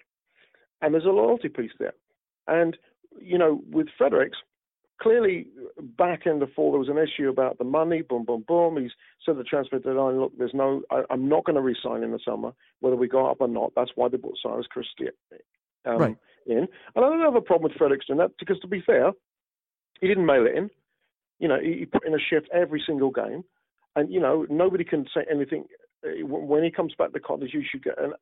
and 0.82 0.94
there's 0.94 1.06
a 1.06 1.10
loyalty 1.10 1.50
piece 1.50 1.72
there. 1.80 1.94
And 2.48 2.78
you 3.20 3.38
know, 3.38 3.62
with 3.72 3.88
Fredericks, 3.98 4.38
clearly 5.02 5.48
back 5.98 6.26
in 6.26 6.40
the 6.40 6.48
fall 6.48 6.72
there 6.72 6.80
was 6.80 6.90
an 6.90 6.98
issue 6.98 7.30
about 7.30 7.58
the 7.58 7.64
money. 7.64 8.02
Boom, 8.02 8.26
boom, 8.26 8.44
boom. 8.46 8.78
He's 8.78 8.92
said 9.26 9.38
the 9.38 9.44
transfer 9.44 9.80
deadline. 9.80 10.20
Look, 10.20 10.38
there's 10.38 10.54
no. 10.54 10.82
I, 10.92 11.04
am 11.10 11.30
not 11.30 11.46
going 11.46 11.56
to 11.56 11.62
resign 11.62 12.04
in 12.04 12.12
the 12.12 12.20
summer, 12.26 12.52
whether 12.82 12.98
we 12.98 13.08
go 13.08 13.32
up 13.32 13.38
or 13.40 13.48
not. 13.48 13.72
That's 13.78 13.92
why 13.96 14.10
they 14.10 14.18
brought 14.18 14.38
Cyrus 14.44 14.68
Christie 14.68 15.08
um, 15.86 15.98
right. 15.98 16.18
In. 16.46 16.60
And 16.60 16.68
I 16.96 17.02
don't 17.02 17.22
have 17.22 17.36
a 17.36 17.42
problem 17.42 17.72
with 17.72 17.78
Fredericks 17.78 18.06
doing 18.06 18.20
that 18.20 18.32
because, 18.40 18.60
to 18.60 18.68
be 18.68 18.82
fair, 18.86 19.12
he 20.00 20.08
didn't 20.08 20.26
mail 20.26 20.46
it 20.46 20.56
in. 20.56 20.70
You 21.40 21.48
know, 21.48 21.60
he, 21.60 21.86
put 21.86 22.06
in 22.06 22.14
a 22.14 22.20
shift 22.30 22.48
every 22.54 22.82
single 22.86 23.12
game, 23.12 23.44
and 23.96 24.12
you 24.12 24.20
know 24.20 24.46
nobody 24.50 24.84
can 24.84 25.06
say 25.14 25.26
anything. 25.30 25.66
Uh, 26.06 26.26
when 26.26 26.64
he 26.64 26.72
comes 26.72 26.94
back 26.98 27.12
to 27.14 27.20
Cottage, 27.20 27.54
you 27.54 27.64
should 27.70 27.84
get 27.84 28.02
an, 28.02 28.14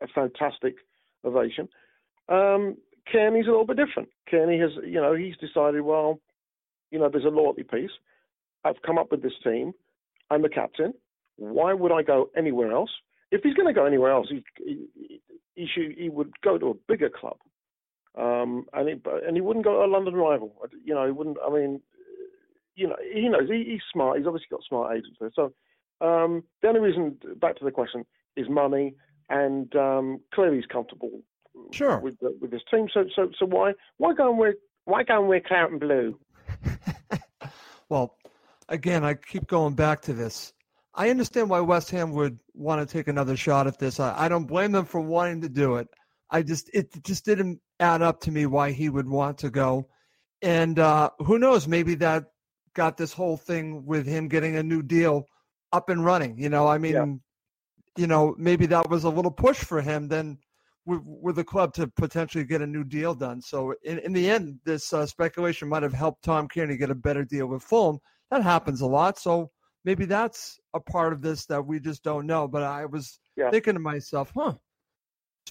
a 0.00 0.06
fantastic 0.08 0.76
ovation. 1.24 1.68
Um, 2.28 2.76
Cairney's 3.12 3.46
a 3.46 3.50
little 3.50 3.66
bit 3.66 3.76
different. 3.76 4.08
Cairney 4.32 4.60
has, 4.60 4.70
you 4.84 5.00
know, 5.00 5.14
he's 5.14 5.36
decided, 5.38 5.82
well, 5.82 6.20
you 6.90 6.98
know, 6.98 7.08
there's 7.10 7.24
a 7.24 7.28
loyalty 7.28 7.62
piece. 7.62 7.90
I've 8.64 8.80
come 8.84 8.98
up 8.98 9.10
with 9.10 9.22
this 9.22 9.32
team. 9.42 9.72
I'm 10.30 10.42
the 10.42 10.48
captain. 10.48 10.94
Why 11.36 11.72
would 11.72 11.92
I 11.92 12.02
go 12.02 12.30
anywhere 12.36 12.72
else? 12.72 12.90
If 13.32 13.42
he's 13.42 13.54
going 13.54 13.68
to 13.68 13.78
go 13.78 13.86
anywhere 13.86 14.12
else, 14.12 14.28
he, 14.30 14.44
he, 14.58 15.20
he 15.54 15.66
should 15.72 15.96
he 15.96 16.08
would 16.08 16.32
go 16.42 16.58
to 16.58 16.70
a 16.70 16.74
bigger 16.88 17.10
club, 17.10 17.36
um, 18.16 18.66
and 18.72 18.88
he, 18.88 18.94
and 19.26 19.36
he 19.36 19.40
wouldn't 19.40 19.64
go 19.64 19.80
to 19.80 19.84
a 19.84 19.90
London 19.90 20.14
rival. 20.14 20.54
You 20.84 20.94
know, 20.94 21.06
he 21.06 21.12
wouldn't. 21.12 21.38
I 21.44 21.50
mean, 21.50 21.80
you 22.74 22.88
know, 22.88 22.96
he 23.12 23.28
knows 23.28 23.48
he, 23.48 23.64
he's 23.64 23.82
smart. 23.92 24.18
He's 24.18 24.26
obviously 24.26 24.48
got 24.50 24.62
smart 24.68 24.96
agents 24.96 25.18
there. 25.20 25.30
So 25.34 25.52
um, 26.00 26.44
the 26.62 26.68
only 26.68 26.80
reason, 26.80 27.18
back 27.40 27.56
to 27.58 27.64
the 27.64 27.70
question, 27.70 28.04
is 28.36 28.48
money, 28.48 28.94
and 29.28 29.74
um, 29.76 30.20
clearly 30.34 30.56
he's 30.56 30.66
comfortable 30.66 31.10
sure. 31.72 32.00
with 32.00 32.18
the, 32.20 32.36
with 32.40 32.50
this 32.50 32.62
team. 32.70 32.88
So 32.92 33.04
so 33.14 33.30
so 33.38 33.46
why 33.46 33.72
why 33.98 34.14
go 34.14 34.30
and 34.30 34.38
wear 34.38 34.54
why 34.84 35.02
go 35.04 35.20
and 35.20 35.28
wear 35.28 35.40
claret 35.40 35.70
and 35.70 35.80
blue? 35.80 36.18
well, 37.88 38.16
again, 38.68 39.04
I 39.04 39.14
keep 39.14 39.46
going 39.46 39.74
back 39.74 40.02
to 40.02 40.12
this. 40.12 40.52
I 40.94 41.10
understand 41.10 41.48
why 41.48 41.60
West 41.60 41.90
Ham 41.90 42.12
would 42.12 42.38
want 42.54 42.86
to 42.86 42.92
take 42.92 43.06
another 43.06 43.36
shot 43.36 43.68
at 43.68 43.78
this. 43.78 44.00
I, 44.00 44.24
I 44.24 44.28
don't 44.28 44.46
blame 44.46 44.72
them 44.72 44.84
for 44.84 45.00
wanting 45.00 45.42
to 45.42 45.48
do 45.48 45.76
it. 45.76 45.88
I 46.30 46.42
just 46.42 46.70
it 46.72 46.90
just 47.04 47.24
didn't 47.24 47.60
add 47.80 48.02
up 48.02 48.20
to 48.20 48.30
me 48.30 48.46
why 48.46 48.70
he 48.70 48.88
would 48.88 49.08
want 49.08 49.38
to 49.38 49.50
go. 49.50 49.88
And 50.42 50.78
uh, 50.78 51.10
who 51.18 51.38
knows? 51.38 51.66
Maybe 51.66 51.94
that 51.96 52.26
got 52.74 52.96
this 52.96 53.12
whole 53.12 53.36
thing 53.36 53.84
with 53.84 54.06
him 54.06 54.28
getting 54.28 54.56
a 54.56 54.62
new 54.62 54.82
deal 54.82 55.26
up 55.72 55.88
and 55.88 56.04
running. 56.04 56.38
You 56.38 56.48
know, 56.48 56.66
I 56.66 56.78
mean, 56.78 56.92
yeah. 56.92 57.06
you 57.96 58.06
know, 58.06 58.34
maybe 58.38 58.66
that 58.66 58.88
was 58.88 59.04
a 59.04 59.10
little 59.10 59.30
push 59.30 59.58
for 59.58 59.80
him 59.80 60.08
then 60.08 60.38
with, 60.86 61.00
with 61.04 61.36
the 61.36 61.44
club 61.44 61.74
to 61.74 61.88
potentially 61.88 62.44
get 62.44 62.62
a 62.62 62.66
new 62.66 62.84
deal 62.84 63.14
done. 63.14 63.40
So 63.42 63.74
in, 63.82 63.98
in 63.98 64.12
the 64.12 64.30
end, 64.30 64.58
this 64.64 64.92
uh, 64.92 65.06
speculation 65.06 65.68
might 65.68 65.82
have 65.82 65.92
helped 65.92 66.24
Tom 66.24 66.48
Cairney 66.48 66.78
get 66.78 66.90
a 66.90 66.94
better 66.94 67.24
deal 67.24 67.46
with 67.46 67.62
Fulham. 67.62 67.98
That 68.30 68.42
happens 68.42 68.80
a 68.80 68.86
lot. 68.86 69.18
So 69.18 69.50
maybe 69.84 70.04
that's 70.04 70.58
a 70.74 70.80
part 70.80 71.12
of 71.12 71.22
this 71.22 71.46
that 71.46 71.66
we 71.66 71.80
just 71.80 72.02
don't 72.02 72.26
know. 72.26 72.46
But 72.48 72.62
I 72.62 72.86
was 72.86 73.18
yeah. 73.36 73.50
thinking 73.50 73.74
to 73.74 73.80
myself, 73.80 74.32
huh, 74.34 74.54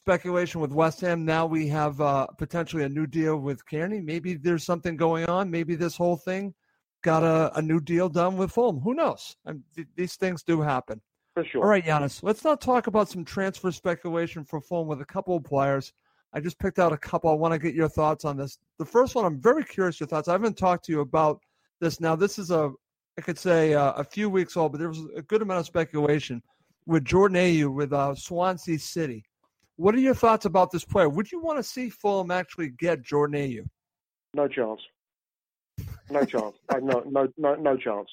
speculation 0.09 0.59
with 0.59 0.71
West 0.71 1.01
Ham. 1.01 1.23
Now 1.23 1.45
we 1.45 1.67
have 1.67 2.01
uh, 2.01 2.25
potentially 2.39 2.83
a 2.83 2.89
new 2.89 3.05
deal 3.05 3.37
with 3.37 3.63
Cairney. 3.67 4.03
Maybe 4.03 4.33
there's 4.33 4.65
something 4.65 4.97
going 4.97 5.27
on. 5.27 5.51
Maybe 5.51 5.75
this 5.75 5.95
whole 5.95 6.17
thing 6.17 6.55
got 7.03 7.21
a, 7.21 7.55
a 7.55 7.61
new 7.61 7.79
deal 7.79 8.09
done 8.09 8.35
with 8.35 8.51
Fulham. 8.51 8.79
Who 8.79 8.95
knows? 8.95 9.35
th- 9.75 9.87
these 9.95 10.15
things 10.15 10.41
do 10.41 10.61
happen. 10.61 10.99
For 11.35 11.45
sure. 11.45 11.61
All 11.61 11.69
right, 11.69 11.85
Giannis, 11.85 12.23
let's 12.23 12.43
not 12.43 12.59
talk 12.59 12.87
about 12.87 13.07
some 13.07 13.23
transfer 13.23 13.71
speculation 13.71 14.43
for 14.43 14.59
Fulham 14.61 14.87
with 14.87 14.99
a 14.99 15.05
couple 15.05 15.37
of 15.37 15.43
players. 15.43 15.93
I 16.33 16.39
just 16.39 16.57
picked 16.57 16.79
out 16.79 16.91
a 16.91 16.97
couple. 16.97 17.29
I 17.29 17.35
want 17.35 17.51
to 17.51 17.59
get 17.59 17.75
your 17.75 17.87
thoughts 17.87 18.25
on 18.25 18.35
this. 18.35 18.57
The 18.79 18.85
first 18.85 19.13
one, 19.13 19.25
I'm 19.25 19.39
very 19.39 19.63
curious 19.63 19.99
your 19.99 20.07
thoughts. 20.07 20.27
I 20.27 20.31
haven't 20.31 20.57
talked 20.57 20.85
to 20.85 20.91
you 20.91 21.01
about 21.01 21.39
this. 21.81 21.99
Now, 21.99 22.15
this 22.15 22.39
is 22.39 22.49
a, 22.49 22.71
I 23.19 23.21
could 23.21 23.37
say 23.37 23.75
uh, 23.75 23.91
a 23.91 24.03
few 24.03 24.27
weeks 24.27 24.57
old, 24.57 24.71
but 24.71 24.79
there 24.79 24.89
was 24.89 25.05
a 25.15 25.21
good 25.21 25.43
amount 25.43 25.59
of 25.59 25.67
speculation 25.67 26.41
with 26.87 27.05
Jordan 27.05 27.37
Ayew 27.37 27.71
with 27.71 27.93
uh, 27.93 28.15
Swansea 28.15 28.79
City. 28.79 29.23
What 29.79 29.95
are 29.95 29.99
your 29.99 30.13
thoughts 30.13 30.43
about 30.43 30.71
this 30.71 30.83
player? 30.83 31.07
Would 31.07 31.31
you 31.31 31.39
want 31.39 31.57
to 31.57 31.63
see 31.63 31.89
Fulham 31.89 32.31
actually 32.31 32.67
get 32.67 33.01
Jordan 33.01 33.39
Ayew? 33.39 33.65
No 34.33 34.45
chance. 34.45 34.81
No 36.11 36.25
chance. 36.25 36.57
no, 36.81 37.01
no, 37.07 37.29
no, 37.37 37.55
no 37.55 37.77
chance. 37.77 38.09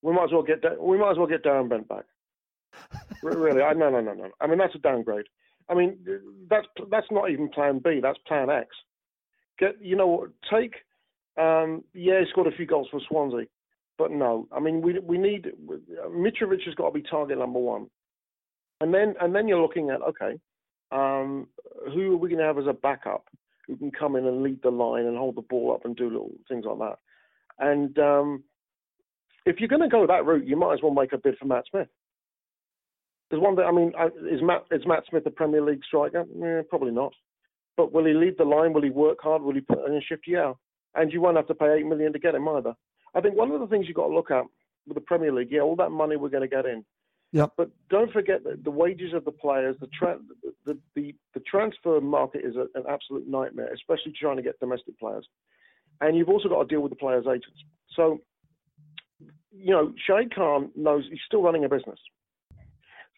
We 0.00 0.14
might 0.14 0.24
as 0.24 0.32
well 0.32 0.42
get 0.42 0.62
we 0.80 0.96
might 0.96 1.10
as 1.10 1.18
well 1.18 1.26
get 1.26 1.44
Darren 1.44 1.68
Bent 1.68 1.86
back. 1.88 2.04
really, 3.22 3.60
I 3.60 3.74
no, 3.74 3.90
no, 3.90 4.00
no, 4.00 4.14
no. 4.14 4.30
I 4.40 4.46
mean 4.46 4.56
that's 4.56 4.74
a 4.76 4.78
downgrade. 4.78 5.26
I 5.68 5.74
mean 5.74 5.98
that's 6.48 6.66
that's 6.90 7.10
not 7.10 7.30
even 7.30 7.50
Plan 7.50 7.82
B. 7.84 8.00
That's 8.02 8.18
Plan 8.26 8.48
X. 8.48 8.68
Get 9.58 9.74
you 9.82 9.96
know 9.96 10.06
what? 10.06 10.30
take. 10.50 10.74
Um, 11.38 11.84
yeah, 11.92 12.20
he 12.20 12.26
scored 12.30 12.46
a 12.46 12.56
few 12.56 12.64
goals 12.64 12.88
for 12.90 13.00
Swansea, 13.08 13.44
but 13.98 14.10
no. 14.10 14.48
I 14.52 14.58
mean 14.58 14.80
we 14.80 14.98
we 15.00 15.18
need 15.18 15.52
Mitrovic 16.08 16.64
has 16.64 16.74
got 16.76 16.86
to 16.86 16.94
be 16.94 17.02
target 17.02 17.36
number 17.36 17.58
one, 17.58 17.88
and 18.80 18.94
then 18.94 19.14
and 19.20 19.34
then 19.34 19.46
you're 19.48 19.60
looking 19.60 19.90
at 19.90 20.00
okay, 20.00 20.38
um, 20.92 21.48
who 21.92 22.12
are 22.12 22.16
we 22.16 22.28
going 22.28 22.40
to 22.40 22.46
have 22.46 22.58
as 22.58 22.66
a 22.66 22.72
backup 22.72 23.24
who 23.66 23.76
can 23.76 23.90
come 23.90 24.16
in 24.16 24.26
and 24.26 24.42
lead 24.42 24.60
the 24.62 24.70
line 24.70 25.06
and 25.06 25.16
hold 25.16 25.36
the 25.36 25.42
ball 25.42 25.72
up 25.74 25.84
and 25.84 25.96
do 25.96 26.04
little 26.04 26.32
things 26.48 26.64
like 26.66 26.78
that. 26.78 26.98
And 27.58 27.98
um, 27.98 28.44
if 29.46 29.58
you're 29.58 29.68
going 29.68 29.82
to 29.82 29.88
go 29.88 30.06
that 30.06 30.24
route, 30.24 30.46
you 30.46 30.56
might 30.56 30.74
as 30.74 30.82
well 30.82 30.92
make 30.92 31.12
a 31.12 31.18
bid 31.18 31.36
for 31.38 31.46
Matt 31.46 31.64
Smith. 31.70 31.88
There's 33.30 33.42
one 33.42 33.56
that 33.56 33.64
I 33.64 33.72
mean, 33.72 33.92
is 34.30 34.40
Matt 34.42 34.64
is 34.70 34.86
Matt 34.86 35.04
Smith 35.08 35.26
a 35.26 35.30
Premier 35.30 35.62
League 35.62 35.84
striker? 35.86 36.20
Eh, 36.20 36.62
probably 36.68 36.92
not. 36.92 37.12
But 37.76 37.92
will 37.92 38.04
he 38.04 38.12
lead 38.12 38.34
the 38.38 38.44
line? 38.44 38.72
Will 38.72 38.82
he 38.82 38.90
work 38.90 39.18
hard? 39.20 39.42
Will 39.42 39.54
he 39.54 39.60
put 39.60 39.84
in 39.86 39.94
a 39.94 40.00
shift? 40.00 40.24
Yeah. 40.26 40.52
And 40.94 41.12
you 41.12 41.20
won't 41.20 41.36
have 41.36 41.48
to 41.48 41.54
pay 41.54 41.74
eight 41.78 41.86
million 41.86 42.12
to 42.12 42.18
get 42.18 42.34
him 42.34 42.48
either. 42.48 42.74
I 43.14 43.20
think 43.20 43.36
one 43.36 43.50
of 43.50 43.60
the 43.60 43.66
things 43.66 43.86
you've 43.86 43.96
got 43.96 44.08
to 44.08 44.14
look 44.14 44.30
at 44.30 44.44
with 44.86 44.94
the 44.94 45.00
Premier 45.00 45.32
League, 45.32 45.48
yeah, 45.50 45.60
all 45.60 45.76
that 45.76 45.90
money 45.90 46.16
we're 46.16 46.28
going 46.28 46.48
to 46.48 46.56
get 46.56 46.66
in. 46.66 46.84
Yeah. 47.34 47.46
But 47.56 47.70
don't 47.90 48.12
forget 48.12 48.44
that 48.44 48.62
the 48.62 48.70
wages 48.70 49.12
of 49.12 49.24
the 49.24 49.32
players, 49.32 49.74
the 49.80 49.88
tra- 49.88 50.20
the, 50.64 50.78
the, 50.94 51.12
the 51.34 51.40
transfer 51.40 52.00
market 52.00 52.44
is 52.44 52.54
a, 52.54 52.66
an 52.78 52.84
absolute 52.88 53.26
nightmare, 53.26 53.74
especially 53.74 54.12
trying 54.18 54.36
to 54.36 54.42
get 54.42 54.60
domestic 54.60 54.96
players. 55.00 55.26
And 56.00 56.16
you've 56.16 56.28
also 56.28 56.48
got 56.48 56.62
to 56.62 56.68
deal 56.68 56.80
with 56.80 56.90
the 56.90 56.96
players' 56.96 57.26
agents. 57.26 57.58
So, 57.96 58.20
you 59.50 59.72
know, 59.72 59.92
Shahid 60.08 60.32
Khan 60.32 60.70
knows 60.76 61.06
he's 61.10 61.18
still 61.26 61.42
running 61.42 61.64
a 61.64 61.68
business. 61.68 61.98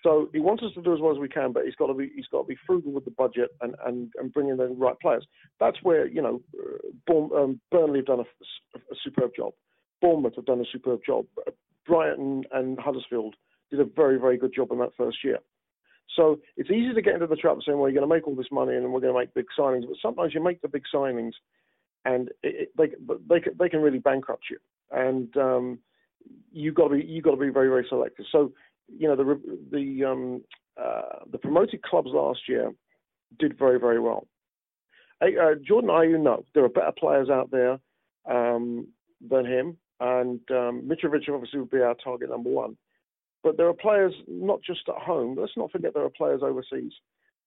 So 0.02 0.30
he 0.32 0.40
wants 0.40 0.62
us 0.62 0.72
to 0.76 0.82
do 0.82 0.94
as 0.94 1.00
well 1.00 1.12
as 1.12 1.18
we 1.18 1.28
can, 1.28 1.52
but 1.52 1.66
he's 1.66 1.74
got 1.74 1.88
to 1.88 1.94
be 1.94 2.10
he's 2.14 2.28
got 2.32 2.42
to 2.42 2.46
be 2.46 2.56
frugal 2.66 2.92
with 2.92 3.04
the 3.04 3.10
budget 3.10 3.50
and 3.60 3.74
and, 3.84 4.10
and 4.16 4.32
bring 4.32 4.48
in 4.48 4.56
the 4.56 4.68
right 4.68 4.98
players. 4.98 5.26
That's 5.60 5.76
where 5.82 6.06
you 6.06 6.22
know, 6.22 6.40
um, 7.10 7.60
Burnley 7.70 7.98
have 7.98 8.06
done 8.06 8.20
a, 8.20 8.78
a, 8.78 8.96
superb 9.04 9.32
job. 9.36 9.52
Bournemouth 10.00 10.36
have 10.36 10.46
done 10.46 10.60
a 10.60 10.70
superb 10.72 11.00
job. 11.04 11.26
Brighton 11.86 12.44
and 12.52 12.78
Huddersfield 12.78 13.34
did 13.70 13.80
a 13.80 13.84
very 13.84 14.18
very 14.18 14.36
good 14.36 14.54
job 14.54 14.70
in 14.72 14.78
that 14.78 14.96
first 14.96 15.18
year. 15.24 15.38
So 16.14 16.38
it's 16.56 16.70
easy 16.70 16.94
to 16.94 17.02
get 17.02 17.14
into 17.14 17.26
the 17.26 17.36
trap 17.36 17.58
saying, 17.64 17.78
well, 17.78 17.90
you're 17.90 18.00
going 18.00 18.08
to 18.08 18.14
make 18.14 18.26
all 18.26 18.36
this 18.36 18.46
money 18.52 18.74
and 18.74 18.92
we're 18.92 19.00
going 19.00 19.12
to 19.12 19.18
make 19.18 19.34
big 19.34 19.46
signings. 19.58 19.86
But 19.86 19.96
sometimes 20.00 20.32
you 20.32 20.42
make 20.42 20.62
the 20.62 20.68
big 20.68 20.84
signings 20.94 21.32
and 22.06 22.28
it, 22.42 22.70
it, 22.70 22.72
they, 22.78 22.86
they, 23.28 23.44
they 23.58 23.68
can 23.68 23.80
really 23.80 23.98
bankrupt 23.98 24.44
you. 24.48 24.58
And 24.92 25.36
um, 25.36 25.78
you've 26.52 26.74
got 26.74 26.88
to 26.88 26.96
be 26.96 27.04
you've 27.04 27.24
got 27.24 27.32
to 27.32 27.36
be 27.36 27.50
very 27.50 27.68
very 27.68 27.86
selective. 27.88 28.24
So 28.30 28.52
you 28.88 29.08
know 29.08 29.16
the 29.16 29.40
the 29.70 30.04
um, 30.04 30.42
uh, 30.80 31.24
the 31.30 31.38
promoted 31.38 31.82
clubs 31.82 32.10
last 32.12 32.40
year 32.48 32.72
did 33.38 33.58
very 33.58 33.78
very 33.78 34.00
well. 34.00 34.26
Uh, 35.20 35.26
Jordan 35.66 35.90
Ayew, 35.90 36.22
no, 36.22 36.44
there 36.54 36.64
are 36.64 36.68
better 36.68 36.92
players 36.96 37.30
out 37.30 37.50
there 37.50 37.78
um, 38.30 38.86
than 39.28 39.46
him, 39.46 39.76
and 40.00 40.40
um, 40.50 40.88
Mitrovic 40.88 41.28
obviously 41.32 41.60
would 41.60 41.70
be 41.70 41.80
our 41.80 41.94
target 41.94 42.30
number 42.30 42.50
one. 42.50 42.76
But 43.46 43.56
there 43.56 43.68
are 43.68 43.74
players 43.74 44.12
not 44.26 44.60
just 44.60 44.80
at 44.88 45.00
home. 45.00 45.36
Let's 45.38 45.56
not 45.56 45.70
forget 45.70 45.94
there 45.94 46.04
are 46.04 46.10
players 46.10 46.40
overseas 46.42 46.90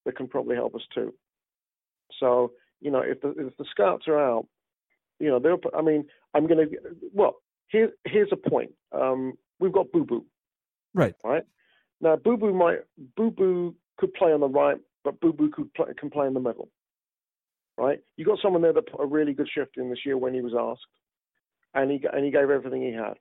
that 0.06 0.16
can 0.16 0.30
probably 0.30 0.56
help 0.56 0.74
us 0.74 0.82
too. 0.96 1.14
So 2.22 2.54
you 2.80 2.90
know, 2.90 3.02
if 3.02 3.20
the 3.20 3.32
if 3.32 3.58
the 3.58 3.66
scouts 3.70 4.08
are 4.08 4.18
out, 4.18 4.48
you 5.20 5.28
know, 5.28 5.40
they're. 5.40 5.58
I 5.78 5.82
mean, 5.82 6.06
I'm 6.34 6.48
going 6.48 6.70
to. 6.70 6.78
Well, 7.14 7.42
here 7.68 7.92
here's 8.06 8.32
a 8.32 8.50
point. 8.50 8.72
Um, 8.94 9.34
we've 9.60 9.74
got 9.74 9.92
Boo 9.92 10.06
Boo. 10.06 10.26
Right. 10.94 11.16
Right. 11.22 11.44
Now, 12.00 12.16
Boo 12.16 12.38
Boo 12.38 12.54
might 12.54 12.78
Boo 13.18 13.32
Boo 13.32 13.76
could 13.98 14.14
play 14.14 14.32
on 14.32 14.40
the 14.40 14.48
right, 14.48 14.78
but 15.04 15.20
Boo 15.20 15.34
Boo 15.34 15.52
could 15.54 15.74
play, 15.74 15.88
can 16.00 16.10
play 16.10 16.28
in 16.28 16.34
the 16.34 16.40
middle. 16.40 16.70
Right. 17.78 18.00
You 18.16 18.24
got 18.24 18.40
someone 18.42 18.62
there 18.62 18.72
that 18.72 18.90
put 18.90 19.04
a 19.04 19.06
really 19.06 19.34
good 19.34 19.50
shift 19.54 19.76
in 19.76 19.90
this 19.90 20.06
year 20.06 20.18
when 20.18 20.34
he 20.34 20.40
was 20.40 20.54
asked, 20.58 20.88
and 21.74 21.92
he 21.92 22.02
and 22.14 22.24
he 22.24 22.32
gave 22.32 22.50
everything 22.50 22.84
he 22.84 22.94
had. 22.94 23.16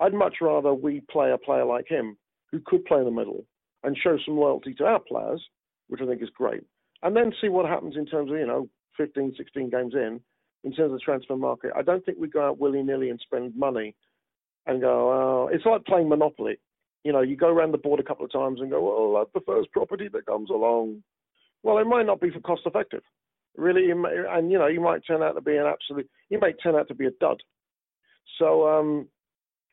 I'd 0.00 0.14
much 0.14 0.36
rather 0.40 0.72
we 0.74 1.02
play 1.10 1.32
a 1.32 1.38
player 1.38 1.64
like 1.64 1.88
him 1.88 2.16
who 2.50 2.60
could 2.64 2.84
play 2.84 2.98
in 2.98 3.04
the 3.04 3.10
middle 3.10 3.44
and 3.82 3.96
show 3.96 4.18
some 4.24 4.36
loyalty 4.36 4.74
to 4.74 4.84
our 4.84 5.00
players, 5.00 5.44
which 5.88 6.00
I 6.02 6.06
think 6.06 6.22
is 6.22 6.30
great, 6.30 6.62
and 7.02 7.16
then 7.16 7.32
see 7.40 7.48
what 7.48 7.66
happens 7.66 7.96
in 7.96 8.06
terms 8.06 8.30
of 8.30 8.38
you 8.38 8.46
know 8.46 8.68
15, 8.96 9.34
16 9.36 9.70
games 9.70 9.94
in, 9.94 10.20
in 10.64 10.72
terms 10.72 10.92
of 10.92 10.98
the 10.98 11.04
transfer 11.04 11.36
market. 11.36 11.72
I 11.76 11.82
don't 11.82 12.04
think 12.04 12.18
we 12.18 12.28
go 12.28 12.46
out 12.46 12.58
willy 12.58 12.82
nilly 12.82 13.10
and 13.10 13.20
spend 13.20 13.56
money 13.56 13.94
and 14.66 14.80
go, 14.80 15.10
oh, 15.10 15.48
it's 15.52 15.64
like 15.64 15.84
playing 15.84 16.08
Monopoly. 16.08 16.58
You 17.04 17.12
know, 17.12 17.22
you 17.22 17.36
go 17.36 17.48
around 17.48 17.72
the 17.72 17.78
board 17.78 18.00
a 18.00 18.02
couple 18.02 18.24
of 18.24 18.32
times 18.32 18.60
and 18.60 18.70
go, 18.70 18.82
well, 18.82 19.20
that's 19.20 19.32
the 19.32 19.52
first 19.52 19.72
property 19.72 20.08
that 20.12 20.26
comes 20.26 20.50
along. 20.50 21.02
Well, 21.62 21.78
it 21.78 21.86
might 21.86 22.06
not 22.06 22.20
be 22.20 22.30
for 22.30 22.40
cost 22.40 22.62
effective. 22.66 23.02
Really, 23.56 23.90
and 23.90 24.52
you 24.52 24.58
know, 24.58 24.66
you 24.66 24.80
might 24.80 25.06
turn 25.06 25.22
out 25.22 25.32
to 25.32 25.40
be 25.40 25.56
an 25.56 25.66
absolute, 25.66 26.08
you 26.28 26.38
might 26.38 26.56
turn 26.62 26.76
out 26.76 26.86
to 26.88 26.94
be 26.94 27.06
a 27.06 27.10
dud. 27.18 27.42
So, 28.38 28.68
um, 28.68 29.08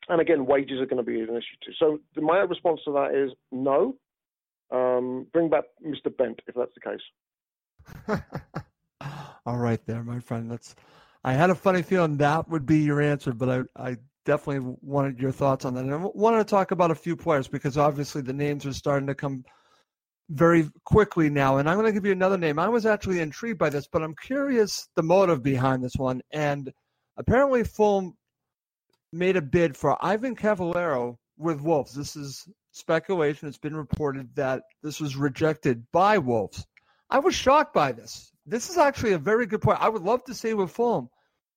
and 0.08 0.20
again, 0.20 0.46
wages 0.46 0.80
are 0.80 0.86
going 0.86 1.04
to 1.04 1.10
be 1.10 1.20
an 1.20 1.30
issue 1.30 1.56
too. 1.64 1.72
So, 1.78 1.98
my 2.20 2.38
response 2.38 2.80
to 2.84 2.92
that 2.92 3.14
is 3.14 3.32
no. 3.52 3.96
Um, 4.70 5.26
bring 5.32 5.48
back 5.48 5.64
Mr. 5.84 6.16
Bent 6.16 6.40
if 6.46 6.54
that's 6.54 6.72
the 6.74 6.80
case. 8.08 8.20
All 9.46 9.58
right, 9.58 9.84
there, 9.86 10.02
my 10.02 10.20
friend. 10.20 10.50
That's. 10.50 10.74
I 11.24 11.32
had 11.32 11.50
a 11.50 11.54
funny 11.54 11.82
feeling 11.82 12.16
that 12.18 12.48
would 12.48 12.66
be 12.66 12.78
your 12.78 13.00
answer, 13.00 13.32
but 13.32 13.48
I, 13.76 13.90
I 13.90 13.96
definitely 14.24 14.76
wanted 14.80 15.18
your 15.18 15.32
thoughts 15.32 15.64
on 15.64 15.74
that. 15.74 15.84
And 15.84 15.94
I 15.94 15.96
wanted 15.96 16.38
to 16.38 16.44
talk 16.44 16.70
about 16.70 16.90
a 16.90 16.94
few 16.94 17.16
players 17.16 17.48
because 17.48 17.76
obviously 17.76 18.22
the 18.22 18.32
names 18.32 18.66
are 18.66 18.72
starting 18.72 19.06
to 19.06 19.14
come 19.14 19.44
very 20.28 20.68
quickly 20.84 21.30
now. 21.30 21.58
And 21.58 21.68
I'm 21.68 21.76
going 21.76 21.86
to 21.86 21.92
give 21.92 22.04
you 22.04 22.12
another 22.12 22.38
name. 22.38 22.58
I 22.58 22.68
was 22.68 22.86
actually 22.86 23.20
intrigued 23.20 23.58
by 23.58 23.70
this, 23.70 23.88
but 23.90 24.02
I'm 24.02 24.14
curious 24.22 24.88
the 24.96 25.02
motive 25.02 25.42
behind 25.42 25.82
this 25.82 25.96
one. 25.96 26.20
And 26.32 26.72
apparently, 27.16 27.64
Fulham 27.64 28.14
made 29.16 29.36
a 29.36 29.42
bid 29.42 29.76
for 29.76 29.96
Ivan 30.04 30.36
Cavaleiro 30.36 31.18
with 31.38 31.60
Wolves. 31.60 31.94
This 31.94 32.16
is 32.16 32.46
speculation. 32.72 33.48
It's 33.48 33.58
been 33.58 33.76
reported 33.76 34.34
that 34.36 34.62
this 34.82 35.00
was 35.00 35.16
rejected 35.16 35.84
by 35.92 36.18
Wolves. 36.18 36.66
I 37.10 37.18
was 37.18 37.34
shocked 37.34 37.72
by 37.72 37.92
this. 37.92 38.32
This 38.46 38.70
is 38.70 38.78
actually 38.78 39.12
a 39.12 39.18
very 39.18 39.46
good 39.46 39.60
point. 39.60 39.80
I 39.80 39.88
would 39.88 40.02
love 40.02 40.24
to 40.24 40.34
see 40.34 40.54
with 40.54 40.70
Fulham, 40.70 41.08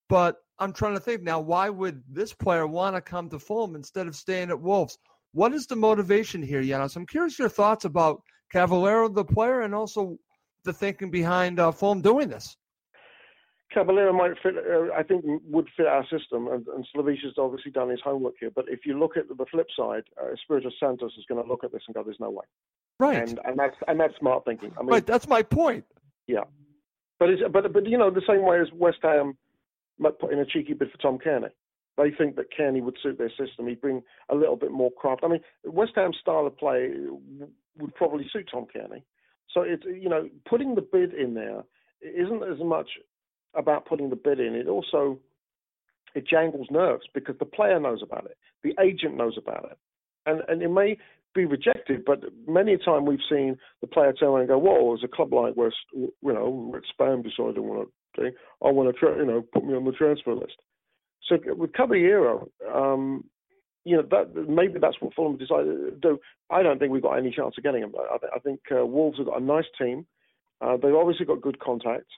but 0.08 0.36
I'm 0.58 0.72
trying 0.72 0.94
to 0.94 1.00
think 1.00 1.22
now. 1.22 1.40
Why 1.40 1.70
would 1.70 2.02
this 2.08 2.32
player 2.32 2.66
want 2.66 2.96
to 2.96 3.00
come 3.00 3.30
to 3.30 3.38
Fulham 3.38 3.74
instead 3.74 4.06
of 4.06 4.16
staying 4.16 4.50
at 4.50 4.60
Wolves? 4.60 4.98
What 5.32 5.54
is 5.54 5.66
the 5.66 5.76
motivation 5.76 6.42
here, 6.42 6.62
Janos? 6.62 6.96
I'm 6.96 7.06
curious 7.06 7.38
your 7.38 7.48
thoughts 7.48 7.84
about 7.84 8.22
Cavaleiro, 8.52 9.08
the 9.08 9.24
player, 9.24 9.62
and 9.62 9.74
also 9.74 10.18
the 10.64 10.72
thinking 10.72 11.10
behind 11.10 11.60
uh, 11.60 11.70
Fulham 11.70 12.02
doing 12.02 12.28
this. 12.28 12.56
Cavaleiro 13.72 14.12
might 14.12 14.32
fit, 14.42 14.54
uh, 14.56 14.92
I 14.96 15.02
think, 15.02 15.24
would 15.48 15.68
fit 15.76 15.86
our 15.86 16.04
system, 16.08 16.48
and, 16.48 16.66
and 16.68 16.86
Slavisa's 16.94 17.38
obviously 17.38 17.70
done 17.70 17.88
his 17.88 18.00
homework 18.02 18.34
here. 18.40 18.50
But 18.54 18.64
if 18.68 18.80
you 18.84 18.98
look 18.98 19.16
at 19.16 19.28
the 19.28 19.46
flip 19.50 19.68
side, 19.76 20.02
uh, 20.20 20.32
Espirito 20.32 20.70
Santos 20.80 21.12
is 21.16 21.24
going 21.28 21.42
to 21.42 21.48
look 21.48 21.62
at 21.62 21.72
this 21.72 21.82
and 21.86 21.94
go, 21.94 22.02
"There's 22.02 22.18
no 22.18 22.30
way." 22.30 22.44
Right. 22.98 23.28
And, 23.28 23.40
and 23.44 23.58
that's 23.58 23.76
and 23.86 23.98
that's 24.00 24.16
smart 24.18 24.44
thinking. 24.44 24.72
I 24.76 24.82
mean, 24.82 24.90
right. 24.90 25.06
That's 25.06 25.28
my 25.28 25.42
point. 25.42 25.84
Yeah. 26.26 26.44
But 27.18 27.30
it's, 27.30 27.42
but 27.52 27.72
but 27.72 27.86
you 27.86 27.96
know 27.96 28.10
the 28.10 28.22
same 28.28 28.42
way 28.42 28.60
as 28.60 28.68
West 28.72 28.98
Ham 29.02 29.36
might 29.98 30.18
put 30.18 30.32
in 30.32 30.40
a 30.40 30.46
cheeky 30.46 30.74
bid 30.74 30.90
for 30.90 30.98
Tom 30.98 31.18
Cairney. 31.18 31.50
They 31.96 32.10
think 32.10 32.36
that 32.36 32.46
Cairney 32.56 32.82
would 32.82 32.96
suit 33.02 33.18
their 33.18 33.30
system. 33.30 33.66
He'd 33.66 33.80
bring 33.80 34.02
a 34.30 34.34
little 34.34 34.56
bit 34.56 34.70
more 34.70 34.90
craft. 34.90 35.22
I 35.22 35.28
mean, 35.28 35.40
West 35.64 35.92
Ham's 35.96 36.16
style 36.20 36.46
of 36.46 36.56
play 36.56 36.90
would 37.78 37.94
probably 37.94 38.26
suit 38.32 38.48
Tom 38.50 38.66
Cairney. 38.74 39.02
So 39.52 39.62
it's 39.62 39.84
you 39.84 40.08
know 40.08 40.28
putting 40.48 40.74
the 40.74 40.82
bid 40.82 41.14
in 41.14 41.34
there 41.34 41.62
isn't 42.02 42.42
as 42.42 42.58
much 42.64 42.88
about 43.54 43.86
putting 43.86 44.10
the 44.10 44.16
bid 44.16 44.40
in. 44.40 44.54
It 44.54 44.68
also 44.68 45.18
it 46.14 46.26
jangles 46.26 46.68
nerves 46.70 47.04
because 47.14 47.36
the 47.38 47.44
player 47.44 47.78
knows 47.78 48.02
about 48.02 48.26
it, 48.26 48.36
the 48.62 48.74
agent 48.82 49.16
knows 49.16 49.36
about 49.38 49.68
it, 49.70 49.78
and 50.26 50.42
and 50.48 50.62
it 50.62 50.68
may 50.68 50.96
be 51.34 51.44
rejected, 51.44 52.04
but 52.04 52.24
many 52.48 52.74
a 52.74 52.78
time 52.78 53.06
we've 53.06 53.20
seen 53.30 53.56
the 53.80 53.86
player 53.86 54.12
turn 54.12 54.30
around 54.30 54.40
and 54.40 54.48
go, 54.48 54.58
"Whoa, 54.58 54.94
as 54.94 55.04
a 55.04 55.08
club 55.08 55.32
like 55.32 55.56
West, 55.56 55.76
you 55.94 56.12
know, 56.22 56.70
West 56.72 56.86
Spam 56.98 57.22
decided 57.22 57.56
I 57.56 57.60
want 57.60 57.88
to, 58.16 58.32
I 58.64 58.70
want 58.70 58.96
to, 58.96 59.06
you 59.18 59.26
know, 59.26 59.42
put 59.52 59.64
me 59.64 59.74
on 59.74 59.84
the 59.84 59.92
transfer 59.92 60.34
list." 60.34 60.56
So 61.28 61.38
with 61.54 61.72
Cavaleiro, 61.72 62.48
um, 62.72 63.24
you 63.84 63.96
know, 63.96 64.02
that 64.10 64.34
maybe 64.48 64.78
that's 64.80 65.00
what 65.00 65.14
Fulham 65.14 65.36
decided 65.36 65.76
to 65.76 65.90
do. 66.02 66.18
I 66.50 66.62
don't 66.62 66.78
think 66.78 66.90
we've 66.90 67.02
got 67.02 67.18
any 67.18 67.30
chance 67.30 67.54
of 67.56 67.62
getting 67.62 67.82
him. 67.82 67.94
I, 67.96 68.16
I 68.34 68.38
think 68.40 68.60
uh, 68.72 68.84
Wolves 68.84 69.18
have 69.18 69.26
got 69.26 69.40
a 69.40 69.44
nice 69.44 69.64
team. 69.80 70.06
Uh, 70.60 70.76
they've 70.76 70.94
obviously 70.94 71.26
got 71.26 71.40
good 71.40 71.60
contacts 71.60 72.12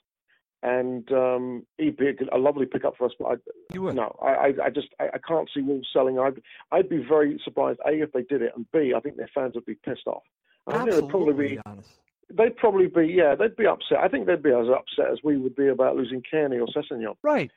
and 0.63 1.11
um, 1.13 1.67
he'd 1.79 1.97
be 1.97 2.09
a, 2.09 2.37
a, 2.37 2.39
lovely 2.39 2.67
pickup 2.67 2.97
for 2.97 3.07
us. 3.07 3.13
But 3.19 3.27
I, 3.27 3.35
you 3.73 3.83
would. 3.83 3.97
no, 3.97 4.17
I, 4.23 4.53
I 4.65 4.71
just 4.71 4.89
I, 5.01 5.09
I, 5.15 5.19
can't 5.27 5.49
see 5.53 5.61
Wolves 5.61 5.89
selling. 5.93 6.19
I'd 6.19 6.41
I'd 6.71 6.89
be 6.89 7.05
very 7.07 7.41
surprised. 7.45 7.81
A 7.87 7.91
if 8.03 8.13
they 8.13 8.23
did 8.23 8.43
it, 8.43 8.53
and 8.55 8.67
B 8.73 8.93
I 8.97 9.01
think 9.01 9.17
their 9.17 9.31
fans 9.35 9.55
would 9.55 9.67
be 9.67 9.75
pissed 9.75 10.07
off. 10.07 10.23
I 10.67 10.75
Absolutely, 10.75 11.01
they'd 11.01 11.11
probably 11.11 11.49
be. 11.49 11.61
Honest. 11.67 11.91
They'd 12.35 12.57
probably 12.57 12.87
be, 12.87 13.13
yeah, 13.15 13.35
they'd 13.35 13.57
be 13.57 13.67
upset. 13.67 13.99
I 13.99 14.09
think 14.09 14.27
they'd 14.27 14.43
be 14.43 14.53
as 14.53 14.67
upset 14.69 15.13
as 15.13 15.19
we 15.23 15.37
would 15.37 15.55
be 15.55 15.69
about 15.69 15.97
losing 15.97 16.23
Cairney 16.23 16.59
or 16.61 16.67
Sessegnon. 16.67 17.15
Right. 17.23 17.51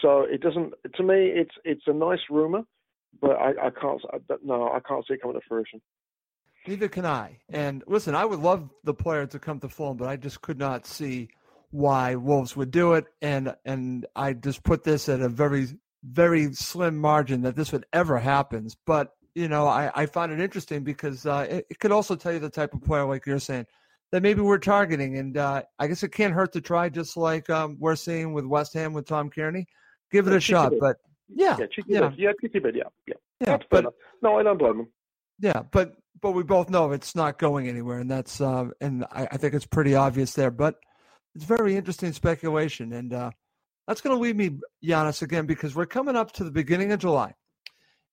So 0.00 0.20
it 0.20 0.40
doesn't. 0.40 0.74
To 0.94 1.02
me, 1.02 1.32
it's 1.34 1.54
it's 1.64 1.82
a 1.86 1.92
nice 1.92 2.20
rumor, 2.30 2.62
but 3.20 3.32
I, 3.32 3.50
I 3.66 3.70
can't. 3.70 4.00
No, 4.44 4.68
I 4.68 4.80
can't 4.86 5.04
see 5.08 5.14
it 5.14 5.22
coming 5.22 5.40
to 5.40 5.46
fruition. 5.48 5.80
Neither 6.66 6.88
can 6.88 7.06
I. 7.06 7.38
And 7.48 7.82
listen, 7.86 8.14
I 8.14 8.26
would 8.26 8.40
love 8.40 8.68
the 8.84 8.92
player 8.92 9.26
to 9.26 9.38
come 9.38 9.58
to 9.60 9.68
Fulham, 9.68 9.96
but 9.96 10.08
I 10.08 10.16
just 10.16 10.42
could 10.42 10.58
not 10.58 10.86
see 10.86 11.28
why 11.70 12.14
Wolves 12.14 12.56
would 12.56 12.70
do 12.70 12.94
it, 12.94 13.06
and 13.20 13.54
and 13.64 14.06
I 14.16 14.32
just 14.32 14.62
put 14.62 14.84
this 14.84 15.08
at 15.08 15.20
a 15.20 15.28
very 15.28 15.68
very 16.02 16.52
slim 16.52 16.96
margin 16.96 17.42
that 17.42 17.56
this 17.56 17.72
would 17.72 17.86
ever 17.92 18.18
happen. 18.18 18.68
But 18.86 19.12
you 19.34 19.48
know, 19.48 19.66
I, 19.66 19.90
I 19.94 20.06
find 20.06 20.32
it 20.32 20.40
interesting 20.40 20.82
because 20.82 21.26
uh, 21.26 21.46
it, 21.48 21.66
it, 21.70 21.78
could 21.78 21.92
also 21.92 22.16
tell 22.16 22.32
you 22.32 22.38
the 22.38 22.50
type 22.50 22.74
of 22.74 22.82
player, 22.82 23.04
like 23.04 23.26
you're 23.26 23.38
saying, 23.38 23.66
that 24.10 24.22
maybe 24.22 24.40
we're 24.40 24.58
targeting. 24.58 25.18
And 25.18 25.36
uh, 25.36 25.62
I 25.78 25.86
guess 25.86 26.02
it 26.02 26.12
can't 26.12 26.34
hurt 26.34 26.52
to 26.54 26.60
try, 26.60 26.88
just 26.88 27.16
like 27.16 27.48
um, 27.50 27.76
we're 27.78 27.96
seeing 27.96 28.32
with 28.32 28.46
West 28.46 28.74
Ham 28.74 28.92
with 28.92 29.06
Tom 29.06 29.30
Cairney. 29.30 29.66
Give 30.10 30.26
it 30.26 30.34
a 30.34 30.40
shot. 30.40 30.72
But 30.80 30.96
yeah, 31.28 31.56
yeah, 31.58 31.66
yeah, 31.86 32.10
yeah, 32.16 32.32
yeah, 32.42 32.70
yeah. 33.06 33.14
yeah 33.40 33.58
but, 33.70 33.94
no, 34.22 34.38
I 34.38 34.42
don't 34.42 34.58
blame 34.58 34.80
him. 34.80 34.88
Yeah, 35.40 35.62
but 35.70 35.94
but 36.20 36.32
we 36.32 36.42
both 36.42 36.68
know 36.70 36.90
it's 36.90 37.14
not 37.14 37.38
going 37.38 37.68
anywhere, 37.68 37.98
and 37.98 38.10
that's 38.10 38.40
uh, 38.40 38.68
and 38.80 39.04
I, 39.12 39.28
I 39.30 39.36
think 39.36 39.54
it's 39.54 39.66
pretty 39.66 39.94
obvious 39.94 40.32
there. 40.32 40.50
But 40.50 40.76
it's 41.34 41.44
very 41.44 41.76
interesting 41.76 42.12
speculation. 42.12 42.92
And 42.92 43.12
uh, 43.12 43.30
that's 43.86 44.00
going 44.00 44.16
to 44.16 44.22
leave 44.22 44.36
me, 44.36 44.58
Janos, 44.82 45.22
again, 45.22 45.46
because 45.46 45.74
we're 45.74 45.86
coming 45.86 46.16
up 46.16 46.32
to 46.32 46.44
the 46.44 46.50
beginning 46.50 46.92
of 46.92 47.00
July. 47.00 47.34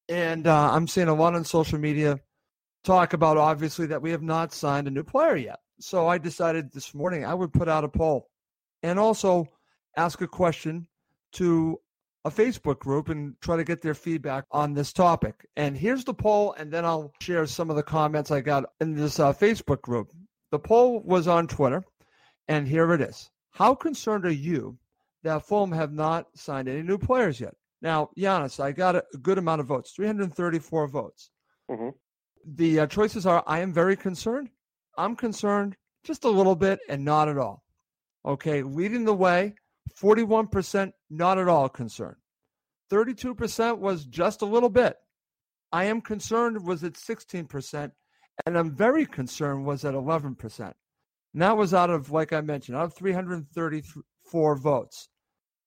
And 0.08 0.48
uh, 0.48 0.72
I'm 0.72 0.88
seeing 0.88 1.08
a 1.08 1.14
lot 1.14 1.36
on 1.36 1.44
social 1.44 1.80
media 1.80 2.20
talk 2.84 3.14
about, 3.14 3.38
obviously, 3.38 3.88
that 3.88 4.02
we 4.02 4.12
have 4.12 4.22
not 4.22 4.54
signed 4.54 4.88
a 4.88 4.92
new 4.92 5.04
player 5.04 5.36
yet. 5.36 5.60
So 5.80 6.08
I 6.08 6.18
decided 6.18 6.72
this 6.72 6.94
morning 6.94 7.26
I 7.26 7.34
would 7.34 7.52
put 7.52 7.68
out 7.68 7.84
a 7.84 7.90
poll 7.90 8.30
and 8.84 9.00
also 9.00 9.48
ask 9.98 10.22
a 10.22 10.28
question 10.28 10.88
to 11.34 11.80
a 12.24 12.32
Facebook 12.32 12.80
group 12.80 13.10
and 13.10 13.36
try 13.42 13.56
to 13.56 13.64
get 13.64 13.82
their 13.82 13.94
feedback 13.94 14.46
on 14.52 14.74
this 14.74 14.94
topic. 14.94 15.46
And 15.58 15.78
here's 15.78 16.04
the 16.04 16.14
poll, 16.14 16.54
and 16.54 16.72
then 16.72 16.86
I'll 16.86 17.12
share 17.22 17.46
some 17.46 17.70
of 17.70 17.76
the 17.76 17.84
comments 17.84 18.32
I 18.32 18.42
got 18.42 18.66
in 18.80 18.96
this 18.96 19.20
uh, 19.20 19.34
Facebook 19.34 19.82
group. 19.82 20.12
The 20.52 20.60
poll 20.60 21.02
was 21.02 21.28
on 21.28 21.48
Twitter, 21.48 21.84
and 22.48 22.68
here 22.68 22.94
it 22.94 23.02
is. 23.02 23.30
How 23.52 23.74
concerned 23.76 24.26
are 24.26 24.32
you 24.32 24.78
that 25.24 25.46
Fulham 25.48 25.72
have 25.72 25.94
not 25.94 26.28
signed 26.36 26.68
any 26.68 26.82
new 26.82 26.98
players 26.98 27.40
yet? 27.40 27.56
Now, 27.82 28.10
Janos, 28.18 28.60
I 28.60 28.72
got 28.72 28.96
a 28.96 29.04
good 29.22 29.38
amount 29.38 29.62
of 29.62 29.68
votes, 29.68 29.92
334 29.96 30.88
votes. 30.88 31.30
Mm-hmm. 31.70 31.90
The 32.56 32.82
uh, 32.82 32.88
choices 32.88 33.26
are 33.26 33.44
I 33.48 33.60
am 33.60 33.74
very 33.74 33.96
concerned, 33.96 34.50
I'm 34.98 35.16
concerned 35.16 35.76
just 36.04 36.24
a 36.24 36.30
little 36.30 36.56
bit, 36.56 36.80
and 36.88 37.04
not 37.04 37.28
at 37.28 37.38
all. 37.38 37.64
Okay, 38.26 38.62
leading 38.62 39.06
the 39.06 39.14
way, 39.14 39.56
41% 40.00 40.92
not 41.10 41.38
at 41.38 41.48
all 41.48 41.70
concerned. 41.70 42.18
32% 42.92 43.80
was 43.80 44.06
just 44.06 44.42
a 44.42 44.46
little 44.46 44.70
bit. 44.70 44.96
I 45.72 45.86
am 45.86 46.02
concerned 46.02 46.66
was 46.66 46.84
at 46.84 46.94
16%, 46.94 47.92
and 48.46 48.58
I'm 48.58 48.76
very 48.76 49.06
concerned 49.06 49.66
was 49.66 49.84
at 49.86 49.94
11%. 49.94 50.74
And 51.36 51.42
that 51.42 51.58
was 51.58 51.74
out 51.74 51.90
of, 51.90 52.12
like 52.12 52.32
I 52.32 52.40
mentioned, 52.40 52.78
out 52.78 52.86
of 52.86 52.94
334 52.94 54.56
votes. 54.56 55.10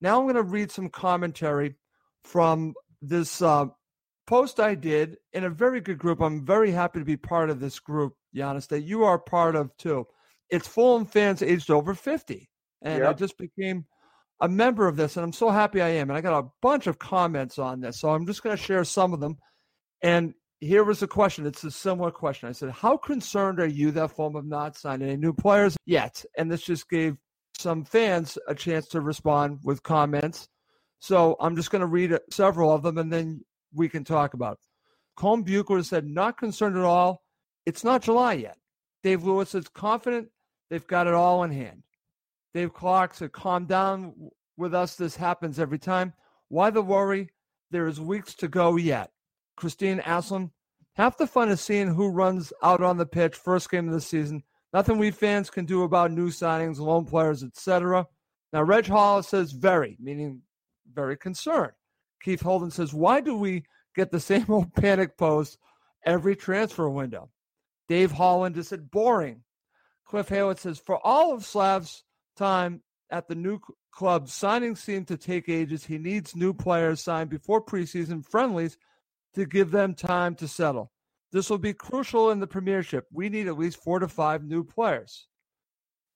Now 0.01 0.19
I'm 0.19 0.25
going 0.25 0.37
to 0.37 0.43
read 0.43 0.71
some 0.71 0.89
commentary 0.89 1.75
from 2.25 2.73
this 3.03 3.43
uh, 3.43 3.67
post 4.27 4.61
I 4.61 4.75
did 4.75 5.19
in 5.35 5.45
a 5.45 5.51
very 5.51 5.83
good 5.83 5.99
group. 5.99 6.23
I'm 6.23 6.47
very 6.47 6.71
happy 6.71 7.01
to 7.01 7.05
be 7.05 7.19
part 7.19 7.51
of 7.51 7.61
this 7.61 7.81
group, 7.81 8.15
Janos, 8.35 8.69
that 8.69 8.85
you 8.85 9.05
are 9.05 9.19
part 9.19 9.57
of 9.57 9.77
too. 9.77 10.07
It's 10.49 10.67
Fulham 10.67 11.05
fans 11.05 11.43
aged 11.43 11.71
over 11.71 11.95
50. 11.95 12.49
And 12.81 13.01
yep. 13.01 13.11
I 13.11 13.13
just 13.13 13.37
became 13.37 13.85
a 14.41 14.49
member 14.49 14.89
of 14.89 14.97
this, 14.97 15.19
and 15.19 15.25
I'm 15.25 15.35
so 15.35 15.51
happy 15.51 15.83
I 15.83 15.89
am. 15.89 16.09
And 16.09 16.17
I 16.17 16.23
got 16.23 16.43
a 16.43 16.49
bunch 16.63 16.87
of 16.87 16.99
comments 16.99 17.59
on 17.59 17.81
this. 17.81 18.01
So 18.01 18.09
I'm 18.09 18.25
just 18.25 18.43
going 18.43 18.57
to 18.57 18.63
share 18.63 18.85
some 18.85 19.13
of 19.13 19.21
them. 19.21 19.37
And 20.01 20.33
here 20.61 20.85
was 20.85 21.03
a 21.03 21.07
question. 21.07 21.47
It's 21.47 21.65
a 21.65 21.71
similar 21.71 22.11
question. 22.11 22.49
I 22.49 22.53
said, 22.53 22.71
How 22.71 22.97
concerned 22.97 23.61
are 23.61 23.67
you 23.67 23.91
that 23.93 24.11
Fulham 24.11 24.35
have 24.35 24.45
not 24.45 24.77
signed 24.77 25.03
any 25.03 25.17
new 25.17 25.33
players 25.33 25.77
yet? 25.87 26.25
And 26.37 26.51
this 26.51 26.63
just 26.63 26.89
gave 26.89 27.17
some 27.59 27.85
fans 27.85 28.39
a 28.49 28.55
chance 28.55 28.89
to 28.89 29.01
respond 29.01 29.61
with 29.65 29.83
comments. 29.83 30.49
So 31.01 31.37
I'm 31.41 31.57
just 31.57 31.71
going 31.71 31.81
to 31.81 31.87
read 31.87 32.17
several 32.31 32.73
of 32.73 32.83
them 32.83 32.99
and 32.99 33.13
then 33.13 33.45
we 33.73 33.89
can 33.89 34.05
talk 34.05 34.35
about 34.35 34.55
it. 34.55 34.59
Colm 35.19 35.45
Buchler 35.45 35.85
said, 35.85 36.07
Not 36.07 36.39
concerned 36.39 36.77
at 36.77 36.85
all. 36.85 37.23
It's 37.67 37.85
not 37.85 38.03
July 38.03 38.35
yet. 38.35 38.57
Dave 39.03 39.25
Lewis 39.25 39.55
is 39.55 39.69
confident 39.69 40.29
they've 40.71 40.87
got 40.87 41.07
it 41.07 41.15
all 41.15 41.45
in 41.45 41.53
hand. 41.53 41.83
Dave 42.55 42.73
Clark 42.73 43.15
said, 43.15 43.33
Calm 43.33 43.67
down 43.67 44.31
with 44.57 44.75
us. 44.75 44.97
This 44.97 45.15
happens 45.15 45.61
every 45.61 45.79
time. 45.79 46.13
Why 46.49 46.71
the 46.71 46.83
worry? 46.83 47.31
There 47.71 47.87
is 47.87 48.01
weeks 48.01 48.35
to 48.37 48.49
go 48.49 48.77
yet. 48.77 49.11
Christine 49.59 50.01
Aslan. 50.07 50.53
Half 50.95 51.19
the 51.19 51.27
fun 51.27 51.49
is 51.49 51.61
seeing 51.61 51.89
who 51.89 52.09
runs 52.09 52.53
out 52.63 52.81
on 52.81 52.97
the 52.97 53.07
pitch 53.07 53.35
first 53.35 53.71
game 53.71 53.89
of 53.89 53.95
the 53.95 54.01
season. 54.01 54.45
Nothing 54.73 54.99
we 54.99 55.11
fans 55.11 55.51
can 55.51 55.65
do 55.65 55.83
about 55.83 56.13
new 56.13 56.29
signings, 56.29 56.79
loan 56.79 57.05
players, 57.05 57.43
etc. 57.43 58.07
Now, 58.53 58.63
Reg 58.63 58.87
Hollis 58.87 59.29
says 59.29 59.51
very, 59.51 59.97
meaning 60.01 60.43
very 60.93 61.17
concerned. 61.17 61.73
Keith 62.23 62.41
Holden 62.41 62.71
says, 62.71 62.95
why 62.95 63.21
do 63.21 63.37
we 63.37 63.65
get 63.97 64.13
the 64.13 64.21
same 64.21 64.47
old 64.49 64.73
panic 64.75 65.17
post 65.17 65.59
every 66.05 66.37
transfer 66.37 66.89
window? 66.89 67.31
Dave 67.89 68.13
Holland 68.13 68.55
just 68.55 68.71
said, 68.71 68.91
boring. 68.91 69.43
Cliff 70.05 70.29
Hayward 70.29 70.59
says, 70.59 70.79
for 70.79 71.05
all 71.05 71.35
of 71.35 71.45
Slav's 71.45 72.05
time 72.37 72.83
at 73.11 73.27
the 73.27 73.35
new 73.35 73.59
club, 73.91 74.29
signings 74.29 74.79
seem 74.79 75.05
to 75.07 75.17
take 75.17 75.49
ages. 75.49 75.85
He 75.85 75.99
needs 75.99 76.37
new 76.37 76.55
players 76.55 77.03
signed 77.03 77.31
before 77.31 77.65
preseason 77.65 78.25
friendlies 78.25 78.79
to 79.35 79.47
give 79.47 79.71
them 79.71 79.95
time 79.95 80.35
to 80.37 80.49
settle. 80.49 80.91
This 81.33 81.51
will 81.51 81.59
be 81.59 81.75
crucial 81.75 82.31
in 82.31 82.41
the 82.41 82.47
Premiership. 82.47 83.07
We 83.13 83.29
need 83.29 83.49
at 83.49 83.59
least 83.59 83.83
four 83.83 83.99
to 83.99 84.09
five 84.09 84.43
new 84.45 84.65
players. 84.65 85.29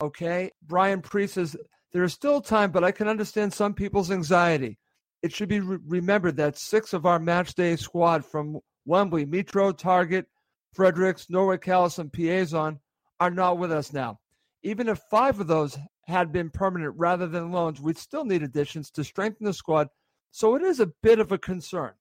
Okay. 0.02 0.50
Brian 0.66 1.00
Priest 1.02 1.34
says 1.34 1.56
there 1.92 2.02
is 2.04 2.12
still 2.12 2.40
time, 2.40 2.70
but 2.72 2.82
I 2.84 2.90
can 2.92 3.08
understand 3.08 3.52
some 3.52 3.74
people's 3.74 4.10
anxiety. 4.10 4.78
it 5.22 5.32
should 5.32 5.48
be 5.48 5.60
re- 5.60 5.78
remembered 5.86 6.36
that 6.36 6.58
six 6.58 6.92
of 6.92 7.06
our 7.06 7.18
match 7.18 7.54
day 7.54 7.76
squad 7.76 8.24
from 8.24 8.58
Wembley, 8.84 9.24
Mitro, 9.24 9.72
Targett, 9.72 10.24
Fredericks, 10.74 11.30
Norwood 11.30 11.60
Kalas, 11.60 11.98
and 11.98 12.10
Piazon 12.10 12.78
are 13.20 13.30
not 13.30 13.58
with 13.58 13.70
us 13.70 13.92
now. 13.92 14.18
Even 14.62 14.88
if 14.88 14.98
five 15.10 15.38
of 15.40 15.46
those 15.46 15.78
had 16.06 16.32
been 16.32 16.50
permanent 16.50 16.94
rather 16.96 17.26
than 17.28 17.52
loans, 17.52 17.80
we'd 17.80 17.98
still 17.98 18.24
need 18.24 18.42
additions 18.42 18.90
to 18.90 19.04
strengthen 19.04 19.44
the 19.46 19.52
squad. 19.54 19.88
So 20.32 20.56
it 20.56 20.62
is 20.62 20.80
a 20.80 20.90
bit 21.02 21.20
of 21.20 21.30
a 21.30 21.38
concern. 21.38 21.92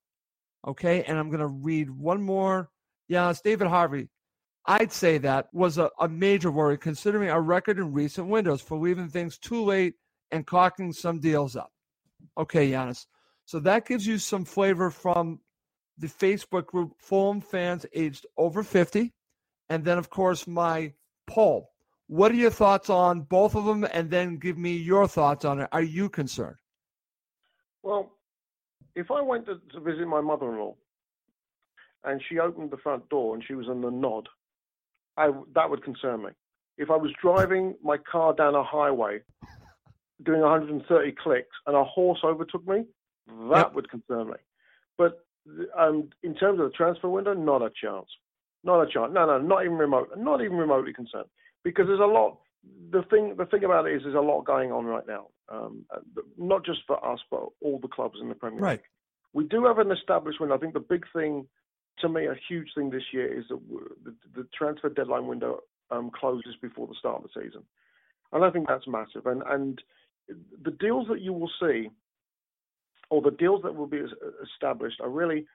Okay. 0.68 1.04
And 1.04 1.18
I'm 1.18 1.30
going 1.30 1.40
to 1.40 1.48
read 1.48 1.90
one 1.90 2.22
more. 2.22 2.70
Yeah, 3.08 3.30
it's 3.30 3.42
David 3.42 3.68
Harvey. 3.68 4.10
I'd 4.66 4.92
say 4.92 5.18
that 5.20 5.48
was 5.54 5.78
a, 5.78 5.90
a 6.00 6.08
major 6.08 6.52
worry 6.52 6.78
considering 6.78 7.30
our 7.30 7.42
record 7.42 7.80
in 7.80 7.94
recent 7.94 8.28
windows 8.28 8.62
for 8.62 8.78
leaving 8.78 9.10
things 9.10 9.38
too 9.38 9.64
late 9.64 9.96
and 10.32 10.46
cocking 10.46 10.94
some 10.94 11.20
deals 11.20 11.56
up. 11.56 11.72
Okay, 12.38 12.70
Giannis. 12.72 13.06
So 13.46 13.60
that 13.62 13.88
gives 13.88 14.06
you 14.06 14.18
some 14.18 14.46
flavor 14.46 14.92
from 14.92 15.40
the 15.98 16.08
Facebook 16.08 16.68
group 16.68 16.94
Fulham 17.00 17.42
fans 17.42 17.86
aged 17.94 18.26
over 18.38 18.64
50. 18.64 19.12
And 19.70 19.84
then, 19.84 19.98
of 19.98 20.10
course, 20.10 20.48
my 20.48 20.94
poll. 21.28 21.72
What 22.08 22.32
are 22.32 22.36
your 22.36 22.52
thoughts 22.52 22.90
on 22.90 23.22
both 23.22 23.56
of 23.56 23.66
them? 23.66 23.86
And 23.92 24.10
then 24.10 24.38
give 24.38 24.58
me 24.58 24.76
your 24.76 25.08
thoughts 25.08 25.46
on 25.46 25.62
it. 25.62 25.70
Are 25.72 25.82
you 25.82 26.10
concerned? 26.10 26.58
Well, 27.84 28.12
if 28.96 29.12
I 29.12 29.22
went 29.22 29.46
to, 29.46 29.60
to 29.74 29.80
visit 29.80 30.08
my 30.08 30.22
mother 30.22 30.52
in 30.52 30.60
law 30.60 30.76
and 32.04 32.22
she 32.28 32.40
opened 32.40 32.72
the 32.72 32.78
front 32.78 33.08
door 33.10 33.36
and 33.36 33.44
she 33.46 33.54
was 33.54 33.68
in 33.68 33.82
the 33.82 33.92
nod, 33.92 34.28
I, 35.18 35.32
that 35.56 35.70
would 35.70 35.84
concern 35.84 36.24
me. 36.24 36.30
If 36.78 36.90
I 36.90 36.96
was 36.96 37.12
driving 37.22 37.76
my 37.84 37.98
car 37.98 38.34
down 38.34 38.56
a 38.56 38.64
highway 38.64 39.20
doing 40.24 40.42
130 40.42 41.12
clicks 41.22 41.56
and 41.68 41.76
a 41.76 41.84
horse 41.84 42.20
overtook 42.24 42.68
me, 42.68 42.86
that 43.50 43.68
yep. 43.68 43.74
would 43.74 43.90
concern 43.90 44.28
me. 44.28 44.38
But 44.98 45.26
um, 45.78 46.10
in 46.24 46.36
terms 46.36 46.60
of 46.60 46.72
the 46.72 46.76
transfer 46.76 47.10
window, 47.10 47.34
not 47.34 47.62
a 47.62 47.70
chance. 47.70 48.08
Not 48.64 48.82
a 48.82 48.86
chance. 48.86 49.12
No, 49.14 49.26
no, 49.26 49.40
not 49.40 49.66
even 49.66 49.78
remote. 49.78 50.10
Not 50.18 50.42
even 50.42 50.58
remotely 50.58 50.94
concerned. 50.94 51.26
Because 51.64 51.88
there's 51.88 52.00
a 52.00 52.04
lot. 52.06 52.40
The 52.92 53.04
thing, 53.04 53.36
the 53.38 53.46
thing 53.46 53.64
about 53.64 53.88
it 53.88 53.96
is, 53.96 54.04
there's 54.04 54.16
a 54.16 54.20
lot 54.20 54.44
going 54.46 54.72
on 54.72 54.86
right 54.86 55.06
now. 55.08 55.28
Um, 55.52 55.86
uh, 55.94 56.00
not 56.38 56.66
just 56.66 56.80
for 56.88 57.04
us, 57.06 57.20
but 57.30 57.44
all 57.62 57.80
the 57.82 57.90
clubs 57.90 58.20
in 58.22 58.30
the 58.30 58.36
Premier 58.36 58.58
League. 58.58 58.64
Right. 58.64 58.82
We 59.34 59.44
do 59.44 59.66
have 59.66 59.80
an 59.80 59.92
established 59.92 60.40
window. 60.40 60.56
I 60.56 60.60
think 60.60 60.74
the 60.74 60.80
big 60.80 61.06
thing, 61.14 61.46
to 62.00 62.08
me, 62.08 62.26
a 62.26 62.36
huge 62.48 62.70
thing 62.74 62.90
this 62.90 63.04
year 63.12 63.38
is 63.38 63.46
that 63.50 63.60
the, 64.06 64.16
the 64.36 64.48
transfer 64.58 64.90
deadline 64.90 65.28
window 65.28 65.60
um, 65.90 66.10
closes 66.18 66.56
before 66.62 66.88
the 66.88 66.96
start 66.98 67.18
of 67.18 67.24
the 67.24 67.42
season, 67.42 67.64
and 68.32 68.46
I 68.46 68.50
think 68.50 68.68
that's 68.68 68.88
massive. 68.88 69.26
And 69.26 69.44
and 69.44 69.82
the 70.64 70.72
deals 70.72 71.08
that 71.10 71.22
you 71.22 71.34
will 71.34 71.52
see 71.62 71.90
or 73.12 73.22
the 73.22 73.32
deals 73.32 73.62
that 73.64 73.76
will 73.76 73.88
be 73.88 74.02
established 74.42 75.02
are 75.02 75.10
really, 75.10 75.46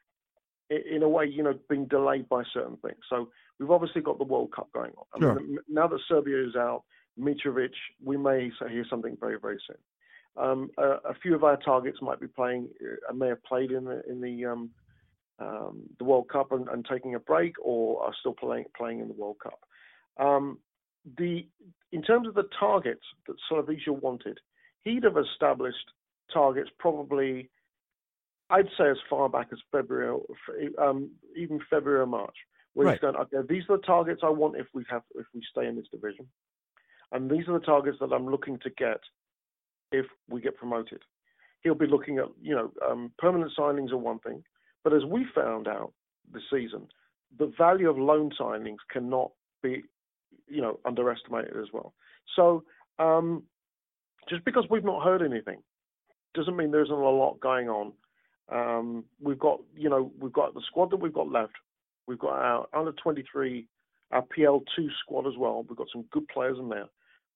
in 0.69 1.03
a 1.03 1.09
way, 1.09 1.25
you 1.25 1.43
know, 1.43 1.55
being 1.71 1.87
delayed 1.87 2.29
by 2.29 2.43
certain 2.53 2.77
things. 2.77 2.99
So 3.09 3.31
we've 3.59 3.71
obviously 3.71 4.03
got 4.03 4.19
the 4.19 4.25
World 4.25 4.53
Cup 4.55 4.69
going 4.73 4.93
on. 4.99 5.25
I 5.25 5.35
mean, 5.35 5.59
now 5.69 5.89
that 5.89 5.99
Serbia 6.07 6.47
is 6.47 6.55
out, 6.55 6.83
Mitrovic, 7.19 7.73
we 8.05 8.17
may 8.17 8.51
hear 8.69 8.85
something 8.89 9.17
very, 9.19 9.39
very 9.39 9.59
soon. 9.67 9.77
Um, 10.37 10.71
a, 10.77 11.11
a, 11.11 11.15
few 11.23 11.35
of 11.35 11.45
our 11.45 11.57
targets 11.57 11.99
might 12.03 12.21
be 12.21 12.27
playing, 12.27 12.69
uh, 13.09 13.15
may 13.15 13.29
have 13.29 13.43
played 13.45 13.71
in 13.71 13.85
the 13.85 14.03
in 14.09 14.21
the 14.21 14.45
um, 14.45 14.71
um, 15.39 15.83
the 15.99 16.05
World 16.05 16.29
Cup 16.29 16.53
and, 16.53 16.69
and, 16.69 16.87
taking 16.91 17.15
a 17.15 17.19
break, 17.19 17.55
or 17.63 18.03
are 18.03 18.13
still 18.21 18.35
playing 18.35 18.67
playing 18.77 19.01
in 19.01 19.09
the 19.09 19.15
World 19.15 19.37
Cup. 19.43 19.61
Um, 20.19 20.59
the 21.17 21.47
in 21.93 22.03
terms 22.03 22.29
of 22.29 22.35
the 22.35 22.49
targets 22.59 23.05
that 23.27 23.37
Slavisa 23.51 23.89
wanted, 23.89 24.39
he'd 24.85 25.05
have 25.05 25.17
established 25.17 25.91
targets 26.33 26.71
probably, 26.79 27.49
I'd 28.51 28.69
say 28.77 28.91
as 28.91 28.97
far 29.09 29.29
back 29.29 29.49
as 29.53 29.59
February, 29.73 30.19
um, 30.79 31.11
even 31.37 31.61
February 31.71 32.03
or 32.03 32.07
March, 32.07 32.37
where 32.75 32.87
right. 32.87 32.95
he's 32.95 33.01
going, 33.01 33.17
okay, 33.17 33.39
these 33.49 33.63
are 33.71 33.79
the 33.79 33.83
targets 33.85 34.21
I 34.23 34.29
want 34.29 34.57
if 34.57 34.67
we 34.75 34.85
have 34.91 35.03
if 35.15 35.27
we 35.35 35.43
stay 35.51 35.67
in 35.67 35.77
this 35.77 35.89
division, 35.91 36.27
and 37.13 37.31
these 37.31 37.49
are 37.49 37.59
the 37.59 37.65
targets 37.65 37.99
that 38.01 38.13
I'm 38.13 38.29
looking 38.29 38.59
to 38.61 38.71
get 38.71 39.01
if 39.93 40.07
we 40.29 40.41
get 40.41 40.57
promoted. 40.57 41.03
He'll 41.63 41.75
be 41.75 41.87
looking 41.87 42.19
at, 42.19 42.27
you 42.41 42.55
know, 42.55 42.73
um, 42.89 43.13
permanent 43.19 43.53
signings 43.59 43.93
are 43.93 43.97
one 43.97 44.19
thing, 44.21 44.43
but 44.85 44.93
as 44.93 45.05
we 45.05 45.27
found 45.35 45.69
out 45.69 45.93
this 46.33 46.43
season, 46.51 46.89
the 47.39 47.53
value 47.59 47.91
of 47.91 47.99
loan 47.99 48.31
signings 48.39 48.79
cannot 48.91 49.31
be, 49.63 49.83
you 50.49 50.61
know, 50.63 50.79
underestimated 50.85 51.57
as 51.57 51.69
well. 51.73 51.95
So 52.35 52.65
um, 52.99 53.43
just 54.29 54.45
because 54.45 54.65
we've 54.71 54.85
not 54.85 55.05
heard 55.05 55.23
anything 55.23 55.63
doesn't 56.35 56.57
mean 56.57 56.71
there 56.71 56.83
isn't 56.83 56.95
a 56.95 57.11
lot 57.11 57.41
going 57.41 57.69
on. 57.69 57.93
Um, 58.49 59.05
we've 59.21 59.39
got, 59.39 59.61
you 59.75 59.89
know, 59.89 60.13
we've 60.21 60.33
got 60.33 60.55
the 60.55 60.63
squad 60.67 60.91
that 60.91 60.97
we've 60.97 61.13
got 61.13 61.31
left. 61.31 61.55
We've 62.07 62.19
got 62.19 62.33
our 62.33 62.67
under 62.73 62.93
23, 62.93 63.67
our 64.13 64.25
PL2 64.37 64.89
squad 65.01 65.27
as 65.27 65.37
well. 65.39 65.65
We've 65.69 65.77
got 65.77 65.89
some 65.93 66.05
good 66.13 66.27
players 66.29 66.59
in 66.59 66.69
there. 66.69 66.87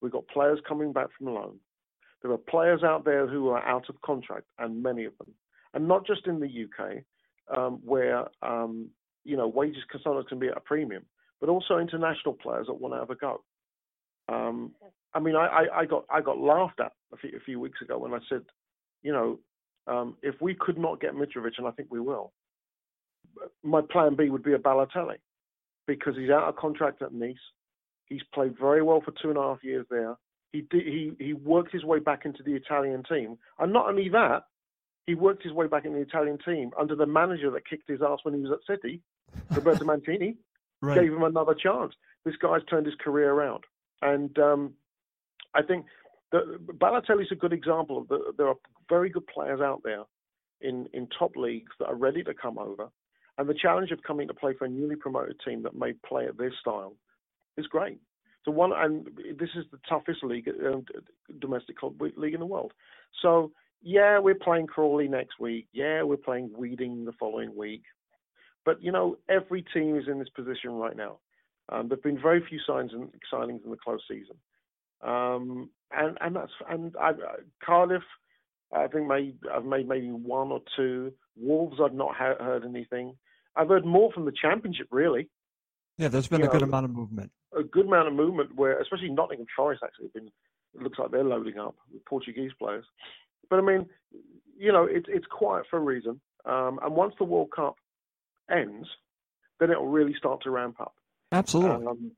We've 0.00 0.12
got 0.12 0.26
players 0.28 0.60
coming 0.66 0.92
back 0.92 1.08
from 1.16 1.34
loan. 1.34 1.58
There 2.22 2.30
are 2.32 2.38
players 2.38 2.82
out 2.82 3.04
there 3.04 3.26
who 3.26 3.48
are 3.48 3.66
out 3.66 3.88
of 3.88 4.00
contract, 4.02 4.46
and 4.58 4.82
many 4.82 5.04
of 5.04 5.16
them, 5.18 5.32
and 5.72 5.88
not 5.88 6.06
just 6.06 6.26
in 6.26 6.38
the 6.38 6.46
UK, 6.46 6.98
um, 7.56 7.80
where 7.84 8.26
um, 8.42 8.90
you 9.24 9.36
know 9.36 9.48
wages 9.48 9.82
can 9.90 10.00
can 10.24 10.38
be 10.38 10.48
at 10.48 10.56
a 10.56 10.60
premium, 10.60 11.04
but 11.40 11.48
also 11.48 11.78
international 11.78 12.34
players 12.34 12.66
that 12.66 12.74
want 12.74 12.94
to 12.94 12.98
have 12.98 13.10
a 13.10 13.14
go. 13.14 13.42
Um, 14.28 14.72
I 15.14 15.18
mean, 15.18 15.34
I, 15.34 15.46
I, 15.46 15.80
I, 15.80 15.84
got 15.86 16.04
I 16.10 16.20
got 16.20 16.38
laughed 16.38 16.78
at 16.78 16.92
a 17.12 17.16
few, 17.16 17.30
a 17.36 17.40
few 17.40 17.58
weeks 17.58 17.80
ago 17.80 17.98
when 17.98 18.12
I 18.12 18.18
said 18.28 18.42
you 19.02 19.12
know, 19.12 19.38
um, 19.86 20.16
if 20.22 20.34
we 20.40 20.54
could 20.54 20.78
not 20.78 21.00
get 21.00 21.14
Mitrovic, 21.14 21.58
and 21.58 21.66
I 21.66 21.70
think 21.70 21.88
we 21.90 22.00
will, 22.00 22.32
my 23.62 23.80
plan 23.80 24.14
B 24.16 24.28
would 24.30 24.42
be 24.42 24.52
a 24.52 24.58
Balotelli 24.58 25.16
because 25.96 26.16
he's 26.16 26.30
out 26.30 26.48
of 26.48 26.56
contract 26.56 27.02
at 27.02 27.12
Nice. 27.12 27.36
He's 28.06 28.22
played 28.34 28.58
very 28.58 28.82
well 28.82 29.00
for 29.00 29.12
two 29.22 29.28
and 29.28 29.38
a 29.38 29.42
half 29.42 29.62
years 29.62 29.86
there. 29.90 30.16
He 30.52 30.62
did, 30.62 30.84
he 30.84 31.12
he 31.18 31.32
worked 31.32 31.72
his 31.72 31.84
way 31.84 32.00
back 32.00 32.24
into 32.24 32.42
the 32.42 32.54
Italian 32.54 33.04
team, 33.04 33.38
and 33.58 33.72
not 33.72 33.88
only 33.88 34.08
that, 34.08 34.44
he 35.06 35.14
worked 35.14 35.44
his 35.44 35.52
way 35.52 35.66
back 35.68 35.84
in 35.84 35.92
the 35.92 36.00
Italian 36.00 36.38
team 36.44 36.70
under 36.78 36.96
the 36.96 37.06
manager 37.06 37.50
that 37.52 37.68
kicked 37.68 37.88
his 37.88 38.00
ass 38.02 38.18
when 38.22 38.34
he 38.34 38.40
was 38.40 38.50
at 38.50 38.74
City, 38.74 39.00
Roberto 39.54 39.84
Mancini. 39.84 40.36
right. 40.82 41.00
Gave 41.00 41.12
him 41.12 41.22
another 41.22 41.54
chance. 41.54 41.94
This 42.24 42.34
guy's 42.36 42.64
turned 42.68 42.86
his 42.86 42.96
career 42.96 43.32
around, 43.32 43.64
and 44.02 44.36
um, 44.38 44.74
I 45.54 45.62
think 45.62 45.86
the, 46.32 46.58
Balotelli 46.78 47.22
is 47.22 47.32
a 47.32 47.36
good 47.36 47.52
example 47.52 47.98
of 47.98 48.08
the, 48.08 48.32
there 48.36 48.48
are 48.48 48.56
very 48.88 49.08
good 49.08 49.26
players 49.26 49.60
out 49.60 49.82
there 49.84 50.02
in, 50.60 50.88
in 50.92 51.08
top 51.16 51.36
leagues 51.36 51.72
that 51.78 51.86
are 51.86 51.94
ready 51.94 52.22
to 52.24 52.34
come 52.34 52.58
over. 52.58 52.88
And 53.40 53.48
the 53.48 53.54
challenge 53.54 53.90
of 53.90 54.02
coming 54.02 54.28
to 54.28 54.34
play 54.34 54.52
for 54.52 54.66
a 54.66 54.68
newly 54.68 54.96
promoted 54.96 55.40
team 55.42 55.62
that 55.62 55.74
may 55.74 55.94
play 56.06 56.26
at 56.26 56.36
their 56.36 56.52
style 56.60 56.94
is 57.56 57.66
great. 57.66 57.98
So 58.44 58.50
one, 58.50 58.70
and 58.74 59.06
this 59.38 59.48
is 59.56 59.64
the 59.72 59.78
toughest 59.88 60.22
league, 60.22 60.46
uh, 60.46 60.80
domestic 61.38 61.78
club 61.78 61.94
league 62.18 62.34
in 62.34 62.40
the 62.40 62.44
world. 62.44 62.74
So 63.22 63.50
yeah, 63.80 64.18
we're 64.18 64.34
playing 64.34 64.66
Crawley 64.66 65.08
next 65.08 65.40
week. 65.40 65.68
Yeah, 65.72 66.02
we're 66.02 66.18
playing 66.18 66.50
Weeding 66.54 67.06
the 67.06 67.12
following 67.12 67.56
week. 67.56 67.84
But 68.66 68.82
you 68.82 68.92
know, 68.92 69.16
every 69.30 69.64
team 69.72 69.96
is 69.96 70.04
in 70.06 70.18
this 70.18 70.28
position 70.28 70.72
right 70.72 70.94
now. 70.94 71.16
Um, 71.70 71.88
there've 71.88 72.02
been 72.02 72.20
very 72.20 72.44
few 72.46 72.58
signs 72.66 72.92
and 72.92 73.08
signings 73.32 73.64
in 73.64 73.70
the 73.70 73.78
close 73.78 74.02
season. 74.06 74.36
Um, 75.00 75.70
and 75.92 76.18
and 76.20 76.36
that's 76.36 76.52
and 76.68 76.94
I, 77.00 77.12
Cardiff, 77.64 78.02
I 78.70 78.86
think 78.88 79.06
may 79.06 79.32
I've 79.50 79.64
made 79.64 79.88
maybe 79.88 80.08
one 80.08 80.52
or 80.52 80.60
two. 80.76 81.14
Wolves, 81.38 81.78
I've 81.82 81.94
not 81.94 82.14
ha- 82.14 82.44
heard 82.44 82.66
anything. 82.66 83.16
I've 83.56 83.68
heard 83.68 83.84
more 83.84 84.12
from 84.12 84.24
the 84.24 84.32
Championship, 84.32 84.88
really. 84.90 85.28
Yeah, 85.98 86.08
there's 86.08 86.28
been 86.28 86.40
you 86.40 86.46
a 86.46 86.50
good 86.50 86.62
amount 86.62 86.86
of 86.86 86.92
movement. 86.92 87.30
A 87.56 87.62
good 87.62 87.86
amount 87.86 88.08
of 88.08 88.14
movement, 88.14 88.54
where 88.54 88.80
especially 88.80 89.10
Nottingham 89.10 89.46
Forest 89.56 89.82
actually 89.84 90.08
been. 90.14 90.30
It 90.74 90.82
looks 90.82 90.98
like 90.98 91.10
they're 91.10 91.24
loading 91.24 91.58
up 91.58 91.74
with 91.92 92.04
Portuguese 92.04 92.52
players. 92.58 92.84
But 93.48 93.58
I 93.58 93.62
mean, 93.62 93.86
you 94.56 94.72
know, 94.72 94.84
it's 94.84 95.06
it's 95.08 95.26
quiet 95.26 95.66
for 95.68 95.78
a 95.78 95.82
reason. 95.82 96.20
Um, 96.44 96.78
and 96.82 96.94
once 96.94 97.14
the 97.18 97.24
World 97.24 97.50
Cup 97.54 97.76
ends, 98.50 98.88
then 99.58 99.70
it 99.70 99.78
will 99.78 99.88
really 99.88 100.14
start 100.14 100.42
to 100.42 100.50
ramp 100.50 100.80
up. 100.80 100.94
Absolutely. 101.32 101.86
Um, 101.86 102.12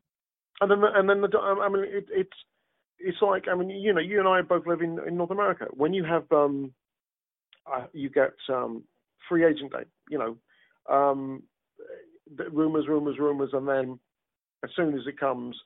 and 0.61 0.70
then, 0.70 0.78
and 0.95 1.09
then 1.09 1.20
the, 1.22 1.39
I 1.39 1.68
mean, 1.68 1.85
it, 1.85 2.07
it's 2.11 2.37
it's 2.99 3.18
like 3.20 3.49
I 3.49 3.55
mean, 3.55 3.70
you 3.70 3.93
know, 3.93 4.01
you 4.01 4.18
and 4.20 4.28
I 4.28 4.43
both 4.43 4.66
live 4.66 4.80
in, 4.80 4.99
in 5.07 5.16
North 5.16 5.30
America. 5.30 5.66
When 5.72 5.93
you 5.93 6.05
have 6.05 6.30
um, 6.30 6.72
uh, 7.66 7.87
you 7.93 8.11
get 8.11 8.35
um, 8.49 8.85
free 9.28 9.45
agent 9.45 9.72
day, 9.72 9.85
you 10.09 10.18
know, 10.18 10.37
um, 10.89 11.43
rumors, 12.53 12.87
rumors, 12.89 13.18
rumors, 13.18 13.51
and 13.53 13.68
then 13.68 13.99
as 14.64 14.70
soon 14.76 14.95
as 14.95 15.07
it 15.07 15.18
comes, 15.18 15.57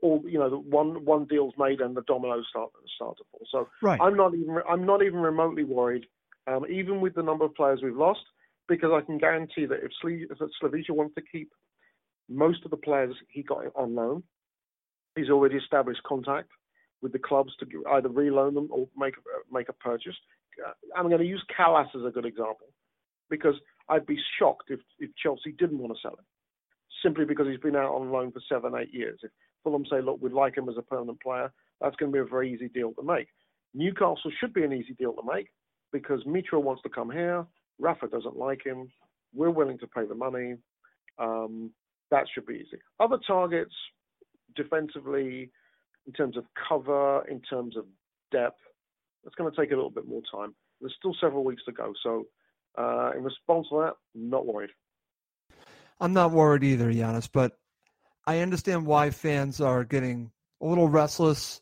all 0.00 0.22
you 0.26 0.38
know, 0.38 0.50
the 0.50 0.58
one 0.58 1.04
one 1.04 1.26
deal's 1.26 1.54
made 1.58 1.80
and 1.80 1.96
the 1.96 2.02
dominoes 2.02 2.46
start 2.50 2.70
start 2.96 3.16
to 3.18 3.24
fall. 3.30 3.46
So 3.50 3.68
right. 3.82 4.00
I'm 4.00 4.16
not 4.16 4.34
even 4.34 4.58
I'm 4.68 4.84
not 4.84 5.02
even 5.02 5.20
remotely 5.20 5.64
worried, 5.64 6.06
um, 6.46 6.64
even 6.70 7.00
with 7.00 7.14
the 7.14 7.22
number 7.22 7.44
of 7.44 7.54
players 7.54 7.80
we've 7.82 7.96
lost, 7.96 8.24
because 8.68 8.90
I 8.92 9.04
can 9.04 9.18
guarantee 9.18 9.66
that 9.66 9.80
if, 9.82 9.92
Sle- 10.02 10.26
if 10.30 10.38
Slavisa 10.62 10.90
wants 10.90 11.14
to 11.14 11.22
keep 11.30 11.50
most 12.28 12.64
of 12.64 12.70
the 12.70 12.76
players 12.76 13.14
he 13.28 13.42
got 13.42 13.64
on 13.76 13.94
loan, 13.94 14.22
he's 15.16 15.30
already 15.30 15.56
established 15.56 16.02
contact 16.04 16.48
with 17.00 17.12
the 17.12 17.18
clubs 17.18 17.52
to 17.58 17.66
either 17.92 18.08
reloan 18.08 18.54
them 18.54 18.68
or 18.70 18.88
make 18.96 19.14
make 19.50 19.68
a 19.68 19.72
purchase. 19.74 20.16
Uh, 20.66 20.72
I'm 20.96 21.08
going 21.08 21.20
to 21.20 21.26
use 21.26 21.44
Kalas 21.58 21.94
as 21.94 22.04
a 22.06 22.10
good 22.10 22.26
example 22.26 22.68
because 23.30 23.54
I'd 23.88 24.06
be 24.06 24.18
shocked 24.38 24.70
if, 24.70 24.80
if 24.98 25.10
Chelsea 25.16 25.52
didn't 25.52 25.78
want 25.78 25.94
to 25.94 26.00
sell 26.00 26.12
him 26.12 26.24
simply 27.02 27.24
because 27.24 27.46
he's 27.48 27.60
been 27.60 27.76
out 27.76 27.94
on 27.94 28.10
loan 28.10 28.30
for 28.32 28.40
seven, 28.48 28.74
eight 28.78 28.92
years. 28.92 29.18
If 29.22 29.30
Fulham 29.64 29.84
say, 29.90 30.00
look, 30.00 30.20
we'd 30.20 30.32
like 30.32 30.56
him 30.56 30.68
as 30.68 30.76
a 30.78 30.82
permanent 30.82 31.20
player, 31.20 31.52
that's 31.80 31.96
going 31.96 32.12
to 32.12 32.16
be 32.16 32.20
a 32.20 32.24
very 32.24 32.52
easy 32.52 32.68
deal 32.68 32.92
to 32.92 33.02
make. 33.02 33.28
Newcastle 33.74 34.30
should 34.38 34.52
be 34.52 34.64
an 34.64 34.72
easy 34.72 34.94
deal 34.94 35.12
to 35.14 35.22
make 35.26 35.48
because 35.92 36.22
Mitro 36.24 36.62
wants 36.62 36.82
to 36.82 36.88
come 36.88 37.10
here. 37.10 37.44
Rafa 37.78 38.06
doesn't 38.08 38.36
like 38.36 38.64
him. 38.64 38.90
We're 39.34 39.50
willing 39.50 39.78
to 39.78 39.86
pay 39.86 40.06
the 40.06 40.14
money. 40.14 40.56
Um, 41.18 41.70
that 42.10 42.26
should 42.32 42.46
be 42.46 42.54
easy. 42.54 42.78
Other 43.00 43.18
targets, 43.26 43.74
defensively, 44.54 45.50
in 46.06 46.12
terms 46.12 46.36
of 46.36 46.44
cover, 46.68 47.26
in 47.28 47.40
terms 47.40 47.76
of 47.76 47.84
depth, 48.30 48.60
that's 49.24 49.34
going 49.36 49.50
to 49.50 49.56
take 49.56 49.72
a 49.72 49.74
little 49.74 49.90
bit 49.90 50.06
more 50.06 50.22
time. 50.32 50.54
There's 50.80 50.94
still 50.98 51.14
several 51.20 51.44
weeks 51.44 51.62
to 51.64 51.72
go. 51.72 51.92
So, 52.02 52.24
uh, 52.78 53.12
in 53.16 53.22
response 53.22 53.68
to 53.70 53.80
that, 53.80 53.94
not 54.14 54.46
worried. 54.46 54.70
I'm 56.00 56.12
not 56.12 56.32
worried 56.32 56.64
either, 56.64 56.92
Giannis, 56.92 57.28
but 57.32 57.52
I 58.26 58.38
understand 58.38 58.86
why 58.86 59.10
fans 59.10 59.60
are 59.60 59.84
getting 59.84 60.30
a 60.60 60.66
little 60.66 60.88
restless 60.88 61.60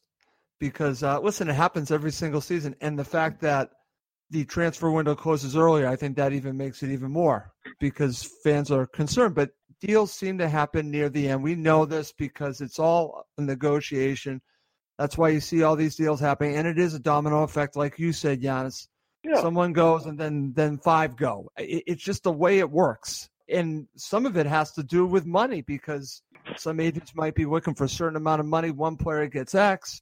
because, 0.59 1.03
uh, 1.03 1.21
listen, 1.21 1.49
it 1.49 1.55
happens 1.55 1.91
every 1.91 2.13
single 2.13 2.41
season. 2.41 2.75
And 2.81 2.99
the 2.99 3.05
fact 3.05 3.41
that 3.41 3.71
the 4.31 4.45
transfer 4.45 4.91
window 4.91 5.15
closes 5.15 5.57
earlier, 5.57 5.89
I 5.89 5.97
think 5.97 6.17
that 6.17 6.33
even 6.33 6.57
makes 6.57 6.83
it 6.83 6.91
even 6.91 7.11
more 7.11 7.53
because 7.81 8.31
fans 8.45 8.71
are 8.71 8.87
concerned. 8.87 9.35
But 9.35 9.51
deals 9.81 10.13
seem 10.13 10.39
to 10.39 10.49
happen 10.49 10.91
near 10.91 11.09
the 11.09 11.29
end. 11.29 11.43
We 11.43 11.55
know 11.55 11.85
this 11.85 12.13
because 12.13 12.61
it's 12.61 12.79
all 12.79 13.27
a 13.39 13.43
negotiation. 13.43 14.41
That's 14.99 15.17
why 15.17 15.31
you 15.31 15.41
see 15.41 15.63
all 15.63 15.77
these 15.77 15.97
deals 15.97 16.21
happening, 16.21 16.57
and 16.57 16.69
it 16.69 16.79
is 16.79 16.93
a 16.93 16.99
domino 16.99 17.43
effect, 17.43 17.75
like 17.75 17.99
you 17.99 18.13
said, 18.13 18.43
Giannis. 18.43 18.87
Yeah. 19.23 19.41
Someone 19.41 19.73
goes, 19.73 20.07
and 20.07 20.18
then 20.18 20.53
then 20.55 20.79
five 20.79 21.16
go. 21.16 21.51
It, 21.59 21.85
it's 21.87 22.03
just 22.03 22.23
the 22.23 22.33
way 22.33 22.59
it 22.59 22.71
works, 22.71 23.29
and 23.49 23.87
some 23.97 24.27
of 24.27 24.37
it 24.37 24.47
has 24.47 24.73
to 24.73 24.83
do 24.83 25.07
with 25.07 25.27
money 25.27 25.61
because 25.62 26.23
some 26.57 26.81
agents 26.81 27.14
might 27.14 27.35
be 27.35 27.45
looking 27.45 27.75
for 27.75 27.85
a 27.85 27.89
certain 27.89 28.16
amount 28.16 28.41
of 28.41 28.47
money. 28.47 28.71
One 28.71 28.97
player 28.97 29.27
gets 29.27 29.55
X, 29.55 30.01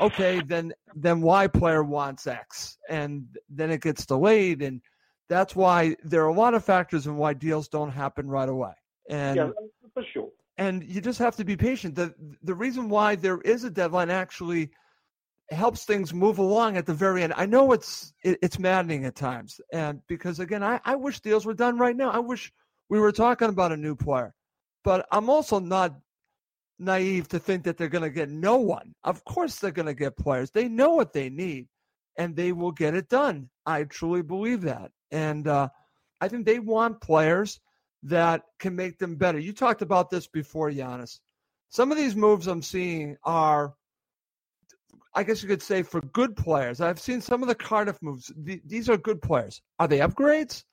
okay, 0.00 0.40
then 0.46 0.72
then 0.94 1.20
Y 1.20 1.46
player 1.46 1.82
wants 1.82 2.26
X, 2.26 2.78
and 2.88 3.26
then 3.48 3.70
it 3.70 3.80
gets 3.80 4.06
delayed, 4.06 4.62
and 4.62 4.80
that's 5.28 5.54
why 5.56 5.96
there 6.04 6.22
are 6.24 6.28
a 6.28 6.34
lot 6.34 6.54
of 6.54 6.64
factors 6.64 7.06
in 7.06 7.16
why 7.16 7.34
deals 7.34 7.68
don't 7.68 7.90
happen 7.90 8.28
right 8.28 8.48
away. 8.48 8.72
And 9.08 9.36
yeah, 9.36 9.50
for 9.92 10.02
sure. 10.12 10.30
And 10.56 10.84
you 10.84 11.00
just 11.00 11.18
have 11.18 11.36
to 11.36 11.44
be 11.44 11.56
patient. 11.56 11.94
The 11.94 12.14
the 12.42 12.54
reason 12.54 12.88
why 12.88 13.16
there 13.16 13.40
is 13.40 13.64
a 13.64 13.70
deadline 13.70 14.10
actually 14.10 14.70
helps 15.50 15.84
things 15.84 16.14
move 16.14 16.38
along 16.38 16.76
at 16.76 16.86
the 16.86 16.94
very 16.94 17.22
end. 17.22 17.34
I 17.36 17.46
know 17.46 17.72
it's 17.72 18.12
it, 18.22 18.38
it's 18.42 18.58
maddening 18.58 19.04
at 19.04 19.14
times, 19.14 19.60
and 19.72 20.00
because 20.06 20.40
again, 20.40 20.62
I, 20.62 20.80
I 20.84 20.96
wish 20.96 21.20
deals 21.20 21.46
were 21.46 21.54
done 21.54 21.78
right 21.78 21.96
now. 21.96 22.10
I 22.10 22.18
wish 22.18 22.52
we 22.88 22.98
were 22.98 23.12
talking 23.12 23.48
about 23.48 23.72
a 23.72 23.76
new 23.76 23.94
player, 23.94 24.34
but 24.82 25.06
I'm 25.12 25.28
also 25.28 25.58
not 25.58 25.94
naive 26.78 27.28
to 27.28 27.38
think 27.38 27.64
that 27.64 27.76
they're 27.76 27.88
going 27.88 28.02
to 28.02 28.10
get 28.10 28.30
no 28.30 28.56
one. 28.56 28.94
Of 29.04 29.24
course, 29.24 29.58
they're 29.58 29.70
going 29.70 29.86
to 29.86 29.94
get 29.94 30.16
players. 30.16 30.50
They 30.50 30.68
know 30.68 30.94
what 30.94 31.12
they 31.12 31.30
need, 31.30 31.68
and 32.18 32.34
they 32.34 32.52
will 32.52 32.72
get 32.72 32.94
it 32.94 33.08
done. 33.08 33.50
I 33.66 33.84
truly 33.84 34.22
believe 34.22 34.62
that, 34.62 34.90
and 35.10 35.46
uh, 35.46 35.68
I 36.20 36.28
think 36.28 36.46
they 36.46 36.58
want 36.58 37.00
players 37.00 37.60
that 38.04 38.42
can 38.58 38.76
make 38.76 38.98
them 38.98 39.16
better. 39.16 39.38
You 39.38 39.52
talked 39.52 39.82
about 39.82 40.10
this 40.10 40.26
before, 40.26 40.70
Giannis. 40.70 41.20
Some 41.70 41.90
of 41.90 41.96
these 41.98 42.14
moves 42.14 42.46
I'm 42.46 42.62
seeing 42.62 43.16
are, 43.24 43.74
I 45.14 45.22
guess 45.22 45.42
you 45.42 45.48
could 45.48 45.62
say, 45.62 45.82
for 45.82 46.00
good 46.00 46.36
players. 46.36 46.80
I've 46.80 47.00
seen 47.00 47.20
some 47.20 47.42
of 47.42 47.48
the 47.48 47.54
Cardiff 47.54 47.98
moves. 48.02 48.32
These 48.36 48.88
are 48.88 48.96
good 48.96 49.22
players. 49.22 49.62
Are 49.78 49.86
they 49.86 49.98
upgrades? 49.98 50.64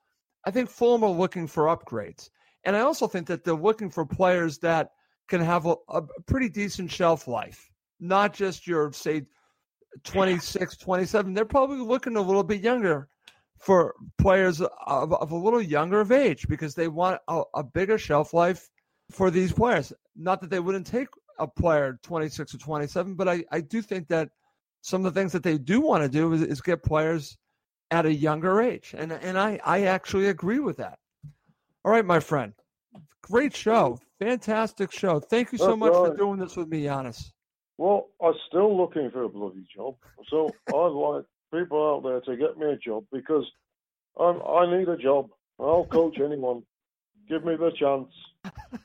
I 0.45 0.51
think 0.51 0.69
Fulham 0.69 1.03
are 1.03 1.09
looking 1.09 1.47
for 1.47 1.65
upgrades. 1.65 2.29
And 2.63 2.75
I 2.75 2.81
also 2.81 3.07
think 3.07 3.27
that 3.27 3.43
they're 3.43 3.53
looking 3.53 3.89
for 3.89 4.05
players 4.05 4.57
that 4.59 4.89
can 5.27 5.41
have 5.41 5.65
a, 5.65 5.75
a 5.89 6.01
pretty 6.25 6.49
decent 6.49 6.91
shelf 6.91 7.27
life, 7.27 7.69
not 7.99 8.33
just 8.33 8.67
your, 8.67 8.91
say, 8.91 9.23
26, 10.03 10.77
27. 10.81 11.33
They're 11.33 11.45
probably 11.45 11.79
looking 11.79 12.17
a 12.17 12.21
little 12.21 12.43
bit 12.43 12.61
younger 12.61 13.07
for 13.59 13.93
players 14.17 14.59
of, 14.59 15.13
of 15.13 15.31
a 15.31 15.35
little 15.35 15.61
younger 15.61 16.01
of 16.01 16.11
age 16.11 16.47
because 16.47 16.73
they 16.73 16.87
want 16.87 17.21
a, 17.27 17.43
a, 17.55 17.63
bigger 17.63 17.97
shelf 17.97 18.33
life 18.33 18.67
for 19.11 19.29
these 19.29 19.53
players. 19.53 19.93
Not 20.15 20.41
that 20.41 20.49
they 20.49 20.59
wouldn't 20.59 20.87
take 20.87 21.09
a 21.41 21.47
player 21.47 21.99
26 22.03 22.53
or 22.53 22.57
27, 22.57 23.15
but 23.15 23.27
I, 23.27 23.43
I 23.51 23.61
do 23.61 23.81
think 23.81 24.07
that 24.09 24.29
some 24.81 25.05
of 25.05 25.13
the 25.13 25.19
things 25.19 25.31
that 25.33 25.43
they 25.43 25.57
do 25.57 25.81
want 25.81 26.03
to 26.03 26.09
do 26.09 26.31
is, 26.33 26.41
is 26.41 26.61
get 26.61 26.83
players 26.83 27.37
at 27.89 28.05
a 28.05 28.13
younger 28.13 28.61
age. 28.61 28.93
And, 28.97 29.11
and 29.11 29.37
I, 29.37 29.59
I 29.65 29.83
actually 29.83 30.27
agree 30.27 30.59
with 30.59 30.77
that. 30.77 30.99
All 31.83 31.91
right, 31.91 32.05
my 32.05 32.19
friend. 32.19 32.53
Great 33.23 33.55
show. 33.55 33.99
Fantastic 34.19 34.91
show. 34.91 35.19
Thank 35.19 35.51
you 35.51 35.57
so 35.57 35.75
much 35.75 35.93
for 35.93 36.15
doing 36.15 36.39
this 36.39 36.55
with 36.55 36.67
me, 36.67 36.83
Giannis. 36.83 37.31
Well, 37.77 38.09
I'm 38.23 38.33
still 38.47 38.77
looking 38.77 39.09
for 39.09 39.23
a 39.23 39.29
bloody 39.29 39.65
job. 39.75 39.95
So 40.29 40.51
I'd 40.69 40.73
like 40.73 41.25
people 41.51 41.95
out 41.95 42.03
there 42.03 42.21
to 42.21 42.39
get 42.39 42.57
me 42.57 42.71
a 42.71 42.77
job 42.77 43.03
because 43.11 43.45
I'm, 44.19 44.41
I 44.47 44.77
need 44.77 44.87
a 44.87 44.97
job. 44.97 45.29
I'll 45.59 45.85
coach 45.85 46.17
anyone. 46.23 46.63
Give 47.27 47.43
me 47.43 47.55
the 47.55 47.71
chance. 47.71 48.09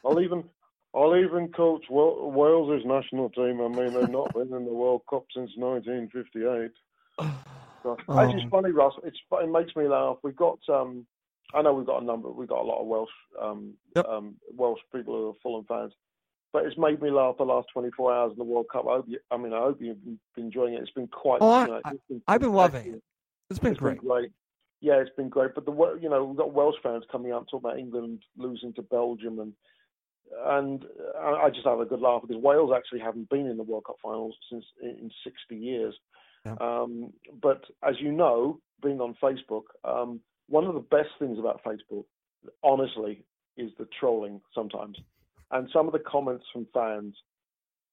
I'll 0.05 0.21
even 0.21 0.45
I'll 0.97 1.17
even 1.17 1.49
coach 1.53 1.85
Wales' 1.91 2.83
national 2.85 3.31
team. 3.31 3.61
I 3.61 3.69
mean, 3.69 3.93
they've 3.93 4.09
not 4.09 4.33
been 4.33 4.53
in 4.53 4.65
the 4.65 4.73
World 4.73 5.03
Cup 5.09 5.25
since 5.35 5.51
1958. 5.57 6.71
So, 7.83 7.97
oh. 8.09 8.19
It's 8.31 8.51
funny, 8.51 8.71
Russ. 8.71 8.95
It's 9.05 9.19
it 9.31 9.49
makes 9.49 9.77
me 9.77 9.87
laugh. 9.87 10.17
We've 10.23 10.35
got 10.35 10.59
um, 10.69 11.07
I 11.55 11.63
know 11.63 11.73
we've 11.75 11.87
got 11.87 12.03
a 12.03 12.05
number. 12.05 12.31
We've 12.31 12.49
got 12.49 12.63
a 12.63 12.67
lot 12.67 12.81
of 12.81 12.87
Welsh 12.89 13.11
um, 13.41 13.75
yep. 13.95 14.07
um, 14.09 14.35
Welsh 14.57 14.81
people 14.93 15.15
who 15.15 15.29
are 15.29 15.35
Fulham 15.43 15.65
fans 15.69 15.93
but 16.57 16.65
it's 16.65 16.79
made 16.79 17.03
me 17.03 17.11
laugh 17.11 17.37
the 17.37 17.45
last 17.45 17.69
24 17.75 18.15
hours 18.15 18.33
in 18.33 18.39
the 18.39 18.45
World 18.45 18.65
Cup. 18.73 18.87
I, 18.89 18.95
hope 18.95 19.05
you, 19.09 19.19
I 19.31 19.37
mean, 19.37 19.53
I 19.53 19.59
hope 19.59 19.77
you've 19.79 20.03
been 20.03 20.19
enjoying 20.39 20.73
it. 20.73 20.81
It's 20.81 20.91
been 20.91 21.07
quite. 21.07 21.39
Oh, 21.43 21.61
you 21.61 21.67
know, 21.67 21.81
I, 21.85 21.93
been 22.09 22.23
I've 22.27 22.41
been 22.41 22.55
loving 22.55 22.95
it. 22.95 23.03
It's 23.51 23.59
been 23.59 23.73
it's 23.73 23.79
great. 23.79 24.01
Been 24.01 24.09
great. 24.09 24.31
Yeah, 24.81 24.95
it's 24.95 25.15
been 25.19 25.29
great. 25.29 25.55
But 25.55 25.67
the 25.67 25.99
you 26.01 26.09
know 26.09 26.25
we've 26.25 26.37
got 26.39 26.55
Welsh 26.55 26.77
fans 26.83 27.05
coming 27.13 27.31
out 27.31 27.47
talking 27.51 27.69
about 27.69 27.79
England 27.79 28.23
losing 28.39 28.73
to 28.73 28.83
Belgium 28.83 29.39
and 29.39 29.53
and 30.47 30.85
I 31.19 31.49
just 31.51 31.67
have 31.67 31.81
a 31.81 31.85
good 31.85 32.01
laugh 32.01 32.23
because 32.27 32.43
Wales 32.43 32.73
actually 32.75 33.01
haven't 33.01 33.29
been 33.29 33.47
in 33.47 33.57
the 33.57 33.63
World 33.63 33.85
Cup 33.87 33.97
finals 34.03 34.35
since 34.51 34.65
in 34.83 35.11
60 35.25 35.57
years. 35.57 35.95
Yeah. 36.45 36.57
Um, 36.61 37.13
but 37.43 37.63
as 37.83 37.97
you 38.01 38.13
know, 38.13 38.61
being 38.83 39.01
on 39.01 39.17
Facebook, 39.23 39.65
um, 39.85 40.21
one 40.49 40.65
of 40.65 40.75
the 40.75 40.81
best 40.81 41.09
things 41.19 41.39
about 41.39 41.63
Facebook, 41.65 42.05
honestly, 42.63 43.25
is 43.57 43.71
the 43.79 43.89
trolling 43.99 44.41
sometimes 44.55 44.97
and 45.51 45.69
some 45.73 45.87
of 45.87 45.93
the 45.93 45.99
comments 46.01 46.45
from 46.53 46.67
fans 46.75 47.15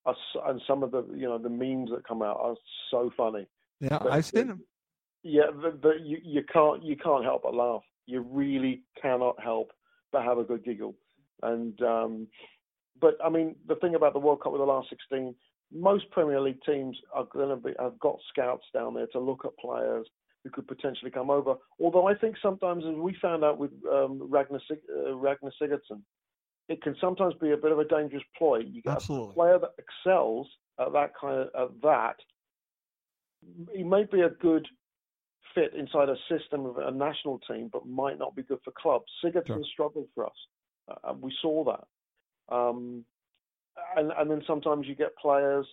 are, 0.05 0.15
and 0.47 0.61
some 0.67 0.84
of 0.84 0.91
the 0.91 1.05
you 1.15 1.27
know 1.27 1.38
the 1.38 1.49
memes 1.49 1.89
that 1.91 2.07
come 2.07 2.21
out 2.21 2.38
are 2.39 2.55
so 2.91 3.11
funny. 3.15 3.45
Yeah, 3.79 3.99
but, 3.99 4.11
I've 4.11 4.25
seen 4.25 4.47
them. 4.47 4.63
Yeah, 5.23 5.51
but 5.53 6.01
you 6.01 6.17
you 6.23 6.43
can't 6.51 6.84
you 6.84 6.95
can't 6.97 7.23
help 7.23 7.43
but 7.43 7.53
laugh. 7.53 7.84
You 8.05 8.21
really 8.21 8.84
cannot 9.01 9.41
help 9.41 9.71
but 10.11 10.23
have 10.23 10.38
a 10.38 10.43
good 10.43 10.63
giggle. 10.63 10.95
And 11.41 11.81
um, 11.81 12.27
but 12.99 13.17
I 13.23 13.29
mean, 13.29 13.55
the 13.67 13.75
thing 13.75 13.95
about 13.95 14.13
the 14.13 14.19
World 14.19 14.41
Cup 14.41 14.53
with 14.53 14.61
the 14.61 14.65
last 14.65 14.89
16, 14.89 15.36
most 15.73 16.09
Premier 16.11 16.39
League 16.39 16.61
teams 16.65 16.97
are 17.13 17.27
going 17.34 17.49
to 17.49 17.55
be 17.55 17.73
have 17.79 17.99
got 17.99 18.17
scouts 18.29 18.65
down 18.73 18.93
there 18.93 19.07
to 19.07 19.19
look 19.19 19.43
at 19.45 19.57
players 19.57 20.07
who 20.43 20.49
could 20.49 20.67
potentially 20.67 21.11
come 21.11 21.29
over. 21.29 21.55
Although 21.79 22.07
I 22.07 22.15
think 22.15 22.36
sometimes, 22.41 22.84
as 22.86 22.95
we 22.95 23.15
found 23.21 23.43
out 23.43 23.57
with 23.57 23.71
um, 23.91 24.27
Ragnar, 24.29 24.59
uh, 24.71 25.15
Ragnar 25.15 25.51
Sigurdsson, 25.61 26.01
it 26.69 26.81
can 26.81 26.95
sometimes 26.99 27.34
be 27.41 27.51
a 27.51 27.57
bit 27.57 27.71
of 27.71 27.79
a 27.79 27.86
dangerous 27.86 28.23
ploy. 28.38 28.59
You 28.59 28.81
get 28.81 28.97
Absolutely. 28.97 29.29
a 29.29 29.34
player 29.34 29.59
that 29.59 29.71
excels 29.77 30.47
at 30.79 30.91
that 30.93 31.11
kind 31.19 31.49
of 31.53 31.69
at 31.71 31.81
that. 31.81 32.15
He 33.75 33.84
may 33.84 34.05
be 34.09 34.21
a 34.21 34.29
good 34.29 34.67
fit 35.55 35.73
inside 35.77 36.09
a 36.09 36.15
system 36.29 36.65
of 36.65 36.77
a 36.77 36.91
national 36.91 37.39
team, 37.39 37.69
but 37.71 37.86
might 37.86 38.17
not 38.17 38.36
be 38.36 38.43
good 38.43 38.59
for 38.63 38.71
clubs. 38.71 39.05
Sigurdsson 39.23 39.47
sure. 39.47 39.63
struggled 39.71 40.07
for 40.15 40.25
us, 40.25 40.34
and 41.03 41.21
we 41.21 41.34
saw 41.41 41.63
that. 41.65 42.55
Um, 42.55 43.05
and, 43.95 44.11
and 44.17 44.29
then 44.29 44.41
sometimes 44.45 44.88
you 44.88 44.95
get 44.95 45.15
players 45.17 45.65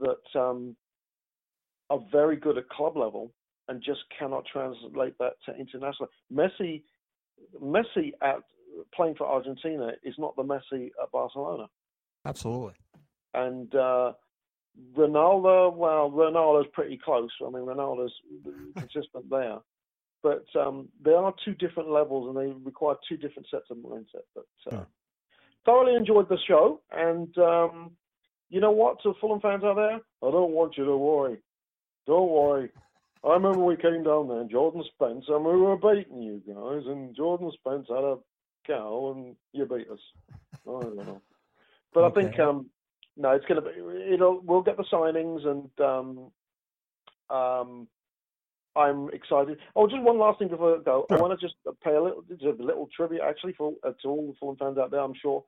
that 0.00 0.40
um, 0.40 0.76
are 1.90 2.00
very 2.12 2.36
good 2.36 2.58
at 2.58 2.68
club 2.68 2.96
level 2.96 3.32
and 3.68 3.82
just 3.82 4.00
cannot 4.16 4.44
translate 4.52 5.16
that 5.18 5.32
to 5.46 5.54
international. 5.56 6.08
Messi, 6.32 6.82
Messi 7.62 8.12
at 8.22 8.36
playing 8.94 9.14
for 9.16 9.26
Argentina 9.26 9.92
is 10.04 10.14
not 10.18 10.36
the 10.36 10.42
Messi 10.42 10.90
at 11.02 11.10
Barcelona. 11.12 11.66
Absolutely. 12.24 12.74
And 13.34 13.74
uh, 13.74 14.12
Ronaldo, 14.96 15.74
well, 15.74 16.10
Ronaldo's 16.10 16.68
pretty 16.72 16.98
close. 17.02 17.30
I 17.44 17.50
mean, 17.50 17.64
Ronaldo's 17.64 18.12
consistent 18.76 19.28
there. 19.30 19.58
But 20.26 20.60
um, 20.60 20.88
there 21.04 21.18
are 21.18 21.32
two 21.44 21.54
different 21.54 21.88
levels, 21.88 22.28
and 22.28 22.36
they 22.36 22.52
require 22.64 22.96
two 23.08 23.16
different 23.16 23.46
sets 23.48 23.70
of 23.70 23.76
mindset. 23.76 24.26
But 24.34 24.46
uh, 24.72 24.84
thoroughly 25.64 25.94
enjoyed 25.94 26.28
the 26.28 26.38
show, 26.48 26.80
and 26.90 27.36
um, 27.38 27.92
you 28.50 28.60
know 28.60 28.72
what, 28.72 29.00
to 29.02 29.14
Fulham 29.20 29.40
fans 29.40 29.62
out 29.62 29.76
there, 29.76 30.00
I 30.26 30.30
don't 30.32 30.50
want 30.50 30.76
you 30.76 30.84
to 30.84 30.96
worry. 30.96 31.36
Don't 32.08 32.30
worry. 32.30 32.70
I 33.24 33.34
remember 33.34 33.60
we 33.60 33.76
came 33.76 34.02
down 34.02 34.26
there, 34.26 34.40
and 34.40 34.50
Jordan 34.50 34.82
Spence, 34.94 35.26
and 35.28 35.44
we 35.44 35.52
were 35.52 35.76
beating 35.76 36.22
you 36.22 36.42
guys, 36.44 36.82
and 36.86 37.14
Jordan 37.14 37.52
Spence 37.54 37.86
had 37.88 38.02
a 38.02 38.16
cow, 38.66 39.14
and 39.14 39.36
you 39.52 39.64
beat 39.64 39.88
us. 39.88 40.00
I 40.66 40.70
don't 40.70 40.96
know. 40.96 41.22
But 41.94 42.04
Okay. 42.04 42.20
I 42.20 42.24
think 42.24 42.40
um, 42.40 42.66
no, 43.16 43.30
it's 43.30 43.46
going 43.46 43.62
to 43.62 43.68
be. 43.68 44.12
It'll. 44.12 44.40
We'll 44.40 44.62
get 44.62 44.76
the 44.76 44.84
signings, 44.92 45.46
and 45.46 45.70
um, 45.80 47.36
um, 47.36 47.88
I'm 48.76 49.08
excited. 49.12 49.58
Oh, 49.74 49.86
just 49.86 50.02
one 50.02 50.18
last 50.18 50.38
thing 50.38 50.48
before 50.48 50.76
I 50.76 50.82
go. 50.82 51.06
I 51.10 51.16
want 51.16 51.38
to 51.38 51.46
just 51.46 51.56
pay 51.82 51.94
a 51.94 52.02
little, 52.02 52.24
a 52.30 52.62
little 52.62 52.88
tribute 52.94 53.22
actually 53.22 53.54
for 53.54 53.72
uh, 53.82 53.92
to 54.02 54.08
all 54.08 54.26
the 54.26 54.34
Fulham 54.38 54.56
fans 54.56 54.78
out 54.78 54.90
there. 54.90 55.00
I'm 55.00 55.14
sure 55.20 55.44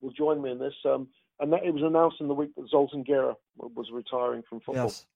will 0.00 0.12
join 0.12 0.42
me 0.42 0.50
in 0.50 0.58
this. 0.58 0.74
Um, 0.84 1.08
and 1.40 1.52
that, 1.52 1.64
it 1.64 1.72
was 1.72 1.82
announced 1.82 2.16
in 2.20 2.28
the 2.28 2.34
week 2.34 2.54
that 2.56 2.68
Zoltan 2.68 3.04
Gera 3.04 3.34
was 3.56 3.86
retiring 3.92 4.42
from 4.48 4.60
football 4.60 4.84
Yes. 4.84 5.06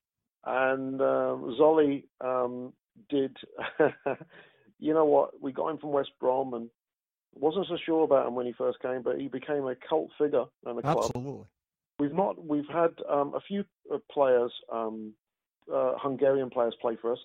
and 0.44 1.00
um, 1.00 1.56
Zolly 1.60 2.04
um, 2.20 2.72
did. 3.08 3.36
you 4.78 4.94
know 4.94 5.04
what? 5.04 5.40
We 5.40 5.52
got 5.52 5.68
him 5.68 5.78
from 5.78 5.92
West 5.92 6.10
Brom, 6.18 6.54
and 6.54 6.70
wasn't 7.34 7.66
so 7.68 7.76
sure 7.84 8.04
about 8.04 8.26
him 8.26 8.34
when 8.34 8.46
he 8.46 8.52
first 8.52 8.80
came, 8.80 9.02
but 9.02 9.20
he 9.20 9.28
became 9.28 9.64
a 9.66 9.76
cult 9.88 10.10
figure 10.18 10.44
in 10.66 10.76
the 10.76 10.82
club. 10.82 10.98
Absolutely. 11.04 11.44
We've 11.98 12.14
not. 12.14 12.44
We've 12.44 12.68
had 12.72 12.90
um, 13.08 13.34
a 13.34 13.40
few 13.40 13.64
uh, 13.92 13.98
players, 14.10 14.52
um, 14.72 15.12
uh, 15.72 15.92
Hungarian 15.98 16.50
players, 16.50 16.74
play 16.80 16.96
for 17.00 17.12
us. 17.12 17.18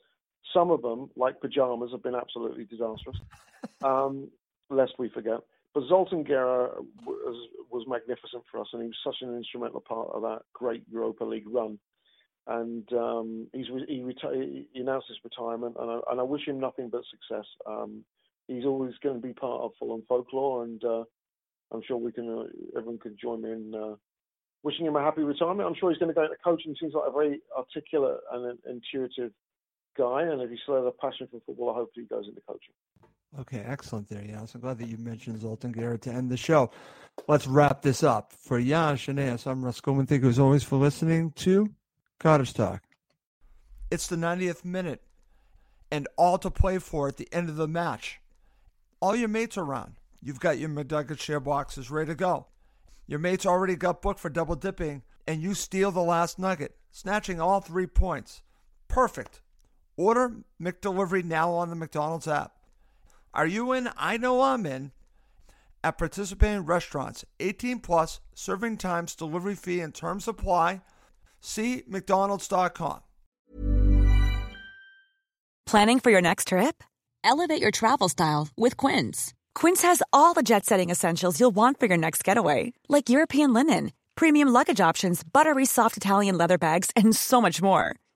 Some 0.54 0.72
of 0.72 0.82
them, 0.82 1.10
like 1.16 1.40
pajamas, 1.42 1.92
have 1.92 2.04
been 2.04 2.16
absolutely 2.16 2.66
disastrous. 2.66 3.18
um, 3.84 4.30
lest 4.70 4.94
we 4.98 5.10
forget. 5.10 5.40
But 5.74 5.88
Zoltan 5.88 6.26
Gera 6.26 6.70
was, 7.06 7.50
was 7.72 7.86
magnificent 7.88 8.44
for 8.52 8.62
us, 8.62 8.68
and 8.74 8.82
he 8.82 8.88
was 8.88 8.98
such 9.04 9.16
an 9.22 9.36
instrumental 9.36 9.82
part 9.82 10.10
of 10.14 10.22
that 10.22 10.42
great 10.54 10.84
Europa 10.92 11.24
League 11.24 11.48
run. 11.50 11.80
And 12.46 12.92
um, 12.94 13.48
he's 13.54 13.68
he, 13.88 14.02
reti- 14.02 14.66
he 14.72 14.80
announced 14.80 15.08
his 15.08 15.18
retirement, 15.24 15.76
and 15.80 15.90
I, 15.90 16.00
and 16.12 16.20
I 16.20 16.24
wish 16.24 16.48
him 16.48 16.60
nothing 16.60 16.90
but 16.90 17.04
success. 17.10 17.46
Um, 17.66 18.04
he's 18.48 18.66
always 18.66 18.94
going 19.02 19.16
to 19.16 19.26
be 19.26 19.34
part 19.34 19.62
of 19.62 19.72
Fulham 19.80 20.04
folklore, 20.08 20.64
and 20.64 20.84
uh, 20.84 21.04
I'm 21.72 21.82
sure 21.88 21.98
we 21.98 22.12
can 22.12 22.30
uh, 22.30 22.78
everyone 22.78 23.00
can 23.00 23.16
join 23.20 23.42
me 23.42 23.52
in 23.52 23.74
uh, 23.74 23.96
wishing 24.62 24.86
him 24.86 24.96
a 24.98 25.02
happy 25.02 25.22
retirement. 25.24 25.68
I'm 25.68 25.76
sure 25.80 25.90
he's 25.90 26.00
going 26.00 26.14
to 26.14 26.16
go 26.16 26.24
into 26.24 26.36
coaching. 26.44 26.76
Seems 26.80 26.94
like 26.94 27.08
a 27.08 27.12
very 27.12 27.40
articulate 27.58 28.20
and 28.32 28.60
intuitive 28.70 29.32
guy, 29.98 30.24
and 30.24 30.42
if 30.42 30.50
he 30.50 30.58
still 30.64 30.76
has 30.76 30.86
a 30.86 30.92
passion 30.92 31.28
for 31.32 31.40
football, 31.46 31.72
I 31.72 31.76
hope 31.76 31.92
he 31.94 32.04
goes 32.04 32.28
into 32.28 32.42
coaching. 32.42 32.74
Okay, 33.40 33.64
excellent 33.66 34.10
there, 34.10 34.22
Yanis. 34.22 34.54
I'm 34.54 34.62
glad 34.62 34.78
that 34.78 34.88
you 34.88 34.98
mentioned 34.98 35.42
Zoltan 35.42 35.74
Gera 35.74 35.98
to 36.00 36.12
end 36.12 36.30
the 36.30 36.38
show. 36.38 36.70
Let's 37.28 37.48
wrap 37.48 37.82
this 37.82 38.04
up. 38.04 38.34
For 38.34 38.60
Yanis 38.60 39.08
Aeneas, 39.10 39.48
I'm 39.48 39.66
Russ 39.66 39.82
Goldman. 39.82 40.06
Thank 40.06 40.24
you 40.24 40.30
as 40.30 40.40
always 40.40 40.64
for 40.64 40.76
listening 40.76 41.32
to 41.38 41.70
Cottage 42.20 42.54
Talk. 42.54 42.84
It's 43.90 44.08
the 44.08 44.16
90th 44.16 44.64
minute 44.66 45.02
and 45.92 46.08
all 46.18 46.40
to 46.40 46.50
play 46.50 46.80
for 46.80 47.08
at 47.08 47.18
the 47.18 47.28
end 47.32 47.50
of 47.50 47.56
the 47.56 47.68
match. 47.68 48.20
All 49.00 49.16
your 49.16 49.28
mates 49.28 49.58
are 49.58 49.64
around. 49.64 49.94
You've 50.24 50.40
got 50.40 50.58
your 50.58 50.70
McNugget 50.70 51.20
share 51.20 51.40
boxes 51.40 51.92
ready 51.92 52.08
to 52.08 52.16
go. 52.16 52.48
Your 53.06 53.20
mates 53.20 53.46
already 53.46 53.76
got 53.76 54.02
booked 54.02 54.20
for 54.20 54.30
double 54.30 54.56
dipping, 54.56 55.04
and 55.28 55.42
you 55.42 55.54
steal 55.54 55.92
the 55.92 56.02
last 56.02 56.40
nugget, 56.40 56.76
snatching 56.90 57.40
all 57.40 57.62
three 57.62 57.86
points. 57.86 58.42
Perfect. 58.88 59.43
Order 59.96 60.38
McDelivery 60.62 61.24
now 61.24 61.52
on 61.52 61.70
the 61.70 61.76
McDonald's 61.76 62.28
app. 62.28 62.54
Are 63.34 63.48
you 63.48 63.72
in? 63.74 63.90
I 63.98 64.18
know 64.18 64.42
I'm 64.42 64.66
in. 64.66 64.92
At 65.84 65.98
participating 65.98 66.66
restaurants, 66.66 67.26
18 67.40 67.80
plus, 67.80 68.20
serving 68.34 68.78
times, 68.78 69.16
delivery 69.16 69.56
fee, 69.56 69.82
and 69.82 69.94
terms 69.94 70.28
apply. 70.28 70.82
See 71.42 71.84
McDonald's.com. 71.88 73.02
Planning 75.66 76.00
for 76.00 76.12
your 76.12 76.22
next 76.22 76.50
trip? 76.50 76.84
Elevate 77.24 77.62
your 77.62 77.72
travel 77.72 78.10
style 78.10 78.50
with 78.56 78.78
Quince. 78.78 79.34
Quince 79.56 79.82
has 79.82 80.02
all 80.12 80.34
the 80.34 80.44
jet 80.44 80.66
setting 80.66 80.90
essentials 80.90 81.40
you'll 81.40 81.52
want 81.52 81.80
for 81.80 81.88
your 81.88 81.98
next 81.98 82.24
getaway, 82.24 82.74
like 82.88 83.10
European 83.10 83.54
linen, 83.54 83.92
premium 84.16 84.50
luggage 84.50 84.80
options, 84.80 85.24
buttery 85.24 85.66
soft 85.66 85.98
Italian 85.98 86.38
leather 86.38 86.58
bags, 86.58 86.92
and 86.96 87.16
so 87.16 87.42
much 87.42 87.62
more. 87.62 87.96